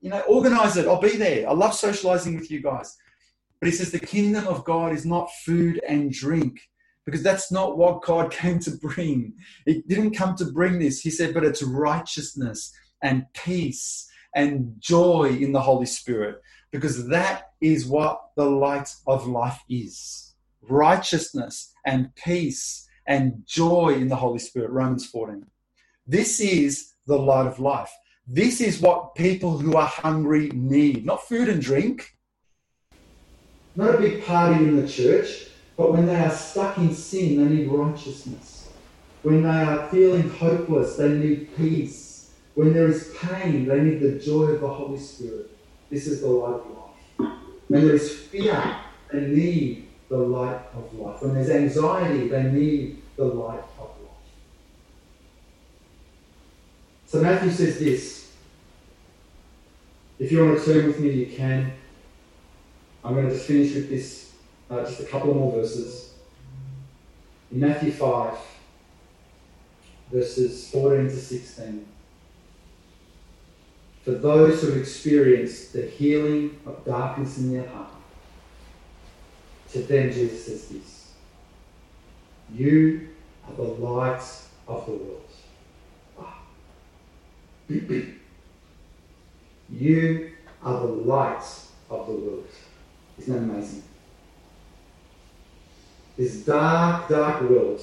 You 0.00 0.10
know, 0.10 0.20
organize 0.22 0.76
it. 0.76 0.86
I'll 0.86 1.00
be 1.00 1.16
there. 1.16 1.48
I 1.48 1.52
love 1.52 1.74
socializing 1.74 2.36
with 2.36 2.50
you 2.50 2.62
guys. 2.62 2.96
But 3.60 3.68
he 3.68 3.74
says 3.74 3.92
the 3.92 4.00
kingdom 4.00 4.46
of 4.46 4.64
God 4.64 4.92
is 4.92 5.06
not 5.06 5.30
food 5.44 5.80
and 5.88 6.12
drink 6.12 6.60
because 7.04 7.22
that's 7.22 7.50
not 7.50 7.76
what 7.78 8.02
God 8.02 8.30
came 8.42 8.58
to 8.60 8.72
bring. 8.72 9.34
He 9.66 9.82
didn't 9.88 10.16
come 10.16 10.36
to 10.36 10.46
bring 10.46 10.78
this. 10.78 11.00
He 11.00 11.10
said, 11.10 11.34
but 11.34 11.44
it's 11.44 11.62
righteousness 11.62 12.72
and 13.02 13.26
peace 13.34 14.08
and 14.34 14.74
joy 14.78 15.36
in 15.40 15.52
the 15.52 15.60
Holy 15.60 15.86
Spirit 15.86 16.40
because 16.70 17.08
that 17.08 17.50
is 17.60 17.86
what 17.86 18.20
the 18.36 18.46
light 18.46 18.88
of 19.06 19.26
life 19.26 19.60
is 19.68 20.32
righteousness 20.68 21.72
and 21.84 22.14
peace 22.14 22.88
and 23.06 23.42
joy 23.46 23.94
in 23.94 24.08
the 24.08 24.16
Holy 24.16 24.38
Spirit. 24.38 24.70
Romans 24.70 25.06
14. 25.06 25.44
This 26.06 26.40
is 26.40 26.94
the 27.06 27.16
light 27.16 27.46
of 27.46 27.58
life. 27.58 27.92
This 28.26 28.60
is 28.60 28.80
what 28.80 29.14
people 29.14 29.58
who 29.58 29.76
are 29.76 29.86
hungry 29.86 30.50
need, 30.54 31.04
not 31.04 31.26
food 31.26 31.48
and 31.48 31.60
drink. 31.60 32.16
not 33.74 33.94
a 33.94 33.98
big 33.98 34.24
party 34.24 34.64
in 34.64 34.80
the 34.80 34.86
church, 34.86 35.46
but 35.76 35.92
when 35.92 36.06
they 36.06 36.16
are 36.16 36.30
stuck 36.30 36.76
in 36.78 36.94
sin, 36.94 37.36
they 37.36 37.54
need 37.54 37.68
righteousness. 37.68 38.70
When 39.22 39.42
they 39.42 39.48
are 39.48 39.88
feeling 39.88 40.28
hopeless, 40.30 40.96
they 40.96 41.08
need 41.08 41.56
peace. 41.56 42.32
When 42.54 42.72
there 42.74 42.88
is 42.88 43.14
pain, 43.20 43.66
they 43.66 43.80
need 43.80 44.00
the 44.00 44.18
joy 44.18 44.44
of 44.44 44.60
the 44.60 44.68
Holy 44.68 44.98
Spirit. 44.98 45.50
This 45.90 46.06
is 46.06 46.20
the 46.20 46.28
light 46.28 46.60
of 46.60 46.66
life. 46.66 47.32
When 47.68 47.86
there 47.86 47.94
is 47.94 48.14
fear, 48.14 48.76
they 49.10 49.20
need 49.20 49.88
the 50.12 50.18
light 50.18 50.60
of 50.74 50.92
life. 50.98 51.22
When 51.22 51.32
there's 51.32 51.48
anxiety, 51.48 52.28
they 52.28 52.42
need 52.42 53.02
the 53.16 53.24
light 53.24 53.62
of 53.78 53.88
life. 54.02 54.28
So 57.06 57.22
Matthew 57.22 57.50
says 57.50 57.78
this. 57.78 58.30
If 60.18 60.30
you 60.30 60.44
want 60.44 60.58
to 60.58 60.64
turn 60.66 60.86
with 60.86 61.00
me, 61.00 61.12
you 61.12 61.34
can. 61.34 61.72
I'm 63.02 63.14
going 63.14 63.26
to 63.26 63.32
just 63.32 63.46
finish 63.46 63.74
with 63.74 63.88
this, 63.88 64.34
uh, 64.70 64.80
just 64.80 65.00
a 65.00 65.04
couple 65.04 65.32
more 65.32 65.50
verses. 65.50 66.12
In 67.50 67.60
Matthew 67.60 67.90
5, 67.90 68.34
verses 70.12 70.68
14 70.68 71.08
to 71.08 71.16
16. 71.16 71.86
For 74.04 74.10
those 74.10 74.60
who 74.60 74.72
have 74.72 74.76
experienced 74.76 75.72
the 75.72 75.86
healing 75.86 76.60
of 76.66 76.84
darkness 76.84 77.38
in 77.38 77.54
their 77.54 77.66
heart, 77.66 77.91
to 79.72 79.78
them 79.80 80.12
Jesus 80.12 80.46
says 80.46 80.68
this 80.68 81.12
You 82.54 83.08
are 83.46 83.54
the 83.54 83.62
light 83.62 84.22
of 84.68 84.86
the 84.86 84.92
world. 84.92 85.30
Ah. 86.18 86.42
you 89.70 90.32
are 90.62 90.80
the 90.80 90.86
light 90.86 91.44
of 91.90 92.06
the 92.06 92.12
world. 92.12 92.48
Isn't 93.18 93.34
that 93.34 93.54
amazing? 93.54 93.82
This 96.16 96.36
dark, 96.44 97.08
dark 97.08 97.42
world 97.48 97.80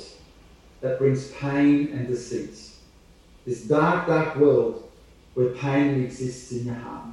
that 0.82 1.00
brings 1.00 1.32
pain 1.32 1.90
and 1.92 2.08
deceit. 2.08 2.58
This 3.46 3.64
dark, 3.64 4.08
dark 4.08 4.36
world 4.36 4.90
where 5.34 5.50
pain 5.50 6.04
exists 6.04 6.52
in 6.52 6.66
your 6.66 6.76
heart. 6.76 7.08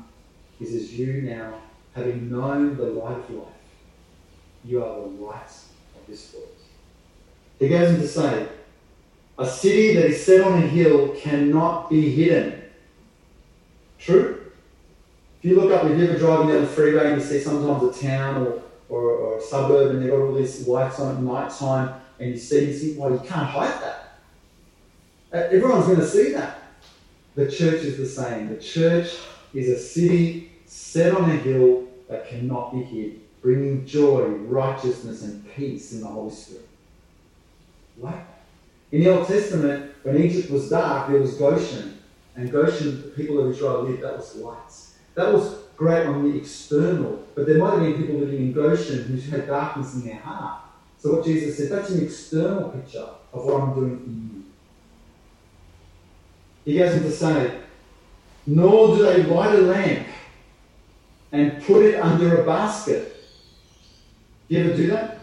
He 0.58 0.66
says, 0.66 0.92
You 0.92 1.22
now, 1.22 1.54
having 1.94 2.30
known 2.30 2.76
the 2.76 2.84
light 2.84 3.18
of 3.18 3.30
life, 3.30 3.55
you 4.64 4.82
are 4.84 5.00
the 5.00 5.08
light 5.24 5.44
of 5.44 6.06
this 6.08 6.32
world. 6.34 6.48
He 7.58 7.68
goes 7.68 7.94
on 7.94 8.00
to 8.00 8.08
say, 8.08 8.48
A 9.38 9.48
city 9.48 9.94
that 9.94 10.06
is 10.06 10.24
set 10.24 10.42
on 10.42 10.62
a 10.62 10.66
hill 10.66 11.14
cannot 11.16 11.90
be 11.90 12.10
hidden. 12.10 12.62
True? 13.98 14.52
If 15.42 15.50
you 15.50 15.60
look 15.60 15.72
up, 15.72 15.90
if 15.90 15.98
you're 15.98 16.10
ever 16.10 16.18
driving 16.18 16.48
down 16.48 16.62
the 16.62 16.66
freeway 16.66 17.12
and 17.12 17.20
you 17.20 17.26
see 17.26 17.40
sometimes 17.40 17.96
a 17.96 18.02
town 18.02 18.42
or, 18.42 18.62
or, 18.88 19.02
or 19.02 19.38
a 19.38 19.42
suburb 19.42 19.90
and 19.92 20.02
they've 20.02 20.10
got 20.10 20.20
all 20.20 20.34
these 20.34 20.66
lights 20.66 20.98
on 21.00 21.16
at 21.16 21.22
night 21.22 21.50
time 21.50 22.00
and 22.18 22.30
you 22.30 22.38
see, 22.38 22.66
you 22.66 22.72
think, 22.72 22.98
well, 22.98 23.12
you 23.12 23.18
can't 23.18 23.46
hide 23.46 23.80
that. 23.82 24.18
Uh, 25.32 25.36
everyone's 25.36 25.86
going 25.86 25.98
to 25.98 26.06
see 26.06 26.32
that. 26.32 26.58
The 27.34 27.50
church 27.50 27.82
is 27.82 27.98
the 27.98 28.06
same. 28.06 28.48
The 28.48 28.60
church 28.60 29.16
is 29.52 29.68
a 29.68 29.78
city 29.78 30.52
set 30.64 31.14
on 31.14 31.30
a 31.30 31.36
hill 31.36 31.84
that 32.08 32.28
cannot 32.28 32.72
be 32.72 32.82
hid, 32.82 33.20
bringing 33.42 33.86
joy, 33.86 34.22
righteousness, 34.22 35.22
and 35.22 35.48
peace 35.54 35.92
in 35.92 36.00
the 36.00 36.06
Holy 36.06 36.34
Spirit. 36.34 36.68
Like 37.98 38.24
in 38.92 39.04
the 39.04 39.16
Old 39.16 39.26
Testament, 39.26 39.94
when 40.02 40.22
Egypt 40.22 40.50
was 40.50 40.68
dark, 40.68 41.10
there 41.10 41.20
was 41.20 41.34
Goshen. 41.34 41.98
And 42.34 42.52
Goshen, 42.52 43.02
the 43.02 43.08
people 43.08 43.40
of 43.40 43.50
Israel 43.50 43.82
lived, 43.82 44.02
that 44.02 44.16
was 44.16 44.36
lights. 44.36 44.94
That 45.14 45.32
was 45.32 45.54
great 45.76 46.06
on 46.06 46.30
the 46.30 46.38
external, 46.38 47.24
but 47.34 47.46
there 47.46 47.58
might 47.58 47.72
have 47.72 47.80
been 47.80 47.94
people 47.94 48.16
living 48.16 48.38
in 48.38 48.52
Goshen 48.52 49.04
who 49.04 49.30
had 49.30 49.46
darkness 49.46 49.94
in 49.94 50.04
their 50.06 50.16
heart. 50.16 50.62
So 50.98 51.16
what 51.16 51.24
Jesus 51.24 51.56
said, 51.56 51.70
that's 51.70 51.90
an 51.90 52.04
external 52.04 52.70
picture 52.70 53.08
of 53.32 53.44
what 53.44 53.62
I'm 53.62 53.74
doing 53.74 53.90
in 53.90 54.30
you. 56.64 56.72
He 56.72 56.78
goes 56.78 56.96
on 56.96 57.02
to 57.02 57.10
say, 57.10 57.60
nor 58.46 58.96
do 58.96 59.02
they 59.02 59.22
light 59.24 59.54
a 59.54 59.62
lamp 59.62 60.06
and 61.32 61.62
put 61.64 61.84
it 61.84 62.00
under 62.00 62.42
a 62.42 62.44
basket. 62.44 63.15
Do 64.48 64.54
you 64.54 64.64
ever 64.64 64.76
do 64.76 64.86
that? 64.88 65.18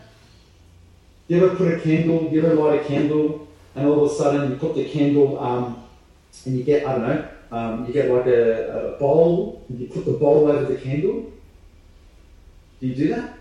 Do 1.27 1.35
you 1.35 1.45
ever 1.45 1.55
put 1.55 1.73
a 1.73 1.79
candle, 1.79 2.29
do 2.29 2.35
you 2.35 2.45
ever 2.45 2.55
light 2.55 2.81
a 2.81 2.83
candle, 2.83 3.47
and 3.75 3.87
all 3.87 4.05
of 4.05 4.11
a 4.11 4.13
sudden 4.13 4.51
you 4.51 4.57
put 4.57 4.75
the 4.75 4.89
candle 4.89 5.39
um, 5.39 5.83
and 6.45 6.57
you 6.57 6.63
get, 6.63 6.85
I 6.85 6.91
don't 6.91 7.07
know, 7.07 7.27
um, 7.51 7.85
you 7.87 7.93
get 7.93 8.11
like 8.11 8.25
a, 8.25 8.95
a 8.95 8.99
bowl, 8.99 9.63
and 9.69 9.79
you 9.79 9.87
put 9.87 10.05
the 10.05 10.11
bowl 10.11 10.49
over 10.49 10.65
the 10.65 10.79
candle. 10.79 11.31
Do 12.81 12.87
you 12.87 12.95
do 12.95 13.07
that? 13.09 13.37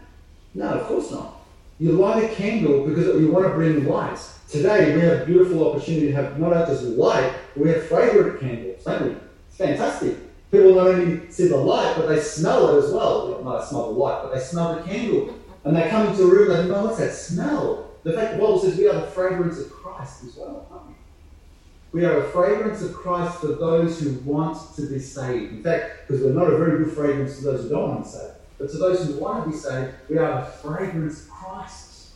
No, 0.55 0.69
of 0.69 0.87
course 0.87 1.11
not. 1.11 1.41
You 1.81 1.93
light 1.93 2.31
a 2.31 2.35
candle 2.35 2.87
because 2.87 3.07
you 3.21 3.33
want 3.33 3.47
to 3.47 3.53
bring 3.55 3.85
light. 3.85 4.21
Today 4.49 4.95
we 4.95 5.01
have 5.01 5.23
a 5.23 5.27
beautiful 5.27 5.69
opportunity 5.69 6.09
to 6.09 6.13
have 6.13 6.39
not 6.39 6.69
just 6.69 6.85
light, 6.85 7.33
we 7.57 7.71
have 7.71 7.83
fragrant 7.87 8.39
candles, 8.39 8.85
don't 8.85 9.05
we? 9.05 9.17
It's 9.49 9.57
fantastic. 9.57 10.17
People 10.53 10.75
not 10.75 10.89
only 10.89 11.29
see 11.31 11.49
the 11.49 11.57
light, 11.57 11.95
but 11.97 12.07
they 12.07 12.21
smell 12.21 12.77
it 12.77 12.85
as 12.85 12.93
well. 12.93 13.41
Not 13.43 13.67
smell 13.67 13.93
the 13.93 13.99
light, 13.99 14.23
but 14.23 14.35
they 14.35 14.41
smell 14.41 14.77
the 14.77 14.83
candle. 14.83 15.35
And 15.65 15.77
they 15.77 15.89
come 15.89 16.09
into 16.09 16.25
a 16.25 16.27
room 16.27 16.51
and 16.51 16.59
they 16.59 16.63
think, 16.65 16.77
oh, 16.77 16.87
what's 16.87 16.99
that 16.99 17.13
smell? 17.13 17.91
The 18.03 18.13
fact 18.13 18.33
the 18.33 18.39
Bible 18.39 18.59
says 18.59 18.77
we 18.77 18.89
are 18.89 19.01
the 19.01 19.07
fragrance 19.07 19.59
of 19.61 19.71
Christ 19.71 20.25
as 20.25 20.37
well, 20.37 20.67
aren't 20.71 20.89
we? 20.89 20.95
We 21.93 22.05
are 22.07 22.19
a 22.25 22.29
fragrance 22.31 22.83
of 22.83 22.95
Christ 22.95 23.41
for 23.41 23.49
those 23.49 24.01
who 24.01 24.15
want 24.21 24.59
to 24.77 24.83
be 24.83 24.99
saved. 24.99 25.53
In 25.53 25.63
fact, 25.63 26.09
because 26.09 26.23
we're 26.23 26.33
not 26.33 26.53
a 26.53 26.57
very 26.57 26.83
good 26.83 26.95
fragrance 26.95 27.37
to 27.39 27.45
those 27.45 27.63
who 27.65 27.69
don't 27.69 27.89
want 27.91 28.05
to 28.05 28.11
be 28.11 28.17
saved, 28.19 28.35
but 28.59 28.71
to 28.71 28.79
those 28.79 29.07
who 29.07 29.21
want 29.21 29.45
to 29.45 29.51
be 29.51 29.57
saved, 29.57 29.95
we 30.09 30.19
are 30.19 30.41
the 30.41 30.47
fragrance 30.47 31.25
of 31.25 31.31
Christ. 31.31 32.13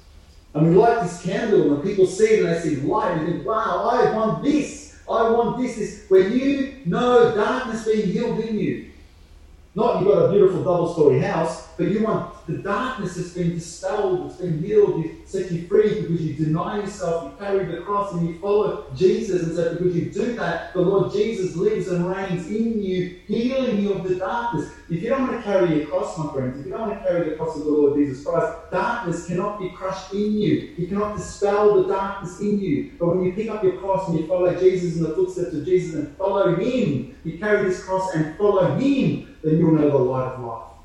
And 0.55 0.71
we 0.71 0.75
light 0.75 1.03
this 1.03 1.23
candle, 1.23 1.63
and 1.63 1.71
when 1.73 1.83
people 1.83 2.07
see 2.07 2.25
it 2.25 2.45
and 2.45 2.49
they 2.49 2.61
see 2.61 2.77
light, 2.77 3.13
and 3.13 3.27
they 3.27 3.33
think, 3.33 3.47
wow, 3.47 3.91
I 3.93 4.17
want 4.17 4.43
this. 4.43 4.99
I 5.09 5.29
want 5.29 5.59
this. 5.59 5.77
This 5.77 6.07
where 6.09 6.27
you 6.27 6.79
know 6.87 7.35
darkness 7.35 7.85
being 7.85 8.07
healed 8.07 8.41
in 8.41 8.59
you. 8.59 8.91
Not 9.75 10.01
you've 10.01 10.09
got 10.09 10.25
a 10.25 10.33
beautiful 10.33 10.65
double 10.65 10.93
story 10.95 11.21
house, 11.21 11.66
but 11.77 11.89
you 11.89 12.05
want 12.05 12.47
the 12.47 12.59
darkness 12.59 13.17
that's 13.17 13.31
been 13.31 13.55
dispelled, 13.55 14.31
it's 14.31 14.41
been 14.41 14.63
healed, 14.63 15.05
you 15.05 15.17
set 15.27 15.51
you 15.51 15.67
free 15.67 16.01
because 16.01 16.23
you 16.23 16.35
deny 16.35 16.79
yourself, 16.79 17.33
you 17.33 17.45
carry 17.45 17.65
the 17.67 17.83
cross 17.83 18.13
and 18.15 18.27
you 18.27 18.39
follow 18.39 18.87
Jesus. 18.95 19.43
And 19.43 19.57
so 19.57 19.75
because 19.75 19.95
you 19.97 20.11
do 20.11 20.35
that, 20.37 20.73
the 20.73 20.81
Lord 20.81 21.13
Jesus 21.13 21.55
lives 21.57 21.89
and 21.89 22.09
reigns 22.09 22.47
in 22.49 22.83
you, 22.83 23.21
healing 23.27 23.83
you 23.83 23.93
of 23.93 24.09
the 24.09 24.15
darkness. 24.15 24.71
If 24.89 25.03
you 25.03 25.11
don't 25.11 25.29
want 25.29 25.37
to 25.37 25.43
carry 25.43 25.77
your 25.77 25.87
cross, 25.87 26.17
my 26.17 26.33
friends, 26.33 26.61
if 26.61 26.67
you 26.67 26.73
don't 26.73 26.89
want 26.89 26.99
to 26.99 27.05
carry 27.05 27.29
the 27.29 27.37
cross 27.37 27.57
of 27.57 27.65
the 27.65 27.71
Lord 27.71 27.97
Jesus 27.97 28.25
Christ, 28.25 28.71
darkness 28.71 29.27
cannot 29.27 29.59
be 29.59 29.71
crushed 29.71 30.13
in 30.13 30.33
you. 30.33 30.75
You 30.79 30.87
cannot 30.87 31.17
dispel 31.17 31.83
the 31.83 31.89
darkness 31.89 32.41
in 32.41 32.61
you. 32.61 32.93
But 32.99 33.09
when 33.09 33.25
you 33.25 33.33
pick 33.33 33.51
up 33.51 33.63
your 33.63 33.79
cross 33.79 34.09
and 34.09 34.19
you 34.19 34.27
follow 34.27 34.55
Jesus 34.55 34.97
in 34.97 35.03
the 35.03 35.11
footsteps 35.11 35.53
of 35.53 35.65
Jesus 35.65 35.95
and 35.97 36.17
follow 36.17 36.55
Him, 36.55 37.17
you 37.25 37.39
carry 37.39 37.69
this 37.69 37.85
cross 37.85 38.15
and 38.15 38.37
follow 38.39 38.77
Him, 38.79 39.37
then 39.43 39.59
you'll 39.59 39.73
know 39.73 39.91
the 39.91 39.99
light 39.99 40.33
of 40.33 40.41
life. 40.41 40.76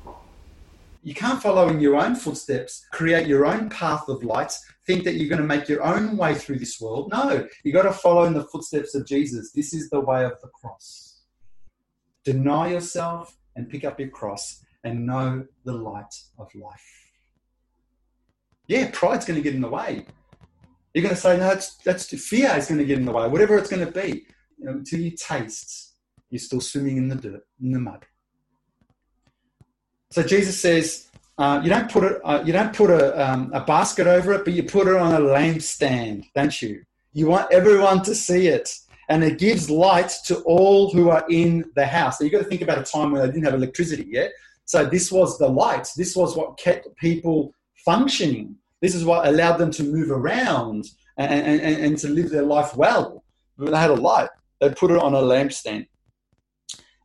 You 1.04 1.14
can't 1.14 1.42
follow 1.42 1.68
in 1.68 1.80
your 1.80 1.96
own 1.96 2.14
footsteps, 2.14 2.86
create 2.92 3.26
your 3.26 3.44
own 3.44 3.68
path 3.68 4.08
of 4.08 4.22
light, 4.22 4.52
think 4.86 5.02
that 5.02 5.14
you're 5.14 5.28
going 5.28 5.42
to 5.42 5.46
make 5.46 5.68
your 5.68 5.82
own 5.82 6.16
way 6.16 6.34
through 6.34 6.60
this 6.60 6.80
world. 6.80 7.10
No, 7.12 7.46
you've 7.64 7.74
got 7.74 7.82
to 7.82 7.92
follow 7.92 8.24
in 8.24 8.34
the 8.34 8.44
footsteps 8.44 8.94
of 8.94 9.06
Jesus. 9.06 9.50
This 9.52 9.74
is 9.74 9.90
the 9.90 10.00
way 10.00 10.24
of 10.24 10.40
the 10.40 10.48
cross. 10.48 11.22
Deny 12.24 12.70
yourself 12.70 13.36
and 13.56 13.68
pick 13.68 13.84
up 13.84 13.98
your 13.98 14.10
cross 14.10 14.64
and 14.84 15.04
know 15.04 15.44
the 15.64 15.72
light 15.72 16.14
of 16.38 16.54
life. 16.54 17.10
Yeah, 18.68 18.88
pride's 18.92 19.24
going 19.24 19.36
to 19.36 19.42
get 19.42 19.54
in 19.54 19.60
the 19.60 19.68
way. 19.68 20.06
You're 20.94 21.02
going 21.02 21.14
to 21.14 21.20
say, 21.20 21.36
no, 21.36 21.48
that's, 21.48 21.76
that's 21.78 22.06
fear 22.06 22.54
is 22.56 22.68
going 22.68 22.78
to 22.78 22.84
get 22.84 22.98
in 22.98 23.06
the 23.06 23.12
way, 23.12 23.26
whatever 23.26 23.58
it's 23.58 23.70
going 23.70 23.84
to 23.84 23.92
be. 23.92 24.24
You 24.58 24.66
know, 24.66 24.72
until 24.72 25.00
you 25.00 25.10
taste, 25.16 25.96
you're 26.30 26.38
still 26.38 26.60
swimming 26.60 26.96
in 26.96 27.08
the 27.08 27.16
dirt, 27.16 27.42
in 27.60 27.72
the 27.72 27.80
mud. 27.80 28.06
So 30.12 30.22
Jesus 30.22 30.60
says, 30.60 31.08
uh, 31.38 31.62
you 31.64 31.70
don't 31.70 31.90
put 31.90 32.04
it, 32.04 32.20
uh, 32.22 32.42
you 32.44 32.52
don't 32.52 32.76
put 32.76 32.90
a, 32.90 33.18
um, 33.18 33.50
a 33.54 33.64
basket 33.64 34.06
over 34.06 34.34
it, 34.34 34.44
but 34.44 34.52
you 34.52 34.62
put 34.62 34.86
it 34.86 34.94
on 34.94 35.14
a 35.14 35.18
lampstand, 35.18 36.26
don't 36.34 36.60
you? 36.60 36.82
You 37.14 37.28
want 37.28 37.50
everyone 37.50 38.02
to 38.02 38.14
see 38.14 38.48
it, 38.48 38.70
and 39.08 39.24
it 39.24 39.38
gives 39.38 39.70
light 39.70 40.12
to 40.26 40.40
all 40.40 40.92
who 40.92 41.08
are 41.08 41.24
in 41.30 41.64
the 41.76 41.86
house. 41.86 42.18
So 42.18 42.24
you've 42.24 42.32
got 42.34 42.42
to 42.42 42.44
think 42.44 42.60
about 42.60 42.76
a 42.76 42.82
time 42.82 43.10
when 43.10 43.22
they 43.22 43.28
didn't 43.28 43.44
have 43.44 43.54
electricity 43.54 44.06
yet. 44.06 44.32
So 44.66 44.84
this 44.84 45.10
was 45.10 45.38
the 45.38 45.48
light. 45.48 45.88
This 45.96 46.14
was 46.14 46.36
what 46.36 46.58
kept 46.58 46.94
people 46.96 47.54
functioning. 47.82 48.56
This 48.82 48.94
is 48.94 49.06
what 49.06 49.26
allowed 49.26 49.56
them 49.56 49.70
to 49.72 49.82
move 49.82 50.10
around 50.10 50.88
and, 51.16 51.32
and, 51.32 51.84
and 51.84 51.98
to 51.98 52.08
live 52.08 52.28
their 52.28 52.42
life 52.42 52.76
well. 52.76 53.24
They 53.56 53.74
had 53.74 53.90
a 53.90 53.94
light. 53.94 54.28
They 54.60 54.68
put 54.74 54.90
it 54.90 54.98
on 54.98 55.14
a 55.14 55.22
lampstand. 55.22 55.86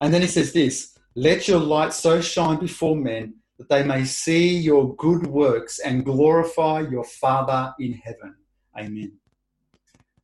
And 0.01 0.13
then 0.13 0.21
he 0.21 0.27
says 0.27 0.51
this 0.51 0.96
let 1.17 1.47
your 1.47 1.59
light 1.59 1.93
so 1.93 2.21
shine 2.21 2.59
before 2.59 2.95
men 2.95 3.33
that 3.57 3.69
they 3.69 3.83
may 3.83 4.05
see 4.05 4.55
your 4.55 4.95
good 4.97 5.25
works 5.25 5.79
and 5.79 6.05
glorify 6.05 6.81
your 6.81 7.03
Father 7.03 7.73
in 7.79 7.93
heaven. 7.93 8.35
Amen. 8.77 9.13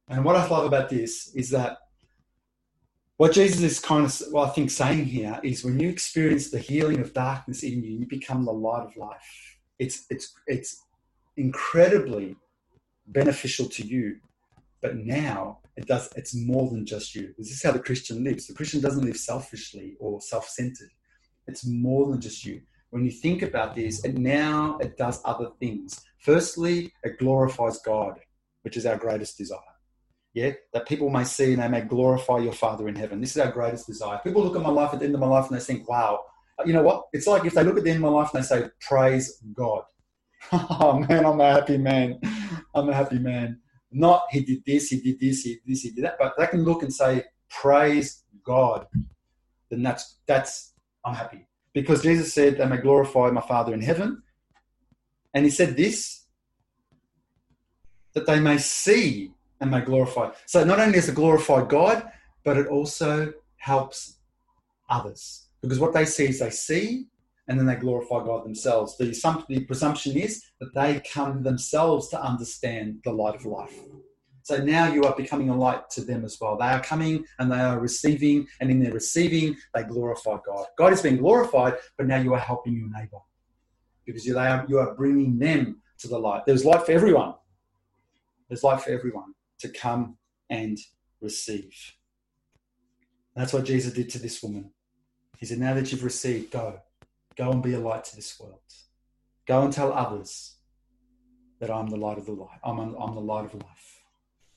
And 0.08 0.24
what 0.24 0.36
I 0.36 0.48
love 0.48 0.66
about 0.66 0.90
this 0.90 1.34
is 1.34 1.50
that 1.50 1.80
what 3.18 3.34
Jesus 3.34 3.64
is 3.64 3.80
kind 3.80 4.06
of, 4.06 4.22
well, 4.32 4.46
I 4.46 4.50
think, 4.50 4.70
saying 4.70 5.06
here 5.06 5.40
is 5.44 5.66
when 5.66 5.80
you 5.80 5.90
experience 5.90 6.52
the 6.52 6.60
healing 6.60 7.00
of 7.00 7.12
darkness 7.12 7.64
in 7.64 7.84
you, 7.84 7.98
you 7.98 8.06
become 8.06 8.46
the 8.46 8.54
light 8.54 8.86
of 8.86 8.96
life. 8.96 9.58
it's 9.80 10.06
it's 10.12 10.32
it's 10.46 10.84
incredibly 11.38 12.36
beneficial 13.08 13.66
to 13.70 13.84
you. 13.84 14.18
But 14.84 14.98
now 14.98 15.60
it 15.78 15.88
does 15.88 16.12
it's 16.18 16.36
more 16.36 16.70
than 16.70 16.86
just 16.86 17.16
you. 17.16 17.34
This 17.38 17.52
is 17.52 17.64
how 17.64 17.72
the 17.72 17.80
Christian 17.80 18.24
lives. 18.24 18.46
The 18.48 18.54
Christian 18.54 18.82
doesn't 18.82 19.06
live 19.06 19.16
selfishly 19.16 19.96
or 20.00 20.22
self-centered. 20.22 20.90
It's 21.48 21.66
more 21.66 22.12
than 22.12 22.20
just 22.20 22.46
you. 22.46 22.62
When 22.90 23.06
you 23.06 23.10
think 23.10 23.42
about 23.42 23.76
this, 23.76 24.04
and 24.04 24.20
now 24.20 24.78
it 24.80 24.98
does 24.98 25.22
other 25.26 25.50
things. 25.60 26.00
Firstly, 26.20 26.94
it 27.02 27.18
glorifies 27.18 27.80
God, 27.80 28.20
which 28.62 28.78
is 28.78 28.86
our 28.86 28.98
greatest 28.98 29.38
desire. 29.38 29.60
Yeah, 30.34 30.52
that 30.74 30.88
people 30.88 31.10
may 31.10 31.24
see 31.24 31.54
and 31.54 31.62
they 31.62 31.68
may 31.70 31.82
glorify 31.82 32.40
your 32.40 32.54
Father 32.54 32.88
in 32.88 32.96
heaven. 32.96 33.22
This 33.22 33.36
is 33.36 33.42
our 33.42 33.52
greatest 33.52 33.88
desire. 33.88 34.20
People 34.24 34.44
look 34.44 34.56
at 34.56 34.62
my 34.62 34.70
life 34.70 34.94
at 34.94 35.00
the 35.00 35.06
end 35.06 35.16
of 35.16 35.22
my 35.22 35.28
life 35.28 35.50
and 35.50 35.60
they 35.60 35.64
think, 35.64 35.88
wow, 35.88 36.20
you 36.66 36.74
know 36.74 36.84
what? 36.84 37.06
It's 37.14 37.28
like 37.28 37.46
if 37.46 37.54
they 37.54 37.64
look 37.64 37.78
at 37.78 37.84
the 37.84 37.90
end 37.90 38.04
of 38.04 38.12
my 38.12 38.18
life 38.20 38.32
and 38.34 38.44
they 38.44 38.48
say, 38.48 38.70
praise 38.82 39.42
God. 39.54 39.84
oh 40.52 41.00
man, 41.08 41.26
I'm 41.26 41.40
a 41.40 41.54
happy 41.54 41.78
man. 41.78 42.20
I'm 42.76 42.90
a 42.90 42.94
happy 42.94 43.20
man. 43.20 43.60
Not 43.94 44.24
he 44.32 44.42
did 44.42 44.64
this, 44.66 44.90
he 44.90 45.00
did 45.00 45.20
this, 45.20 45.44
he 45.44 45.54
did 45.56 45.62
this, 45.66 45.82
he 45.82 45.92
did 45.92 46.06
that. 46.06 46.18
But 46.20 46.34
they 46.38 46.48
can 46.48 46.64
look 46.64 46.84
and 46.84 46.94
say, 46.94 47.26
praise 47.50 48.24
God. 48.44 48.88
Then 49.70 49.84
that's 49.84 50.18
that's 50.26 50.74
I'm 51.06 51.16
happy. 51.16 51.48
Because 51.74 52.04
Jesus 52.04 52.34
said, 52.34 52.62
I 52.62 52.66
may 52.66 52.78
glorify 52.78 53.30
my 53.32 53.42
Father 53.42 53.74
in 53.74 53.82
heaven. 53.82 54.22
And 55.34 55.46
he 55.46 55.52
said 55.52 55.76
this 55.76 56.26
that 58.14 58.28
they 58.28 58.40
may 58.40 58.58
see 58.58 59.32
and 59.60 59.72
may 59.72 59.82
glorify. 59.82 60.30
So 60.46 60.64
not 60.64 60.80
only 60.80 60.94
does 60.94 61.10
it 61.10 61.16
glorify 61.16 61.66
God, 61.66 62.12
but 62.44 62.58
it 62.58 62.68
also 62.68 63.34
helps 63.58 64.18
others. 64.90 65.48
Because 65.62 65.80
what 65.80 65.94
they 65.94 66.06
see 66.06 66.28
is 66.28 66.40
they 66.40 66.52
see 66.52 67.08
and 67.48 67.60
then 67.60 67.66
they 67.66 67.76
glorify 67.76 68.24
God 68.24 68.46
themselves. 68.46 68.98
The, 68.98 69.06
the 69.50 69.66
presumption 69.66 70.18
is 70.18 70.44
that 70.60 70.74
they 70.74 71.02
come 71.02 71.44
themselves 71.44 72.10
to 72.10 72.22
understand 72.22 73.00
the 73.04 73.12
light 73.12 73.36
of 73.36 73.46
life. 73.46 73.78
So 74.44 74.58
now 74.58 74.92
you 74.92 75.04
are 75.04 75.16
becoming 75.16 75.50
a 75.50 75.56
light 75.56 75.90
to 75.92 76.02
them 76.02 76.26
as 76.26 76.38
well. 76.40 76.58
They 76.58 76.66
are 76.66 76.82
coming 76.82 77.26
and 77.40 77.52
they 77.52 77.60
are 77.60 77.80
receiving, 77.80 78.48
and 78.60 78.70
in 78.70 78.80
their 78.84 78.92
receiving, 78.92 79.56
they 79.74 79.84
glorify 79.84 80.38
God. 80.46 80.66
God 80.78 80.92
is 80.94 81.02
being 81.02 81.18
glorified, 81.18 81.76
but 81.98 82.08
now 82.08 82.18
you 82.18 82.34
are 82.34 82.40
helping 82.40 82.76
your 82.76 82.90
neighbor 82.90 83.20
because 84.06 84.26
you 84.26 84.38
are, 84.38 84.66
you 84.68 84.80
are 84.80 84.96
bringing 84.96 85.40
them 85.40 85.82
to 86.00 86.08
the 86.10 86.20
light. 86.20 86.46
There's 86.46 86.66
light 86.66 86.86
for 86.86 86.92
everyone. 86.92 87.36
There's 88.50 88.64
light 88.64 88.82
for 88.82 88.92
everyone 88.92 89.34
to 89.60 89.70
come 89.70 90.18
and 90.50 90.78
receive. 91.22 91.74
that's 93.36 93.54
what 93.54 93.64
Jesus 93.64 93.94
did 93.94 94.10
to 94.12 94.20
this 94.20 94.44
woman. 94.44 94.72
He 95.38 95.46
said, 95.46 95.60
Now 95.60 95.74
that 95.74 95.92
you've 95.92 96.04
received, 96.04 96.52
go. 96.52 96.80
Go 97.36 97.52
and 97.52 97.64
be 97.64 97.74
a 97.74 97.80
light 97.80 98.04
to 98.06 98.16
this 98.16 98.40
world. 98.40 98.60
Go 99.48 99.64
and 99.64 99.74
tell 99.74 99.92
others 99.92 100.56
that 101.60 101.72
I'm 101.72 101.88
the 101.88 101.98
light 101.98 102.18
of 102.18 102.26
the 102.26 102.34
light. 102.34 102.60
I'm, 102.64 102.80
I'm 102.80 103.16
the 103.16 103.22
light 103.22 103.46
of 103.46 103.56
life. 103.56 104.02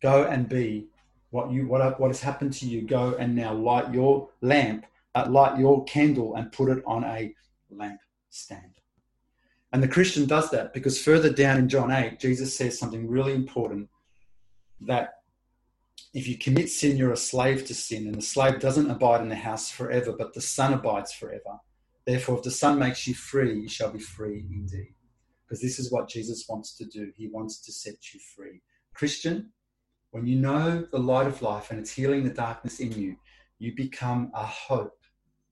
Go 0.03 0.25
and 0.25 0.49
be 0.49 0.89
what 1.31 1.51
you 1.51 1.67
what 1.67 1.99
what 1.99 2.09
has 2.09 2.21
happened 2.21 2.53
to 2.55 2.67
you. 2.67 2.83
Go 2.83 3.15
and 3.19 3.35
now 3.35 3.53
light 3.53 3.93
your 3.93 4.29
lamp, 4.41 4.87
uh, 5.15 5.27
light 5.29 5.59
your 5.59 5.85
candle, 5.85 6.37
and 6.37 6.53
put 6.53 6.69
it 6.69 6.83
on 6.87 7.05
a 7.05 7.35
lamp 7.71 8.01
stand. 8.31 8.73
And 9.73 9.83
the 9.83 9.89
Christian 9.89 10.27
does 10.27 10.51
that 10.51 10.73
because 10.73 11.03
further 11.03 11.31
down 11.31 11.59
in 11.59 11.69
John 11.69 11.91
8, 11.91 12.21
Jesus 12.21 12.57
says 12.57 12.79
something 12.79 13.09
really 13.09 13.35
important 13.35 13.89
that 14.81 15.15
if 16.15 16.29
you 16.29 16.39
commit 16.39 16.71
sin, 16.71 16.97
you're 16.97 17.13
a 17.13 17.17
slave 17.17 17.67
to 17.67 17.75
sin, 17.75 18.07
and 18.07 18.15
the 18.15 18.23
slave 18.23 18.61
doesn't 18.61 18.91
abide 18.91 19.21
in 19.21 19.29
the 19.29 19.35
house 19.35 19.71
forever, 19.71 20.15
but 20.17 20.35
the 20.35 20.41
son 20.41 20.73
abides 20.73 21.13
forever. 21.13 21.61
Therefore, 22.07 22.39
if 22.39 22.45
the 22.45 22.51
Son 22.51 22.79
makes 22.79 23.07
you 23.07 23.15
free, 23.15 23.61
you 23.61 23.69
shall 23.69 23.91
be 23.91 23.99
free 23.99 24.47
indeed. 24.51 24.95
Because 25.45 25.61
this 25.61 25.79
is 25.79 25.93
what 25.93 26.09
Jesus 26.09 26.47
wants 26.49 26.77
to 26.77 26.85
do. 26.85 27.13
He 27.17 27.29
wants 27.29 27.61
to 27.63 27.73
set 27.73 28.15
you 28.15 28.21
free. 28.35 28.63
Christian, 28.95 29.53
when 30.11 30.27
you 30.27 30.37
know 30.37 30.87
the 30.91 30.99
light 30.99 31.27
of 31.27 31.43
life 31.43 31.71
and 31.71 31.79
it's 31.79 31.93
healing 31.93 32.25
the 32.25 32.31
darkness 32.31 32.81
in 32.81 32.93
you, 32.93 33.17
you 33.59 33.75
become 33.75 34.31
a 34.35 34.47
hope 34.47 34.99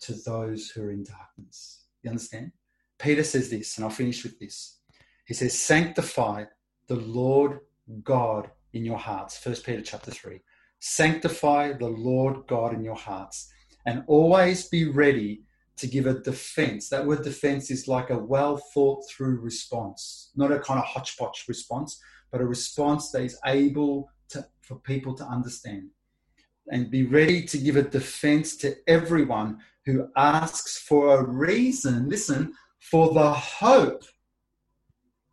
to 0.00 0.14
those 0.26 0.68
who 0.70 0.82
are 0.82 0.90
in 0.90 1.04
darkness. 1.04 1.84
You 2.02 2.10
understand? 2.10 2.52
Peter 2.98 3.24
says 3.24 3.50
this, 3.50 3.76
and 3.76 3.84
I'll 3.84 3.90
finish 3.90 4.22
with 4.22 4.38
this. 4.38 4.78
He 5.26 5.34
says, 5.34 5.58
Sanctify 5.58 6.44
the 6.86 6.96
Lord 6.96 7.60
God 8.02 8.50
in 8.72 8.84
your 8.84 8.98
hearts. 8.98 9.44
1 9.44 9.56
Peter 9.56 9.82
chapter 9.82 10.10
3. 10.10 10.40
Sanctify 10.78 11.72
the 11.72 11.88
Lord 11.88 12.46
God 12.46 12.74
in 12.74 12.84
your 12.84 12.96
hearts, 12.96 13.50
and 13.86 14.04
always 14.06 14.68
be 14.68 14.88
ready 14.88 15.44
to 15.76 15.86
give 15.86 16.06
a 16.06 16.20
defense. 16.20 16.88
That 16.88 17.06
word 17.06 17.22
defense 17.22 17.70
is 17.70 17.88
like 17.88 18.10
a 18.10 18.18
well 18.18 18.56
thought 18.56 19.08
through 19.08 19.40
response, 19.40 20.30
not 20.36 20.52
a 20.52 20.60
kind 20.60 20.78
of 20.78 20.86
hodgepodge 20.86 21.44
response, 21.48 22.00
but 22.30 22.40
a 22.40 22.46
response 22.46 23.10
that 23.10 23.22
is 23.22 23.38
able 23.44 24.10
to, 24.30 24.46
for 24.62 24.76
people 24.76 25.14
to 25.14 25.24
understand. 25.24 25.90
And 26.70 26.90
be 26.90 27.04
ready 27.04 27.42
to 27.42 27.58
give 27.58 27.76
a 27.76 27.82
defense 27.82 28.56
to 28.58 28.76
everyone 28.86 29.58
who 29.84 30.08
asks 30.16 30.78
for 30.78 31.18
a 31.18 31.22
reason, 31.22 32.08
listen, 32.08 32.54
for 32.80 33.12
the 33.12 33.32
hope 33.32 34.04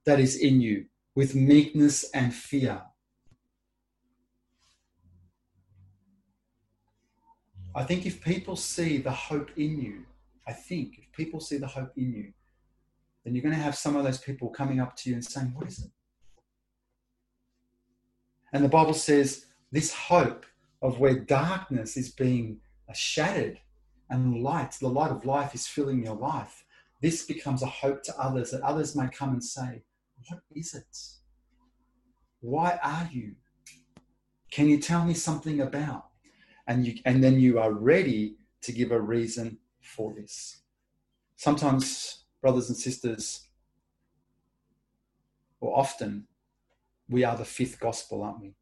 that 0.05 0.19
is 0.19 0.37
in 0.37 0.59
you 0.59 0.85
with 1.15 1.35
meekness 1.35 2.09
and 2.13 2.33
fear. 2.33 2.81
I 7.73 7.83
think 7.83 8.05
if 8.05 8.21
people 8.21 8.57
see 8.57 8.97
the 8.97 9.11
hope 9.11 9.51
in 9.57 9.81
you, 9.81 10.05
I 10.47 10.53
think 10.53 10.97
if 10.97 11.11
people 11.11 11.39
see 11.39 11.57
the 11.57 11.67
hope 11.67 11.91
in 11.97 12.13
you, 12.13 12.33
then 13.23 13.35
you're 13.35 13.43
going 13.43 13.55
to 13.55 13.61
have 13.61 13.75
some 13.75 13.95
of 13.95 14.03
those 14.03 14.17
people 14.17 14.49
coming 14.49 14.79
up 14.79 14.95
to 14.97 15.09
you 15.09 15.15
and 15.15 15.23
saying, 15.23 15.53
What 15.55 15.67
is 15.67 15.79
it? 15.79 15.91
And 18.53 18.63
the 18.63 18.69
Bible 18.69 18.93
says 18.93 19.45
this 19.71 19.93
hope 19.93 20.45
of 20.81 20.99
where 20.99 21.19
darkness 21.19 21.95
is 21.95 22.11
being 22.11 22.57
uh, 22.89 22.93
shattered 22.93 23.59
and 24.09 24.43
light, 24.43 24.75
the 24.81 24.89
light 24.89 25.11
of 25.11 25.25
life 25.25 25.55
is 25.55 25.67
filling 25.67 26.03
your 26.03 26.15
life. 26.15 26.65
This 27.01 27.25
becomes 27.25 27.63
a 27.63 27.67
hope 27.67 28.03
to 28.03 28.19
others 28.19 28.51
that 28.51 28.61
others 28.61 28.95
may 28.95 29.07
come 29.07 29.29
and 29.29 29.43
say, 29.43 29.83
What 30.27 30.41
is 30.55 30.73
it? 30.73 30.97
Why 32.41 32.79
are 32.83 33.07
you? 33.11 33.35
Can 34.51 34.67
you 34.67 34.79
tell 34.79 35.05
me 35.05 35.13
something 35.13 35.61
about? 35.61 36.07
And 36.67 36.85
you 36.85 36.95
and 37.05 37.23
then 37.23 37.39
you 37.39 37.59
are 37.59 37.71
ready 37.71 38.35
to 38.61 38.71
give 38.71 38.91
a 38.91 38.99
reason 38.99 39.57
for 39.95 40.13
this. 40.13 40.61
Sometimes, 41.35 42.23
brothers 42.41 42.69
and 42.69 42.77
sisters, 42.77 43.47
or 45.59 45.77
often, 45.77 46.27
we 47.09 47.23
are 47.23 47.35
the 47.35 47.45
fifth 47.45 47.79
gospel, 47.79 48.23
aren't 48.23 48.41
we? 48.41 48.53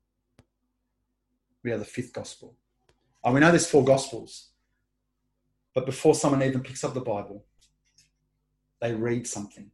We 1.64 1.72
are 1.72 1.78
the 1.78 1.86
fifth 1.86 2.14
gospel. 2.14 2.56
And 3.24 3.34
we 3.34 3.40
know 3.40 3.50
there's 3.50 3.70
four 3.70 3.84
gospels, 3.84 4.50
but 5.76 5.86
before 5.86 6.16
someone 6.16 6.44
even 6.44 6.62
picks 6.62 6.84
up 6.84 6.94
the 6.94 7.02
Bible, 7.02 7.46
they 8.82 8.94
read 8.94 9.28
something. 9.28 9.70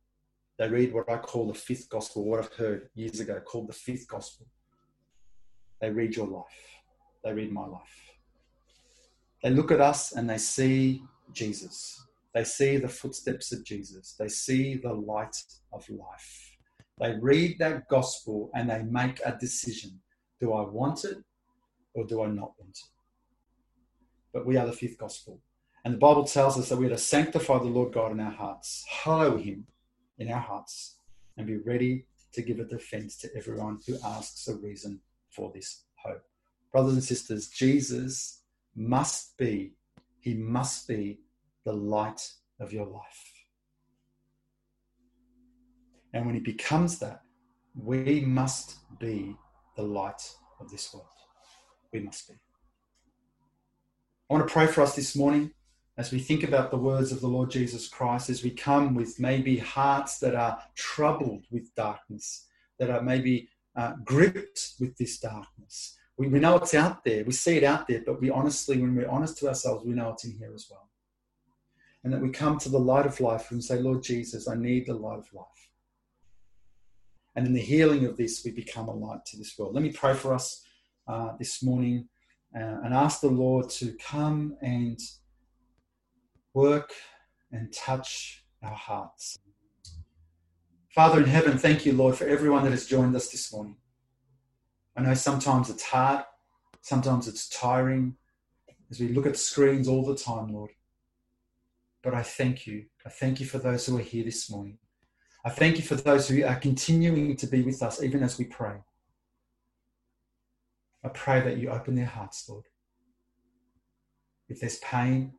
They 0.57 0.67
read 0.67 0.93
what 0.93 1.09
I 1.09 1.17
call 1.17 1.47
the 1.47 1.53
fifth 1.53 1.89
gospel, 1.89 2.25
what 2.25 2.39
I've 2.39 2.53
heard 2.53 2.89
years 2.95 3.19
ago 3.19 3.39
called 3.39 3.67
the 3.67 3.73
fifth 3.73 4.07
gospel. 4.07 4.47
They 5.79 5.91
read 5.91 6.15
your 6.15 6.27
life, 6.27 6.81
they 7.23 7.33
read 7.33 7.51
my 7.51 7.65
life. 7.65 8.01
They 9.43 9.51
look 9.51 9.71
at 9.71 9.81
us 9.81 10.13
and 10.13 10.29
they 10.29 10.39
see 10.39 11.03
Jesus. 11.33 12.05
They 12.33 12.43
see 12.43 12.77
the 12.77 12.89
footsteps 12.89 13.51
of 13.51 13.63
Jesus. 13.63 14.15
They 14.19 14.27
see 14.27 14.75
the 14.75 14.93
light 14.93 15.37
of 15.71 15.89
life. 15.89 16.57
They 16.99 17.15
read 17.19 17.59
that 17.59 17.87
gospel 17.89 18.51
and 18.53 18.69
they 18.69 18.83
make 18.83 19.21
a 19.25 19.37
decision. 19.39 19.99
Do 20.39 20.53
I 20.53 20.61
want 20.61 21.05
it 21.05 21.17
or 21.93 22.05
do 22.05 22.23
I 22.23 22.27
not 22.27 22.53
want 22.59 22.71
it? 22.71 22.79
But 24.33 24.45
we 24.45 24.57
are 24.57 24.65
the 24.65 24.73
fifth 24.73 24.97
gospel. 24.97 25.39
And 25.85 25.93
the 25.93 25.99
Bible 25.99 26.25
tells 26.25 26.57
us 26.57 26.69
that 26.69 26.77
we 26.77 26.87
are 26.87 26.89
to 26.89 26.97
sanctify 26.97 27.59
the 27.59 27.65
Lord 27.65 27.93
God 27.93 28.11
in 28.11 28.19
our 28.19 28.31
hearts, 28.31 28.83
hallow 28.89 29.37
Him 29.37 29.67
in 30.17 30.31
our 30.31 30.39
hearts, 30.39 30.97
and 31.37 31.47
be 31.47 31.57
ready 31.57 32.05
to 32.33 32.41
give 32.41 32.59
a 32.59 32.65
defense 32.65 33.17
to 33.17 33.29
everyone 33.35 33.79
who 33.87 33.97
asks 34.03 34.47
a 34.47 34.55
reason 34.55 34.99
for 35.29 35.51
this 35.53 35.83
hope. 36.03 36.23
Brothers 36.71 36.93
and 36.93 37.03
sisters, 37.03 37.47
Jesus 37.47 38.41
must 38.75 39.37
be 39.37 39.73
he 40.25 40.33
must 40.33 40.87
be 40.87 41.19
the 41.65 41.71
light 41.71 42.19
of 42.59 42.73
your 42.73 42.87
life. 42.87 43.31
And 46.13 46.25
when 46.25 46.33
He 46.33 46.41
becomes 46.41 46.97
that, 46.99 47.21
we 47.75 48.21
must 48.21 48.77
be 48.99 49.35
the 49.77 49.83
light 49.83 50.27
of 50.59 50.71
this 50.71 50.91
world. 50.91 51.05
We 51.93 51.99
must 51.99 52.27
be. 52.27 52.33
I 52.33 54.33
want 54.33 54.47
to 54.47 54.51
pray 54.51 54.65
for 54.65 54.81
us 54.81 54.95
this 54.95 55.15
morning 55.15 55.51
as 55.95 56.11
we 56.11 56.17
think 56.17 56.43
about 56.43 56.71
the 56.71 56.77
words 56.77 57.11
of 57.11 57.21
the 57.21 57.27
Lord 57.27 57.51
Jesus 57.51 57.87
Christ, 57.87 58.31
as 58.31 58.43
we 58.43 58.49
come 58.49 58.95
with 58.95 59.19
maybe 59.19 59.57
hearts 59.57 60.17
that 60.19 60.33
are 60.33 60.57
troubled 60.73 61.45
with 61.51 61.73
darkness, 61.75 62.47
that 62.79 62.89
are 62.89 63.03
maybe 63.03 63.47
uh, 63.75 63.93
gripped 64.03 64.73
with 64.79 64.97
this 64.97 65.19
darkness, 65.19 65.95
we, 66.17 66.27
we 66.27 66.39
know 66.39 66.55
it's 66.55 66.73
out 66.73 67.03
there. 67.03 67.23
We 67.23 67.31
see 67.31 67.57
it 67.57 67.63
out 67.63 67.87
there, 67.87 68.01
but 68.05 68.21
we 68.21 68.29
honestly, 68.29 68.77
when 68.77 68.95
we're 68.95 69.09
honest 69.09 69.37
to 69.39 69.47
ourselves, 69.47 69.85
we 69.85 69.93
know 69.93 70.11
it's 70.11 70.25
in 70.25 70.37
here 70.37 70.51
as 70.53 70.67
well. 70.69 70.89
And 72.03 72.13
that 72.13 72.21
we 72.21 72.29
come 72.29 72.57
to 72.59 72.69
the 72.69 72.79
light 72.79 73.05
of 73.05 73.19
life 73.19 73.51
and 73.51 73.63
say, 73.63 73.79
Lord 73.79 74.03
Jesus, 74.03 74.47
I 74.47 74.55
need 74.55 74.85
the 74.85 74.93
light 74.93 75.19
of 75.19 75.33
life. 75.33 75.45
And 77.35 77.45
in 77.45 77.53
the 77.53 77.61
healing 77.61 78.05
of 78.05 78.15
this, 78.15 78.43
we 78.45 78.51
become 78.51 78.87
a 78.87 78.93
light 78.93 79.25
to 79.25 79.37
this 79.37 79.57
world. 79.57 79.73
Let 79.73 79.83
me 79.83 79.91
pray 79.91 80.13
for 80.13 80.33
us 80.33 80.63
uh, 81.07 81.33
this 81.37 81.61
morning 81.61 82.07
uh, 82.55 82.77
and 82.83 82.93
ask 82.93 83.21
the 83.21 83.27
Lord 83.27 83.69
to 83.71 83.93
come 83.93 84.55
and 84.61 84.99
work 86.53 86.91
and 87.51 87.73
touch 87.73 88.45
our 88.63 88.75
hearts. 88.75 89.37
Father 90.89 91.19
in 91.19 91.27
heaven, 91.27 91.57
thank 91.57 91.85
you, 91.85 91.91
Lord, 91.91 92.15
for 92.15 92.25
everyone 92.25 92.63
that 92.63 92.71
has 92.71 92.85
joined 92.85 93.15
us 93.15 93.29
this 93.29 93.51
morning. 93.51 93.75
I 94.95 95.01
know 95.01 95.13
sometimes 95.13 95.69
it's 95.69 95.83
hard, 95.83 96.23
sometimes 96.81 97.27
it's 97.27 97.49
tiring 97.49 98.15
as 98.89 98.99
we 98.99 99.09
look 99.09 99.25
at 99.25 99.37
screens 99.37 99.87
all 99.87 100.05
the 100.05 100.15
time, 100.15 100.53
Lord. 100.53 100.71
But 102.01 102.13
I 102.13 102.21
thank 102.21 102.67
you. 102.67 102.85
I 103.05 103.09
thank 103.09 103.39
you 103.39 103.45
for 103.45 103.57
those 103.57 103.85
who 103.85 103.97
are 103.97 104.01
here 104.01 104.23
this 104.23 104.49
morning. 104.49 104.77
I 105.43 105.49
thank 105.49 105.77
you 105.77 105.83
for 105.83 105.95
those 105.95 106.27
who 106.27 106.43
are 106.43 106.55
continuing 106.55 107.35
to 107.37 107.47
be 107.47 107.61
with 107.61 107.83
us 107.83 108.01
even 108.01 108.23
as 108.23 108.37
we 108.37 108.45
pray. 108.45 108.77
I 111.03 111.09
pray 111.09 111.41
that 111.41 111.57
you 111.57 111.69
open 111.69 111.95
their 111.95 112.05
hearts, 112.05 112.47
Lord. 112.49 112.65
If 114.47 114.59
there's 114.59 114.77
pain 114.79 115.33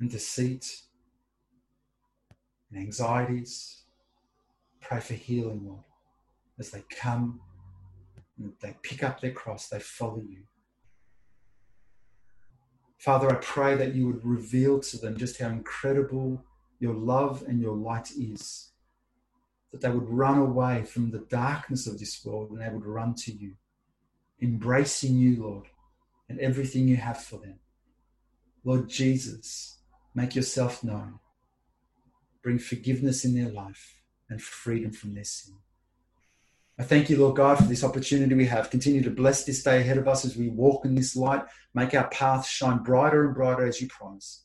and 0.00 0.10
deceit 0.10 0.82
and 2.70 2.80
anxieties, 2.80 3.82
pray 4.80 5.00
for 5.00 5.14
healing, 5.14 5.64
Lord, 5.64 5.84
as 6.58 6.70
they 6.70 6.82
come 6.90 7.40
they 8.60 8.76
pick 8.82 9.02
up 9.02 9.20
their 9.20 9.32
cross, 9.32 9.68
they 9.68 9.80
follow 9.80 10.22
you. 10.28 10.44
Father, 12.98 13.30
I 13.30 13.36
pray 13.36 13.76
that 13.76 13.94
you 13.94 14.06
would 14.06 14.24
reveal 14.24 14.80
to 14.80 14.98
them 14.98 15.16
just 15.16 15.40
how 15.40 15.48
incredible 15.48 16.44
your 16.80 16.94
love 16.94 17.44
and 17.46 17.60
your 17.60 17.76
light 17.76 18.10
is. 18.10 18.72
That 19.70 19.80
they 19.82 19.90
would 19.90 20.08
run 20.08 20.38
away 20.38 20.84
from 20.84 21.10
the 21.10 21.24
darkness 21.30 21.86
of 21.86 21.98
this 21.98 22.24
world 22.24 22.50
and 22.50 22.60
they 22.60 22.68
would 22.68 22.86
run 22.86 23.14
to 23.14 23.32
you, 23.32 23.54
embracing 24.42 25.16
you, 25.16 25.42
Lord, 25.42 25.66
and 26.28 26.40
everything 26.40 26.88
you 26.88 26.96
have 26.96 27.22
for 27.22 27.38
them. 27.38 27.60
Lord 28.64 28.88
Jesus, 28.88 29.78
make 30.14 30.34
yourself 30.34 30.82
known. 30.82 31.20
Bring 32.42 32.58
forgiveness 32.58 33.24
in 33.24 33.34
their 33.34 33.52
life 33.52 34.02
and 34.28 34.42
freedom 34.42 34.90
from 34.90 35.14
their 35.14 35.24
sin. 35.24 35.54
I 36.80 36.84
thank 36.84 37.10
you, 37.10 37.16
Lord 37.18 37.36
God, 37.36 37.58
for 37.58 37.64
this 37.64 37.82
opportunity 37.82 38.34
we 38.36 38.46
have. 38.46 38.70
Continue 38.70 39.02
to 39.02 39.10
bless 39.10 39.44
this 39.44 39.64
day 39.64 39.80
ahead 39.80 39.98
of 39.98 40.06
us 40.06 40.24
as 40.24 40.36
we 40.36 40.48
walk 40.48 40.84
in 40.84 40.94
this 40.94 41.16
light. 41.16 41.42
Make 41.74 41.92
our 41.94 42.08
path 42.08 42.46
shine 42.46 42.78
brighter 42.84 43.26
and 43.26 43.34
brighter 43.34 43.66
as 43.66 43.80
you 43.80 43.88
promise. 43.88 44.44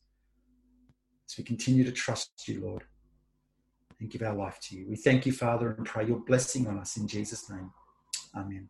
As 1.30 1.38
we 1.38 1.44
continue 1.44 1.84
to 1.84 1.92
trust 1.92 2.48
you, 2.48 2.60
Lord, 2.60 2.82
and 4.00 4.10
give 4.10 4.22
our 4.22 4.34
life 4.34 4.58
to 4.64 4.76
you. 4.76 4.86
We 4.88 4.96
thank 4.96 5.26
you, 5.26 5.32
Father, 5.32 5.72
and 5.72 5.86
pray 5.86 6.08
your 6.08 6.18
blessing 6.18 6.66
on 6.66 6.78
us 6.78 6.96
in 6.96 7.06
Jesus' 7.06 7.48
name. 7.48 7.70
Amen. 8.36 8.68